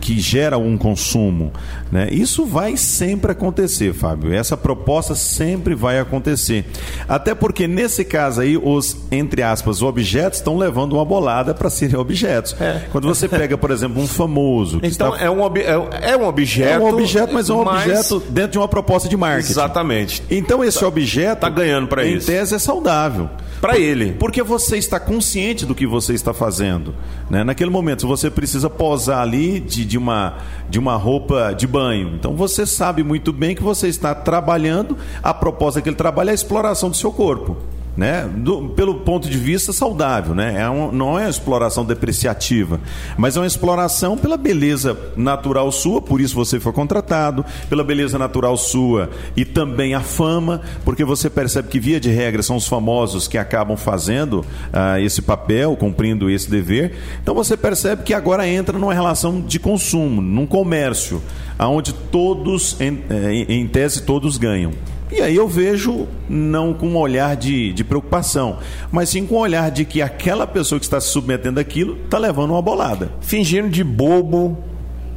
que 0.03 0.19
gera 0.19 0.59
um 0.59 0.77
consumo. 0.77 1.53
Né? 1.91 2.09
Isso 2.11 2.45
vai 2.45 2.77
sempre 2.77 3.31
acontecer, 3.31 3.95
Fábio. 3.95 4.35
Essa 4.35 4.57
proposta 4.57 5.15
sempre 5.15 5.77
vai 5.77 6.01
acontecer. 6.01 6.67
Até 7.09 7.37
porque, 7.37 7.69
nesse 7.69 8.05
caso 8.05 8.41
aí, 8.41 8.57
os, 8.57 8.97
entre 9.13 9.45
aspas, 9.45 9.81
objetos 9.81 10.41
estão 10.41 10.59
levando 10.59 10.95
uma 10.95 11.05
bolada 11.05 11.55
para 11.55 11.71
serem 11.71 11.97
objetos. 11.97 12.57
Quando 12.91 13.07
você 13.07 13.29
pega, 13.29 13.57
por 13.57 13.71
exemplo, 13.71 14.03
um 14.03 14.09
famoso. 14.09 14.81
Que 14.81 14.89
Então 14.89 15.15
está... 15.15 15.25
é, 15.25 15.31
um 15.31 15.41
ob- 15.41 15.59
é, 15.61 16.11
é 16.11 16.17
um 16.17 16.27
objeto. 16.27 16.69
É 16.69 16.79
um 16.81 16.89
objeto, 16.89 17.33
mas 17.33 17.49
é 17.49 17.53
um 17.55 17.61
objeto 17.61 18.19
dentro 18.29 18.53
de 18.53 18.59
uma 18.59 18.69
proposta 18.69 19.09
de 19.09 19.17
marketing. 19.17 19.53
Exatamente. 19.53 20.23
Então 20.29 20.65
esse 20.65 20.85
objeto 20.85 21.41
tá 21.43 21.49
ganhando 21.49 21.89
em 22.01 22.17
isso. 22.17 22.27
tese 22.27 22.57
é 22.57 22.59
saudável. 22.59 23.31
Pra 23.63 23.79
ele. 23.79 24.15
Porque 24.19 24.43
você 24.43 24.77
está 24.77 24.99
consciente 24.99 25.65
do 25.65 25.73
que 25.73 25.87
você 25.87 26.15
está 26.15 26.35
fazendo. 26.35 26.93
Né? 27.31 27.45
Naquele 27.45 27.71
momento, 27.71 28.09
você 28.09 28.29
precisa 28.29 28.69
posar 28.69 29.21
ali 29.21 29.61
de, 29.61 29.85
de, 29.85 29.97
uma, 29.97 30.39
de 30.69 30.81
uma 30.81 30.97
roupa 30.97 31.55
de 31.55 31.65
banho, 31.65 32.17
então 32.17 32.35
você 32.35 32.67
sabe 32.67 33.05
muito 33.05 33.33
bem 33.33 33.55
que 33.55 33.63
você 33.63 33.87
está 33.87 34.17
trabalhando, 34.17 34.99
a 35.23 35.33
proposta 35.33 35.79
daquele 35.79 35.95
trabalho 35.95 36.31
é 36.31 36.33
a 36.33 36.35
exploração 36.35 36.91
do 36.91 36.97
seu 36.97 37.13
corpo. 37.13 37.57
Né? 37.95 38.27
Do- 38.37 38.71
pelo 38.71 39.01
ponto 39.01 39.29
de 39.29 39.37
vista 39.37 39.71
saudável, 39.71 40.35
né? 40.35 40.63
é 40.63 40.71
um- 40.71 40.91
não 40.91 41.19
é 41.19 41.25
uma 41.25 41.29
exploração 41.29 41.85
depreciativa, 41.85 42.81
mas 43.19 43.37
é 43.37 43.41
uma 43.41 43.47
exploração 43.47 44.17
pela 44.17 44.39
beleza 44.39 44.97
natural 45.15 45.71
sua, 45.71 46.01
por 46.01 46.19
isso 46.19 46.35
você 46.35 46.59
foi 46.59 46.73
contratado, 46.73 47.45
pela 47.69 47.85
beleza 47.85 48.19
natural 48.19 48.57
sua 48.57 49.11
e 49.37 49.45
também 49.45 49.93
a 49.93 50.01
fama, 50.01 50.63
porque 50.87 51.05
você 51.05 51.29
percebe 51.29 51.69
que, 51.69 51.79
via 51.79 52.01
de 52.01 52.09
regra, 52.09 52.43
são 52.43 52.57
os 52.57 52.67
famosos 52.67 53.29
que 53.29 53.37
acabam 53.37 53.77
fazendo 53.77 54.43
ah, 54.73 54.99
esse 54.99 55.21
papel, 55.21 55.77
cumprindo 55.77 56.31
esse 56.31 56.49
dever. 56.49 56.95
Então 57.23 57.35
você 57.35 57.59
percebe 57.59 58.05
que 58.05 58.15
agora 58.15 58.49
entra 58.49 58.79
numa 58.79 58.95
relação 58.95 59.39
de 59.39 59.59
consumo, 59.59 60.23
num 60.23 60.47
comércio, 60.47 61.23
onde 61.59 61.93
todos, 61.93 62.81
em, 62.81 63.03
eh, 63.11 63.45
em 63.51 63.67
tese, 63.67 64.01
todos 64.03 64.39
ganham. 64.39 64.73
E 65.13 65.21
aí 65.21 65.37
eu 65.37 65.47
vejo 65.47 66.09
não 66.29 66.73
com 66.73 66.89
um 66.89 66.97
olhar 66.97 67.37
de, 67.37 67.73
de 67.73 67.85
preocupação, 67.85 68.59
mas 68.91 69.11
sim 69.11 69.27
com 69.27 69.37
um 69.37 69.39
olhar 69.39 69.71
de 69.71 69.85
que 69.85 70.01
aquela 70.01 70.47
pessoa 70.47 70.79
que 70.79 70.87
está 70.87 71.01
se 71.01 71.09
submetendo 71.09 71.61
àquilo 71.61 71.99
está 72.05 72.19
levando 72.19 72.53
uma 72.53 72.63
bolada. 72.63 73.13
Fingindo 73.21 73.69
de 73.69 73.85
bobo 73.85 74.59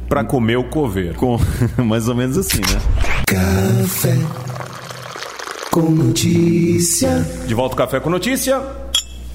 pra 0.08 0.22
comer 0.22 0.56
o 0.56 0.64
coveiro. 0.64 1.14
Com 1.14 1.38
mais 1.82 2.08
ou 2.08 2.14
menos 2.14 2.36
assim, 2.36 2.60
né? 2.60 2.80
Café 3.26 4.16
com 5.70 5.90
notícia. 5.90 7.26
De 7.46 7.54
volta 7.54 7.74
ao 7.74 7.78
Café 7.78 8.00
com 8.00 8.10
Notícia. 8.10 8.62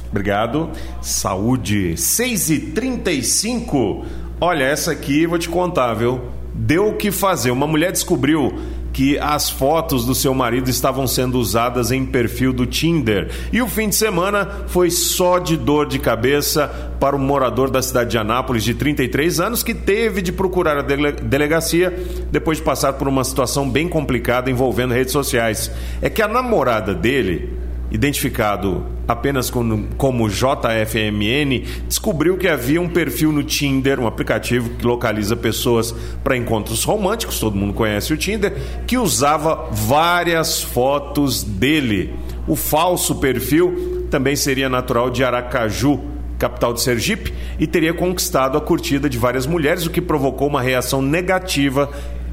Obrigado. 0.09 0.69
Saúde. 1.01 1.95
6 1.97 2.49
e 2.49 2.59
35 2.59 4.05
Olha, 4.43 4.63
essa 4.63 4.91
aqui 4.91 5.27
vou 5.27 5.37
te 5.37 5.47
contar, 5.47 5.93
viu? 5.93 6.19
Deu 6.51 6.87
o 6.87 6.97
que 6.97 7.11
fazer. 7.11 7.51
Uma 7.51 7.67
mulher 7.67 7.91
descobriu 7.91 8.51
que 8.93 9.17
as 9.19 9.49
fotos 9.49 10.05
do 10.05 10.13
seu 10.13 10.33
marido 10.33 10.69
estavam 10.69 11.07
sendo 11.07 11.39
usadas 11.39 11.91
em 11.91 12.05
perfil 12.05 12.51
do 12.51 12.65
Tinder. 12.65 13.29
E 13.51 13.61
o 13.61 13.67
fim 13.67 13.87
de 13.89 13.95
semana 13.95 14.65
foi 14.67 14.91
só 14.91 15.39
de 15.39 15.55
dor 15.55 15.87
de 15.87 15.97
cabeça 15.99 16.91
para 16.99 17.15
o 17.15 17.19
morador 17.19 17.69
da 17.69 17.81
cidade 17.81 18.11
de 18.11 18.17
Anápolis, 18.17 18.63
de 18.63 18.73
33 18.73 19.39
anos, 19.39 19.63
que 19.63 19.73
teve 19.73 20.21
de 20.21 20.31
procurar 20.31 20.77
a 20.77 20.81
dele- 20.81 21.13
delegacia 21.13 21.91
depois 22.31 22.57
de 22.57 22.63
passar 22.63 22.93
por 22.93 23.07
uma 23.07 23.23
situação 23.23 23.69
bem 23.69 23.87
complicada 23.87 24.51
envolvendo 24.51 24.93
redes 24.93 25.13
sociais. 25.13 25.71
É 26.01 26.09
que 26.09 26.21
a 26.21 26.27
namorada 26.27 26.93
dele 26.93 27.60
identificado 27.91 28.85
apenas 29.07 29.49
como, 29.49 30.29
JFMN, 30.29 31.65
descobriu 31.87 32.37
que 32.37 32.47
havia 32.47 32.81
um 32.81 32.87
perfil 32.87 33.31
no 33.31 33.43
Tinder, 33.43 33.99
um 33.99 34.07
aplicativo 34.07 34.69
que 34.69 34.87
localiza 34.87 35.35
pessoas 35.35 35.93
para 36.23 36.37
encontros 36.37 36.83
românticos, 36.85 37.39
todo 37.39 37.57
mundo 37.57 37.73
conhece 37.73 38.13
o 38.13 38.17
Tinder, 38.17 38.55
que 38.87 38.97
usava 38.97 39.67
várias 39.71 40.61
fotos 40.61 41.43
dele. 41.43 42.13
O 42.47 42.55
falso 42.55 43.15
perfil 43.15 44.07
também 44.09 44.35
seria 44.35 44.69
natural 44.69 45.09
de 45.09 45.23
Aracaju, 45.23 45.99
capital 46.39 46.73
de 46.73 46.81
Sergipe, 46.81 47.33
e 47.59 47.67
teria 47.67 47.93
conquistado 47.93 48.57
a 48.57 48.61
curtida 48.61 49.09
de 49.09 49.17
várias 49.17 49.45
mulheres, 49.45 49.85
o 49.85 49.91
que 49.91 50.01
provocou 50.01 50.47
uma 50.47 50.61
reação 50.61 51.01
negativa 51.01 51.89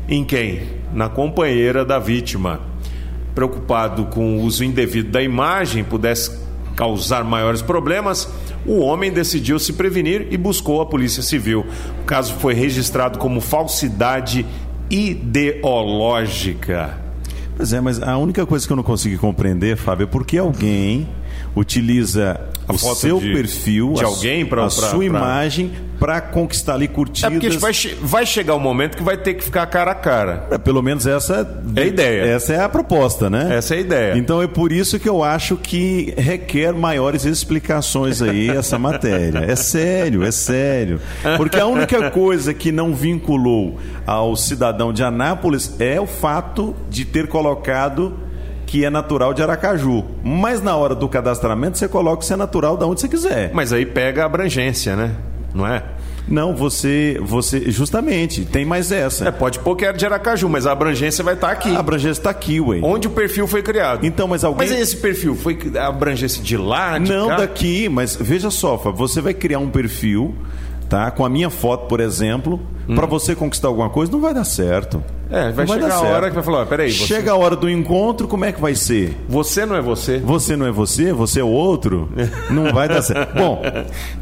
em 0.08 0.24
quem? 0.24 0.62
Na 0.94 1.08
companheira 1.08 1.84
da 1.84 1.98
vítima 1.98 2.67
preocupado 3.38 4.06
com 4.06 4.36
o 4.36 4.42
uso 4.42 4.64
indevido 4.64 5.12
da 5.12 5.22
imagem 5.22 5.84
pudesse 5.84 6.36
causar 6.74 7.22
maiores 7.22 7.62
problemas, 7.62 8.28
o 8.66 8.80
homem 8.80 9.12
decidiu 9.12 9.60
se 9.60 9.74
prevenir 9.74 10.26
e 10.32 10.36
buscou 10.36 10.80
a 10.80 10.86
Polícia 10.86 11.22
Civil. 11.22 11.64
O 12.02 12.04
caso 12.04 12.34
foi 12.34 12.52
registrado 12.52 13.16
como 13.16 13.40
falsidade 13.40 14.44
ideológica. 14.90 16.98
Pois 17.56 17.72
é, 17.72 17.80
mas 17.80 18.02
a 18.02 18.18
única 18.18 18.44
coisa 18.44 18.66
que 18.66 18.72
eu 18.72 18.76
não 18.76 18.82
consegui 18.82 19.16
compreender, 19.16 19.76
Fábio, 19.76 20.02
é 20.02 20.06
por 20.08 20.26
que 20.26 20.36
alguém 20.36 21.08
utiliza 21.56 22.40
A 22.66 22.72
o 22.72 22.78
seu 22.78 23.18
de- 23.20 23.32
perfil, 23.32 23.94
de 23.94 24.04
a, 24.04 24.06
alguém 24.06 24.44
pra- 24.46 24.62
a 24.62 24.66
pra- 24.66 24.70
sua 24.70 24.90
pra- 24.90 25.04
imagem, 25.04 25.72
para 25.98 26.20
conquistar 26.20 26.74
ali 26.74 26.84
É 26.84 26.88
curtidas. 26.88 27.32
porque 27.32 27.48
vai, 27.58 27.72
vai 28.02 28.24
chegar 28.26 28.54
o 28.54 28.60
momento 28.60 28.96
que 28.96 29.02
vai 29.02 29.16
ter 29.16 29.34
que 29.34 29.42
ficar 29.42 29.66
cara 29.66 29.90
a 29.90 29.94
cara. 29.94 30.46
É, 30.50 30.58
pelo 30.58 30.80
menos 30.82 31.06
essa 31.06 31.46
É 31.74 31.80
a 31.82 31.86
ideia. 31.86 32.22
Essa 32.26 32.52
é 32.52 32.60
a 32.60 32.68
proposta, 32.68 33.28
né? 33.28 33.48
Essa 33.56 33.74
é 33.74 33.78
a 33.78 33.80
ideia. 33.80 34.16
Então 34.18 34.40
é 34.40 34.46
por 34.46 34.70
isso 34.70 34.98
que 34.98 35.08
eu 35.08 35.24
acho 35.24 35.56
que 35.56 36.14
requer 36.16 36.72
maiores 36.72 37.24
explicações 37.24 38.22
aí 38.22 38.48
essa 38.48 38.78
matéria. 38.78 39.38
É 39.40 39.56
sério, 39.56 40.22
é 40.22 40.30
sério. 40.30 41.00
Porque 41.36 41.58
a 41.58 41.66
única 41.66 42.10
coisa 42.10 42.54
que 42.54 42.70
não 42.70 42.94
vinculou 42.94 43.78
ao 44.06 44.36
cidadão 44.36 44.92
de 44.92 45.02
Anápolis 45.02 45.74
é 45.80 46.00
o 46.00 46.06
fato 46.06 46.76
de 46.88 47.04
ter 47.04 47.26
colocado 47.26 48.14
que 48.68 48.84
é 48.84 48.90
natural 48.90 49.32
de 49.32 49.42
Aracaju. 49.42 50.04
Mas 50.22 50.60
na 50.62 50.76
hora 50.76 50.94
do 50.94 51.08
cadastramento 51.08 51.78
você 51.78 51.88
coloca 51.88 52.22
você 52.22 52.34
é 52.34 52.36
natural 52.36 52.76
de 52.76 52.84
onde 52.84 53.00
você 53.00 53.08
quiser. 53.08 53.50
Mas 53.54 53.72
aí 53.72 53.86
pega 53.86 54.22
a 54.22 54.26
abrangência, 54.26 54.94
né? 54.94 55.12
Não 55.54 55.66
é? 55.66 55.82
Não, 56.28 56.54
você, 56.54 57.18
você 57.22 57.70
justamente 57.70 58.44
tem 58.44 58.62
mais 58.66 58.92
É, 58.92 59.00
essa. 59.06 59.32
pode 59.32 59.58
pôr 59.60 59.74
que 59.74 59.86
era 59.86 59.96
de 59.96 60.04
Aracaju, 60.04 60.46
mas 60.50 60.66
a 60.66 60.72
abrangência 60.72 61.24
vai 61.24 61.32
estar 61.32 61.50
aqui. 61.50 61.74
A 61.74 61.78
abrangência 61.80 62.20
está 62.20 62.28
aqui, 62.28 62.60
ué. 62.60 62.80
Onde 62.82 63.08
o 63.08 63.10
perfil 63.10 63.46
foi 63.46 63.62
criado. 63.62 64.04
Então, 64.04 64.28
mas 64.28 64.44
alguém 64.44 64.68
Mas 64.68 64.78
esse 64.78 64.96
perfil 64.98 65.34
foi 65.34 65.58
a 65.74 65.86
abrangência 65.86 66.42
de 66.42 66.58
lá, 66.58 66.98
de 66.98 67.10
Não 67.10 67.28
cá? 67.28 67.36
daqui, 67.38 67.88
mas 67.88 68.14
veja 68.20 68.50
só, 68.50 68.76
você 68.76 69.22
vai 69.22 69.32
criar 69.32 69.60
um 69.60 69.70
perfil, 69.70 70.34
tá? 70.90 71.10
Com 71.10 71.24
a 71.24 71.30
minha 71.30 71.48
foto, 71.48 71.86
por 71.86 72.00
exemplo, 72.00 72.60
pra 72.94 73.06
você 73.06 73.34
conquistar 73.34 73.68
alguma 73.68 73.88
coisa, 73.88 74.12
não 74.12 74.20
vai 74.20 74.34
dar 74.34 74.44
certo. 74.44 75.02
É, 75.30 75.52
vai 75.52 75.66
chegar 75.66 75.92
a 75.92 76.00
hora 76.00 76.28
que 76.28 76.34
vai 76.34 76.42
falar, 76.42 76.62
ó, 76.62 76.64
peraí, 76.64 76.90
você- 76.90 77.04
Chega 77.06 77.32
a 77.32 77.36
hora 77.36 77.54
do 77.54 77.68
encontro, 77.68 78.26
como 78.26 78.44
é 78.46 78.52
que 78.52 78.60
vai 78.60 78.74
ser? 78.74 79.14
Você 79.28 79.66
não 79.66 79.76
é 79.76 79.80
você? 79.82 80.18
Você 80.18 80.56
não 80.56 80.64
é 80.66 80.70
você, 80.72 81.12
você 81.12 81.40
é 81.40 81.44
o 81.44 81.48
outro? 81.48 82.08
Não 82.50 82.72
vai 82.72 82.88
dar 82.88 83.02
certo. 83.02 83.34
Bom, 83.34 83.60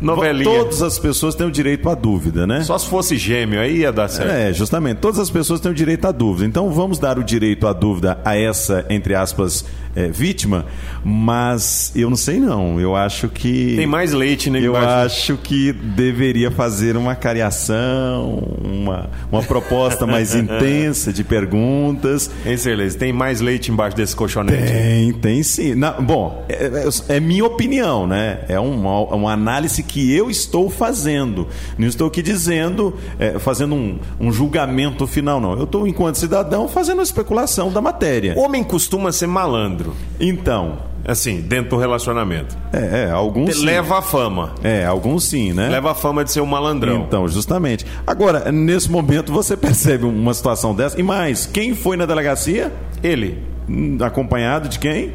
Novelinha. 0.00 0.44
todas 0.44 0.82
as 0.82 0.98
pessoas 0.98 1.34
têm 1.36 1.46
o 1.46 1.50
direito 1.50 1.88
à 1.88 1.94
dúvida, 1.94 2.46
né? 2.46 2.62
Só 2.62 2.76
se 2.76 2.88
fosse 2.88 3.16
gêmeo, 3.16 3.60
aí 3.60 3.78
ia 3.78 3.92
dar 3.92 4.08
certo. 4.08 4.30
É, 4.32 4.52
justamente. 4.52 4.98
Todas 4.98 5.20
as 5.20 5.30
pessoas 5.30 5.60
têm 5.60 5.70
o 5.70 5.74
direito 5.74 6.06
à 6.06 6.12
dúvida. 6.12 6.44
Então 6.46 6.70
vamos 6.70 6.98
dar 6.98 7.18
o 7.18 7.24
direito 7.24 7.66
à 7.68 7.72
dúvida 7.72 8.18
a 8.24 8.36
essa, 8.36 8.84
entre 8.90 9.14
aspas, 9.14 9.64
é, 9.94 10.08
vítima, 10.08 10.66
mas 11.04 11.92
eu 11.94 12.10
não 12.10 12.16
sei 12.16 12.38
não. 12.40 12.80
Eu 12.80 12.96
acho 12.96 13.28
que. 13.28 13.76
Tem 13.76 13.86
mais 13.86 14.12
leite, 14.12 14.50
né? 14.50 14.60
Eu 14.60 14.76
acho 14.76 15.36
que 15.36 15.72
deveria 15.72 16.50
fazer 16.50 16.96
uma 16.96 17.14
cariação, 17.14 18.42
uma, 18.62 19.08
uma 19.30 19.42
proposta 19.42 20.06
mais 20.06 20.34
intensa 20.36 20.95
de 21.04 21.22
perguntas. 21.24 22.30
Hein? 22.44 22.56
Tem 22.98 23.12
mais 23.12 23.40
leite 23.40 23.70
embaixo 23.70 23.96
desse 23.96 24.14
colchonete? 24.16 24.72
Tem, 24.72 25.12
tem 25.12 25.42
sim. 25.42 25.74
Na- 25.74 25.92
bom, 25.92 26.44
é, 26.48 26.66
é- 27.08 27.16
é 27.16 27.20
minha 27.20 27.44
opinião, 27.44 28.06
né? 28.06 28.40
É 28.48 28.58
uma, 28.58 29.00
uma 29.14 29.32
análise 29.32 29.82
que 29.82 30.14
eu 30.14 30.30
estou 30.30 30.70
fazendo. 30.70 31.46
Não 31.78 31.86
estou 31.86 32.06
aqui 32.08 32.22
dizendo, 32.22 32.94
é, 33.18 33.38
fazendo 33.38 33.74
um, 33.74 33.98
um 34.20 34.32
julgamento 34.32 35.06
final, 35.06 35.40
não. 35.40 35.52
Eu 35.54 35.64
estou, 35.64 35.86
enquanto 35.86 36.16
cidadão, 36.16 36.68
fazendo 36.68 37.00
a 37.00 37.04
especulação 37.04 37.70
da 37.70 37.80
matéria. 37.80 38.34
Homem 38.36 38.62
costuma 38.64 39.12
ser 39.12 39.26
malandro, 39.26 39.94
Então, 40.18 40.78
assim, 41.06 41.40
dentro 41.40 41.70
do 41.70 41.76
relacionamento. 41.76 42.56
é, 42.72 43.04
é 43.04 43.10
alguns 43.10 43.56
sim. 43.56 43.64
Leva 43.64 43.98
a 43.98 44.02
fama. 44.02 44.54
É, 44.62 44.84
alguns 44.84 45.24
sim, 45.24 45.52
né? 45.52 45.68
Leva 45.68 45.92
a 45.92 45.94
fama 45.94 46.24
de 46.24 46.32
ser 46.32 46.40
um 46.40 46.46
malandrão. 46.46 47.04
Então, 47.06 47.28
justamente. 47.28 47.86
Agora, 48.06 48.50
nesse 48.50 48.90
momento, 48.90 49.32
você 49.32 49.56
percebe 49.58 50.04
uma 50.04 50.34
situação 50.34 50.74
dessa. 50.74 50.98
E 50.98 51.02
mais, 51.02 51.46
quem 51.46 51.74
foi 51.74 51.96
na 51.96 52.06
delegacia? 52.06 52.72
Ele 53.02 53.42
Hum, 53.68 53.98
Acompanhado 54.00 54.68
de 54.68 54.78
quem? 54.78 55.12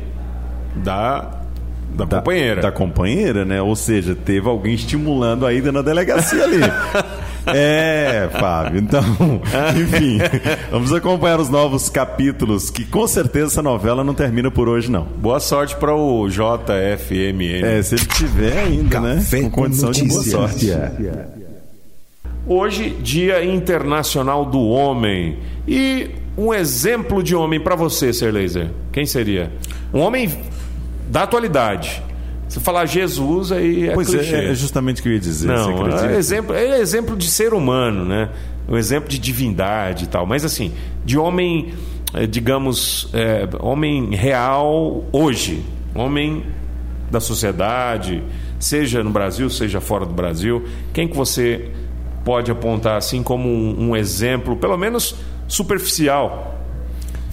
da 0.75 1.41
Da 1.93 2.05
companheira. 2.05 2.61
Da 2.61 2.71
companheira, 2.71 3.45
né? 3.45 3.61
Ou 3.61 3.75
seja, 3.75 4.15
teve 4.15 4.47
alguém 4.47 4.73
estimulando 4.73 5.45
a 5.45 5.53
ida 5.53 5.71
na 5.71 5.81
delegacia 5.81 6.43
ali. 6.43 6.59
É, 7.47 8.29
Fábio. 8.39 8.79
Então, 8.79 9.01
enfim, 9.75 10.19
vamos 10.69 10.93
acompanhar 10.93 11.39
os 11.39 11.49
novos 11.49 11.89
capítulos, 11.89 12.69
que 12.69 12.85
com 12.85 13.07
certeza 13.07 13.47
essa 13.47 13.63
novela 13.63 14.03
não 14.03 14.13
termina 14.13 14.51
por 14.51 14.69
hoje, 14.69 14.89
não. 14.91 15.03
Boa 15.03 15.39
sorte 15.39 15.75
para 15.75 15.95
o 15.95 16.27
JFMN. 16.29 17.63
É, 17.63 17.81
se 17.81 17.95
ele 17.95 18.05
tiver 18.05 18.57
ainda, 18.57 19.01
Café 19.01 19.41
né? 19.41 19.49
Com 19.49 19.51
condição 19.51 19.91
com 19.91 19.93
de 19.93 20.03
boa 20.05 20.23
sorte. 20.23 20.67
Hoje, 22.47 22.89
Dia 23.01 23.43
Internacional 23.43 24.45
do 24.45 24.61
Homem. 24.61 25.39
E 25.67 26.09
um 26.37 26.53
exemplo 26.53 27.21
de 27.21 27.35
homem 27.35 27.59
para 27.59 27.75
você, 27.75 28.11
Ser 28.13 28.33
Laser, 28.33 28.69
quem 28.91 29.05
seria? 29.05 29.51
Um 29.93 29.99
homem 29.99 30.29
da 31.09 31.23
atualidade. 31.23 32.01
Se 32.51 32.59
falar 32.59 32.85
Jesus, 32.85 33.53
aí 33.53 33.87
é 33.87 33.93
Pois 33.93 34.09
clichê. 34.09 34.35
é, 34.35 34.51
é 34.51 34.53
justamente 34.53 34.99
o 34.99 35.03
que 35.03 35.07
eu 35.07 35.13
ia 35.13 35.19
dizer. 35.21 35.47
você 35.47 35.71
Não, 35.71 35.87
é 35.87 36.17
exemplo, 36.17 36.53
é 36.53 36.81
exemplo 36.81 37.15
de 37.15 37.31
ser 37.31 37.53
humano, 37.53 38.03
né? 38.03 38.27
Um 38.67 38.75
exemplo 38.75 39.07
de 39.07 39.17
divindade 39.17 40.03
e 40.03 40.07
tal. 40.07 40.25
Mas 40.25 40.43
assim, 40.43 40.73
de 41.05 41.17
homem, 41.17 41.73
eh, 42.13 42.27
digamos, 42.27 43.07
eh, 43.13 43.47
homem 43.61 44.13
real 44.15 45.05
hoje. 45.13 45.63
Homem 45.95 46.43
da 47.09 47.21
sociedade, 47.21 48.21
seja 48.59 49.01
no 49.01 49.11
Brasil, 49.11 49.49
seja 49.49 49.79
fora 49.79 50.05
do 50.05 50.13
Brasil. 50.13 50.65
Quem 50.93 51.07
que 51.07 51.15
você 51.15 51.71
pode 52.25 52.51
apontar 52.51 52.97
assim 52.97 53.23
como 53.23 53.47
um, 53.47 53.91
um 53.91 53.95
exemplo, 53.95 54.57
pelo 54.57 54.75
menos 54.75 55.15
superficial? 55.47 56.60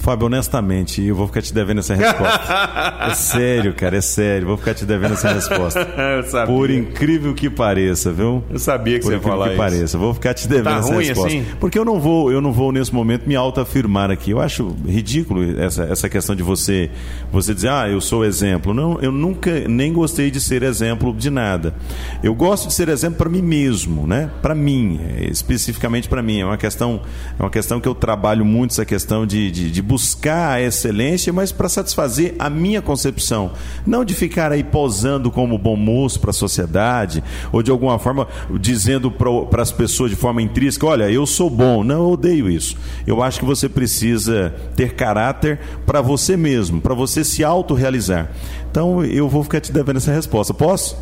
Fábio, 0.08 0.26
honestamente, 0.26 1.02
eu 1.02 1.14
vou 1.14 1.26
ficar 1.26 1.42
te 1.42 1.52
devendo 1.52 1.80
essa 1.80 1.94
resposta. 1.94 2.98
é 3.10 3.12
sério, 3.14 3.74
cara, 3.74 3.98
é 3.98 4.00
sério. 4.00 4.46
Vou 4.46 4.56
ficar 4.56 4.72
te 4.72 4.86
devendo 4.86 5.12
essa 5.12 5.30
resposta. 5.34 5.80
Eu 6.16 6.22
sabia. 6.24 6.46
Por 6.54 6.70
incrível 6.70 7.34
que 7.34 7.50
pareça, 7.50 8.10
viu? 8.10 8.42
Eu 8.48 8.58
sabia 8.58 8.94
que 8.98 9.00
Por 9.04 9.08
você 9.08 9.12
ia 9.12 9.16
incrível 9.18 9.32
falar 9.38 9.44
que 9.48 9.52
isso. 9.52 9.62
pareça, 9.62 9.98
vou 9.98 10.14
ficar 10.14 10.32
te 10.32 10.48
devendo 10.48 10.64
Tá 10.64 10.78
essa 10.78 10.94
ruim 10.94 11.04
resposta. 11.04 11.28
assim? 11.28 11.46
Porque 11.60 11.78
eu 11.78 11.84
não 11.84 12.00
vou, 12.00 12.32
eu 12.32 12.40
não 12.40 12.52
vou 12.52 12.72
nesse 12.72 12.94
momento 12.94 13.26
me 13.26 13.36
autoafirmar 13.36 14.10
aqui. 14.10 14.30
Eu 14.30 14.40
acho 14.40 14.74
ridículo 14.86 15.60
essa, 15.60 15.82
essa 15.84 16.08
questão 16.08 16.34
de 16.34 16.42
você 16.42 16.90
você 17.30 17.52
dizer, 17.54 17.68
ah, 17.68 17.86
eu 17.86 18.00
sou 18.00 18.24
exemplo. 18.24 18.72
Não, 18.72 18.98
eu 19.02 19.12
nunca 19.12 19.68
nem 19.68 19.92
gostei 19.92 20.30
de 20.30 20.40
ser 20.40 20.62
exemplo 20.62 21.14
de 21.14 21.28
nada. 21.28 21.74
Eu 22.22 22.34
gosto 22.34 22.68
de 22.68 22.72
ser 22.72 22.88
exemplo 22.88 23.18
para 23.18 23.28
mim 23.28 23.42
mesmo, 23.42 24.06
né? 24.06 24.30
Para 24.40 24.54
mim, 24.54 25.00
é, 25.18 25.24
especificamente 25.30 26.08
para 26.08 26.22
mim. 26.22 26.40
É 26.40 26.46
uma 26.46 26.56
questão, 26.56 27.02
é 27.38 27.42
uma 27.42 27.50
questão 27.50 27.78
que 27.78 27.86
eu 27.86 27.94
trabalho 27.94 28.42
muito 28.42 28.70
essa 28.70 28.86
questão 28.86 29.26
de, 29.26 29.50
de, 29.50 29.70
de 29.70 29.82
buscar 29.82 29.97
a 29.98 30.60
excelência, 30.60 31.32
mas 31.32 31.52
para 31.52 31.68
satisfazer 31.68 32.34
a 32.38 32.48
minha 32.48 32.80
concepção, 32.80 33.52
não 33.86 34.04
de 34.04 34.14
ficar 34.14 34.52
aí 34.52 34.62
posando 34.62 35.30
como 35.30 35.58
bom 35.58 35.76
moço 35.76 36.20
para 36.20 36.30
a 36.30 36.32
sociedade 36.32 37.22
ou 37.52 37.62
de 37.62 37.70
alguma 37.70 37.98
forma 37.98 38.26
dizendo 38.60 39.10
para 39.10 39.62
as 39.62 39.72
pessoas 39.72 40.10
de 40.10 40.16
forma 40.16 40.42
intrínseca, 40.42 40.86
olha, 40.86 41.10
eu 41.10 41.26
sou 41.26 41.50
bom. 41.50 41.82
Não, 41.82 42.04
eu 42.04 42.10
odeio 42.10 42.50
isso. 42.50 42.76
Eu 43.06 43.22
acho 43.22 43.40
que 43.40 43.44
você 43.44 43.68
precisa 43.68 44.54
ter 44.76 44.94
caráter 44.94 45.58
para 45.86 46.00
você 46.00 46.36
mesmo, 46.36 46.80
para 46.80 46.94
você 46.94 47.24
se 47.24 47.44
autorrealizar. 47.44 48.30
Então 48.70 49.04
eu 49.04 49.28
vou 49.28 49.42
ficar 49.42 49.60
te 49.60 49.72
devendo 49.72 49.96
essa 49.96 50.12
resposta. 50.12 50.52
Posso? 50.54 50.96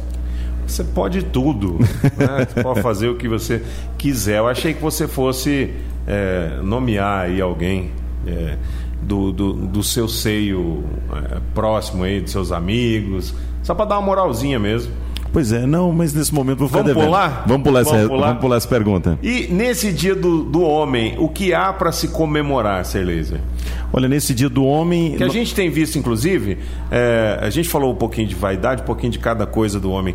Você 0.66 0.82
pode 0.82 1.22
tudo. 1.22 1.78
né? 2.16 2.46
Você 2.48 2.62
pode 2.62 2.82
fazer 2.82 3.08
o 3.08 3.16
que 3.16 3.28
você 3.28 3.62
quiser. 3.96 4.38
Eu 4.38 4.48
achei 4.48 4.74
que 4.74 4.82
você 4.82 5.06
fosse 5.06 5.72
é, 6.06 6.58
nomear 6.62 7.26
aí 7.26 7.40
alguém 7.40 7.90
é, 8.26 8.56
do, 9.06 9.32
do, 9.32 9.52
do 9.52 9.82
seu 9.82 10.08
seio 10.08 10.84
é, 11.12 11.38
próximo 11.54 12.04
aí, 12.04 12.20
dos 12.20 12.32
seus 12.32 12.52
amigos. 12.52 13.34
Só 13.62 13.74
para 13.74 13.86
dar 13.86 13.98
uma 13.98 14.06
moralzinha 14.06 14.58
mesmo. 14.58 14.92
Pois 15.32 15.52
é, 15.52 15.66
não, 15.66 15.92
mas 15.92 16.14
nesse 16.14 16.32
momento 16.32 16.60
vou 16.60 16.68
ficar 16.68 16.80
Vamos 16.80 16.94
devendo. 16.94 17.10
pular? 17.10 17.44
Vamos 17.46 17.62
pular, 17.62 17.80
essa, 17.80 17.90
Vamos 17.90 18.08
pular? 18.08 18.26
vamos 18.28 18.40
pular 18.40 18.56
essa 18.56 18.68
pergunta. 18.68 19.18
E 19.22 19.48
nesse 19.50 19.92
dia 19.92 20.14
do, 20.14 20.44
do 20.44 20.62
homem, 20.62 21.14
o 21.18 21.28
que 21.28 21.52
há 21.52 21.72
para 21.72 21.92
se 21.92 22.08
comemorar, 22.08 22.84
Cerleza? 22.84 23.40
Olha, 23.92 24.08
nesse 24.08 24.32
dia 24.32 24.48
do 24.48 24.64
homem. 24.64 25.16
Que 25.16 25.24
a 25.24 25.28
gente 25.28 25.54
tem 25.54 25.68
visto, 25.68 25.98
inclusive, 25.98 26.58
é, 26.90 27.38
a 27.40 27.50
gente 27.50 27.68
falou 27.68 27.92
um 27.92 27.96
pouquinho 27.96 28.26
de 28.26 28.34
vaidade, 28.34 28.82
um 28.82 28.86
pouquinho 28.86 29.12
de 29.12 29.18
cada 29.18 29.46
coisa 29.46 29.78
do 29.78 29.90
homem. 29.90 30.14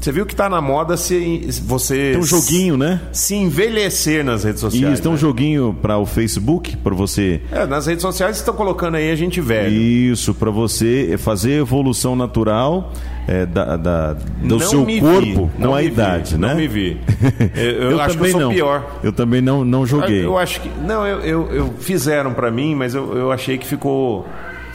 Você 0.00 0.10
viu 0.12 0.24
que 0.24 0.34
tá 0.34 0.48
na 0.48 0.60
moda 0.62 0.96
se 0.96 1.46
você 1.62 2.12
Tem 2.12 2.20
um 2.20 2.24
joguinho, 2.24 2.76
né? 2.76 3.00
se 3.12 3.34
envelhecer 3.34 4.24
nas 4.24 4.44
redes 4.44 4.60
sociais. 4.60 4.94
Isso, 4.94 5.02
tem 5.02 5.10
um 5.10 5.14
né? 5.14 5.20
joguinho 5.20 5.76
para 5.82 5.98
o 5.98 6.06
Facebook, 6.06 6.76
para 6.78 6.94
você. 6.94 7.42
É, 7.52 7.66
nas 7.66 7.86
redes 7.86 8.00
sociais 8.00 8.38
estão 8.38 8.54
colocando 8.54 8.94
aí 8.96 9.10
a 9.10 9.14
gente 9.14 9.40
velho. 9.42 9.70
Isso, 9.70 10.32
para 10.32 10.50
você 10.50 11.16
fazer 11.18 11.52
evolução 11.60 12.16
natural 12.16 12.92
é, 13.28 13.44
da, 13.44 13.76
da- 13.76 14.12
do 14.14 14.58
Não 14.58 14.60
seu 14.60 14.86
corpo 14.86 15.20
vi, 15.20 15.34
com 15.34 15.50
não 15.58 15.74
a 15.74 15.78
me 15.78 15.82
vi, 15.86 15.92
idade, 15.92 16.38
né? 16.38 16.48
Não 16.48 16.56
me 16.56 16.66
vi. 16.66 17.00
Eu, 17.54 17.90
eu 17.92 18.00
acho 18.00 18.16
que 18.16 18.24
eu 18.24 18.30
sou 18.30 18.40
não. 18.40 18.50
pior. 18.54 19.00
Eu 19.04 19.12
também 19.12 19.42
não, 19.42 19.64
não 19.64 19.84
joguei. 19.86 20.24
Eu 20.24 20.38
acho 20.38 20.62
que. 20.62 20.70
Não, 20.80 21.06
eu, 21.06 21.20
eu, 21.20 21.48
eu- 21.52 21.74
fizeram 21.78 22.32
pra 22.32 22.50
mim, 22.50 22.74
mas 22.74 22.94
eu, 22.94 23.14
eu 23.16 23.30
achei 23.30 23.58
que 23.58 23.66
ficou. 23.66 24.26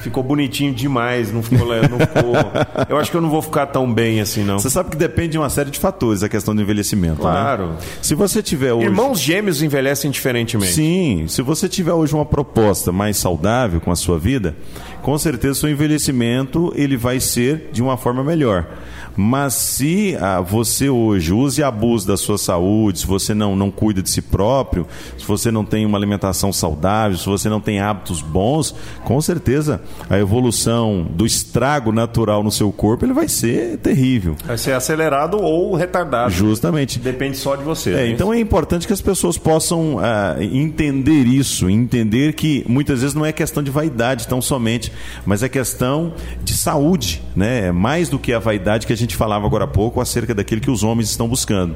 Ficou 0.05 0.21
bonitinho 0.21 0.71
demais, 0.71 1.31
não 1.33 1.41
ficou, 1.41 1.65
não 1.67 1.99
ficou. 1.99 2.35
Eu 2.87 2.97
acho 2.99 3.09
que 3.09 3.17
eu 3.17 3.21
não 3.21 3.29
vou 3.29 3.41
ficar 3.41 3.65
tão 3.65 3.91
bem 3.91 4.21
assim, 4.21 4.43
não. 4.43 4.59
Você 4.59 4.69
sabe 4.69 4.91
que 4.91 4.95
depende 4.95 5.29
de 5.29 5.37
uma 5.39 5.49
série 5.49 5.71
de 5.71 5.79
fatores 5.79 6.21
a 6.21 6.29
questão 6.29 6.55
do 6.55 6.61
envelhecimento, 6.61 7.21
Claro. 7.21 7.69
né? 7.69 7.77
Se 8.03 8.13
você 8.13 8.43
tiver 8.43 8.71
hoje... 8.71 8.85
Irmãos 8.85 9.19
gêmeos 9.19 9.63
envelhecem 9.63 10.11
diferentemente. 10.11 10.73
Sim, 10.73 11.25
se 11.27 11.41
você 11.41 11.67
tiver 11.67 11.91
hoje 11.93 12.13
uma 12.13 12.23
proposta 12.23 12.91
mais 12.91 13.17
saudável 13.17 13.81
com 13.81 13.89
a 13.91 13.95
sua 13.95 14.19
vida, 14.19 14.55
com 15.01 15.17
certeza 15.17 15.55
seu 15.61 15.69
envelhecimento 15.71 16.71
ele 16.75 16.95
vai 16.95 17.19
ser 17.19 17.69
de 17.71 17.81
uma 17.81 17.97
forma 17.97 18.23
melhor. 18.23 18.67
Mas 19.15 19.53
se 19.53 20.17
ah, 20.19 20.41
você 20.41 20.89
hoje 20.89 21.33
usa 21.33 21.61
e 21.61 21.63
abusa 21.63 22.07
da 22.07 22.17
sua 22.17 22.37
saúde, 22.37 22.99
se 22.99 23.07
você 23.07 23.33
não, 23.33 23.55
não 23.55 23.71
cuida 23.71 24.01
de 24.01 24.09
si 24.09 24.21
próprio, 24.21 24.87
se 25.17 25.25
você 25.25 25.51
não 25.51 25.63
tem 25.63 25.85
uma 25.85 25.97
alimentação 25.97 26.51
saudável, 26.51 27.17
se 27.17 27.25
você 27.25 27.49
não 27.49 27.61
tem 27.61 27.79
hábitos 27.79 28.21
bons, 28.21 28.75
com 29.03 29.19
certeza 29.21 29.81
a 30.09 30.17
evolução 30.17 31.07
do 31.09 31.25
estrago 31.25 31.91
natural 31.91 32.43
no 32.43 32.51
seu 32.51 32.71
corpo 32.71 33.05
ele 33.05 33.13
vai 33.13 33.27
ser 33.27 33.77
terrível. 33.77 34.35
Vai 34.45 34.57
ser 34.57 34.73
acelerado 34.73 35.37
ou 35.39 35.75
retardado. 35.75 36.31
Justamente. 36.31 36.99
Depende 36.99 37.37
só 37.37 37.55
de 37.55 37.63
você. 37.63 37.91
É, 37.91 37.93
né? 37.95 38.09
então 38.09 38.33
é 38.33 38.39
importante 38.39 38.87
que 38.87 38.93
as 38.93 39.01
pessoas 39.01 39.37
possam 39.37 39.99
ah, 39.99 40.35
entender 40.39 41.25
isso, 41.25 41.69
entender 41.69 42.33
que 42.33 42.65
muitas 42.67 43.01
vezes 43.01 43.13
não 43.13 43.25
é 43.25 43.31
questão 43.31 43.61
de 43.61 43.71
vaidade 43.71 44.27
tão 44.27 44.41
somente, 44.41 44.91
mas 45.25 45.43
é 45.43 45.49
questão 45.49 46.13
de 46.43 46.53
saúde, 46.53 47.21
né? 47.35 47.67
É 47.67 47.71
mais 47.71 48.09
do 48.09 48.19
que 48.19 48.33
a 48.33 48.39
vaidade 48.39 48.87
que 48.87 48.93
a 48.93 48.97
gente 48.97 49.04
falava 49.13 49.45
agora 49.45 49.65
há 49.65 49.67
pouco 49.67 49.99
acerca 49.99 50.33
daquilo 50.33 50.61
que 50.61 50.71
os 50.71 50.81
homens 50.81 51.09
estão 51.09 51.27
buscando. 51.27 51.75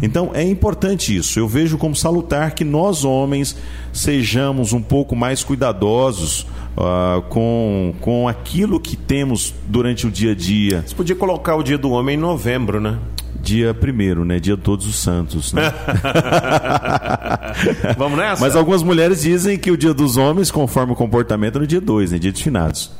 Então 0.00 0.30
é 0.32 0.44
importante 0.44 1.16
isso. 1.16 1.40
Eu 1.40 1.48
vejo 1.48 1.76
como 1.76 1.96
salutar 1.96 2.54
que 2.54 2.64
nós 2.64 3.04
homens 3.04 3.56
sejamos 3.92 4.72
um 4.72 4.80
pouco 4.80 5.16
mais 5.16 5.42
cuidadosos 5.42 6.46
ah, 6.76 7.22
com, 7.28 7.92
com 8.00 8.28
aquilo 8.28 8.78
que 8.78 8.96
temos 8.96 9.52
durante 9.66 10.06
o 10.06 10.10
dia 10.10 10.32
a 10.32 10.34
dia. 10.34 10.84
Você 10.86 10.94
podia 10.94 11.16
colocar 11.16 11.56
o 11.56 11.62
dia 11.62 11.76
do 11.76 11.90
homem 11.90 12.16
em 12.16 12.20
novembro, 12.20 12.80
né? 12.80 12.98
Dia 13.42 13.74
primeiro, 13.74 14.24
né? 14.24 14.38
Dia 14.38 14.56
de 14.56 14.62
Todos 14.62 14.86
os 14.86 14.96
Santos. 14.98 15.52
Né? 15.52 15.62
Vamos 17.96 18.18
nessa? 18.18 18.40
Mas 18.40 18.54
algumas 18.54 18.82
mulheres 18.82 19.22
dizem 19.22 19.58
que 19.58 19.70
o 19.70 19.76
dia 19.76 19.94
dos 19.94 20.16
homens, 20.16 20.50
conforme 20.50 20.92
o 20.92 20.96
comportamento, 20.96 21.56
é 21.56 21.60
no 21.60 21.66
dia 21.66 21.80
2, 21.80 22.12
né? 22.12 22.18
Dia 22.18 22.32
dos 22.32 22.40
finados. 22.40 22.90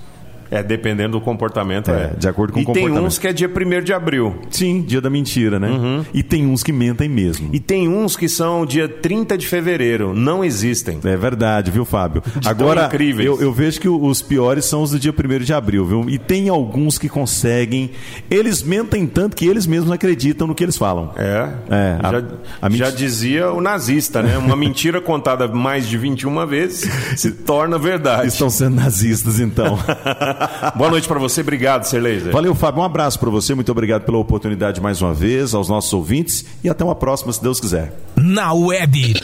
É, 0.50 0.62
dependendo 0.62 1.18
do 1.18 1.20
comportamento, 1.20 1.90
é. 1.90 2.10
É, 2.12 2.16
de 2.18 2.28
acordo 2.28 2.52
com 2.52 2.58
e 2.58 2.62
o 2.62 2.66
comportamento. 2.66 2.96
tem 2.98 3.06
uns 3.06 3.18
que 3.18 3.28
é 3.28 3.32
dia 3.32 3.48
1 3.48 3.82
de 3.84 3.92
abril. 3.92 4.36
Sim, 4.50 4.82
dia 4.82 5.00
da 5.00 5.08
mentira, 5.08 5.58
né? 5.60 5.68
E 6.12 6.22
tem 6.22 6.46
uns 6.46 6.62
que 6.62 6.72
mentem 6.72 7.08
mesmo. 7.08 7.46
Uhum. 7.46 7.54
E 7.54 7.60
tem 7.60 7.88
uns 7.88 8.16
que 8.16 8.28
são 8.28 8.66
dia 8.66 8.88
30 8.88 9.38
de 9.38 9.46
fevereiro. 9.46 10.12
Não 10.14 10.44
existem. 10.44 10.98
É 11.04 11.16
verdade, 11.16 11.70
viu, 11.70 11.84
Fábio? 11.84 12.20
tão 12.22 12.50
Agora, 12.50 12.86
incríveis. 12.86 13.26
eu, 13.26 13.40
eu 13.40 13.52
vejo 13.52 13.80
que 13.80 13.88
os 13.88 14.22
piores 14.22 14.64
são 14.64 14.82
os 14.82 14.90
do 14.90 14.98
dia 14.98 15.12
1 15.12 15.38
de 15.44 15.52
abril, 15.54 15.86
viu? 15.86 16.04
E 16.10 16.18
tem 16.18 16.48
alguns 16.48 16.98
que 16.98 17.08
conseguem. 17.08 17.90
Eles 18.30 18.62
mentem 18.62 19.06
tanto 19.06 19.36
que 19.36 19.46
eles 19.46 19.66
mesmos 19.66 19.92
acreditam 19.92 20.46
no 20.46 20.54
que 20.54 20.64
eles 20.64 20.76
falam. 20.76 21.12
É. 21.16 21.48
É, 21.70 21.98
a- 22.02 22.10
já, 22.10 22.22
a 22.62 22.68
menti- 22.68 22.78
já 22.78 22.90
dizia 22.90 23.52
o 23.52 23.60
nazista, 23.60 24.20
né? 24.22 24.36
Uma 24.36 24.56
mentira 24.56 25.00
contada 25.02 25.46
mais 25.46 25.86
de 25.88 25.96
21 25.96 26.44
vezes 26.46 26.90
se 27.16 27.30
torna 27.30 27.78
verdade. 27.78 28.26
Estão 28.28 28.50
sendo 28.50 28.76
nazistas, 28.76 29.38
então. 29.38 29.78
Boa 30.74 30.90
noite 30.90 31.06
pra 31.06 31.18
você. 31.18 31.40
Obrigado, 31.40 31.84
Ser 31.84 32.00
Laser. 32.00 32.32
Valeu, 32.32 32.54
Fábio. 32.54 32.80
Um 32.82 32.84
abraço 32.84 33.18
para 33.18 33.30
você. 33.30 33.54
Muito 33.54 33.70
obrigado 33.72 34.02
pela 34.02 34.18
oportunidade 34.18 34.80
mais 34.80 35.00
uma 35.02 35.12
vez, 35.12 35.54
aos 35.54 35.68
nossos 35.68 35.92
ouvintes. 35.92 36.44
E 36.62 36.68
até 36.68 36.84
uma 36.84 36.94
próxima, 36.94 37.32
se 37.32 37.42
Deus 37.42 37.60
quiser. 37.60 37.92
Na 38.16 38.52
web. 38.52 39.14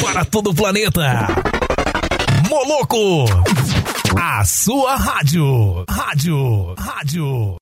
Para 0.00 0.24
todo 0.24 0.50
o 0.50 0.54
planeta. 0.54 1.28
Moloco. 2.48 3.24
A 4.20 4.44
sua 4.44 4.96
rádio. 4.96 5.84
Rádio. 5.88 6.74
Rádio. 6.78 7.56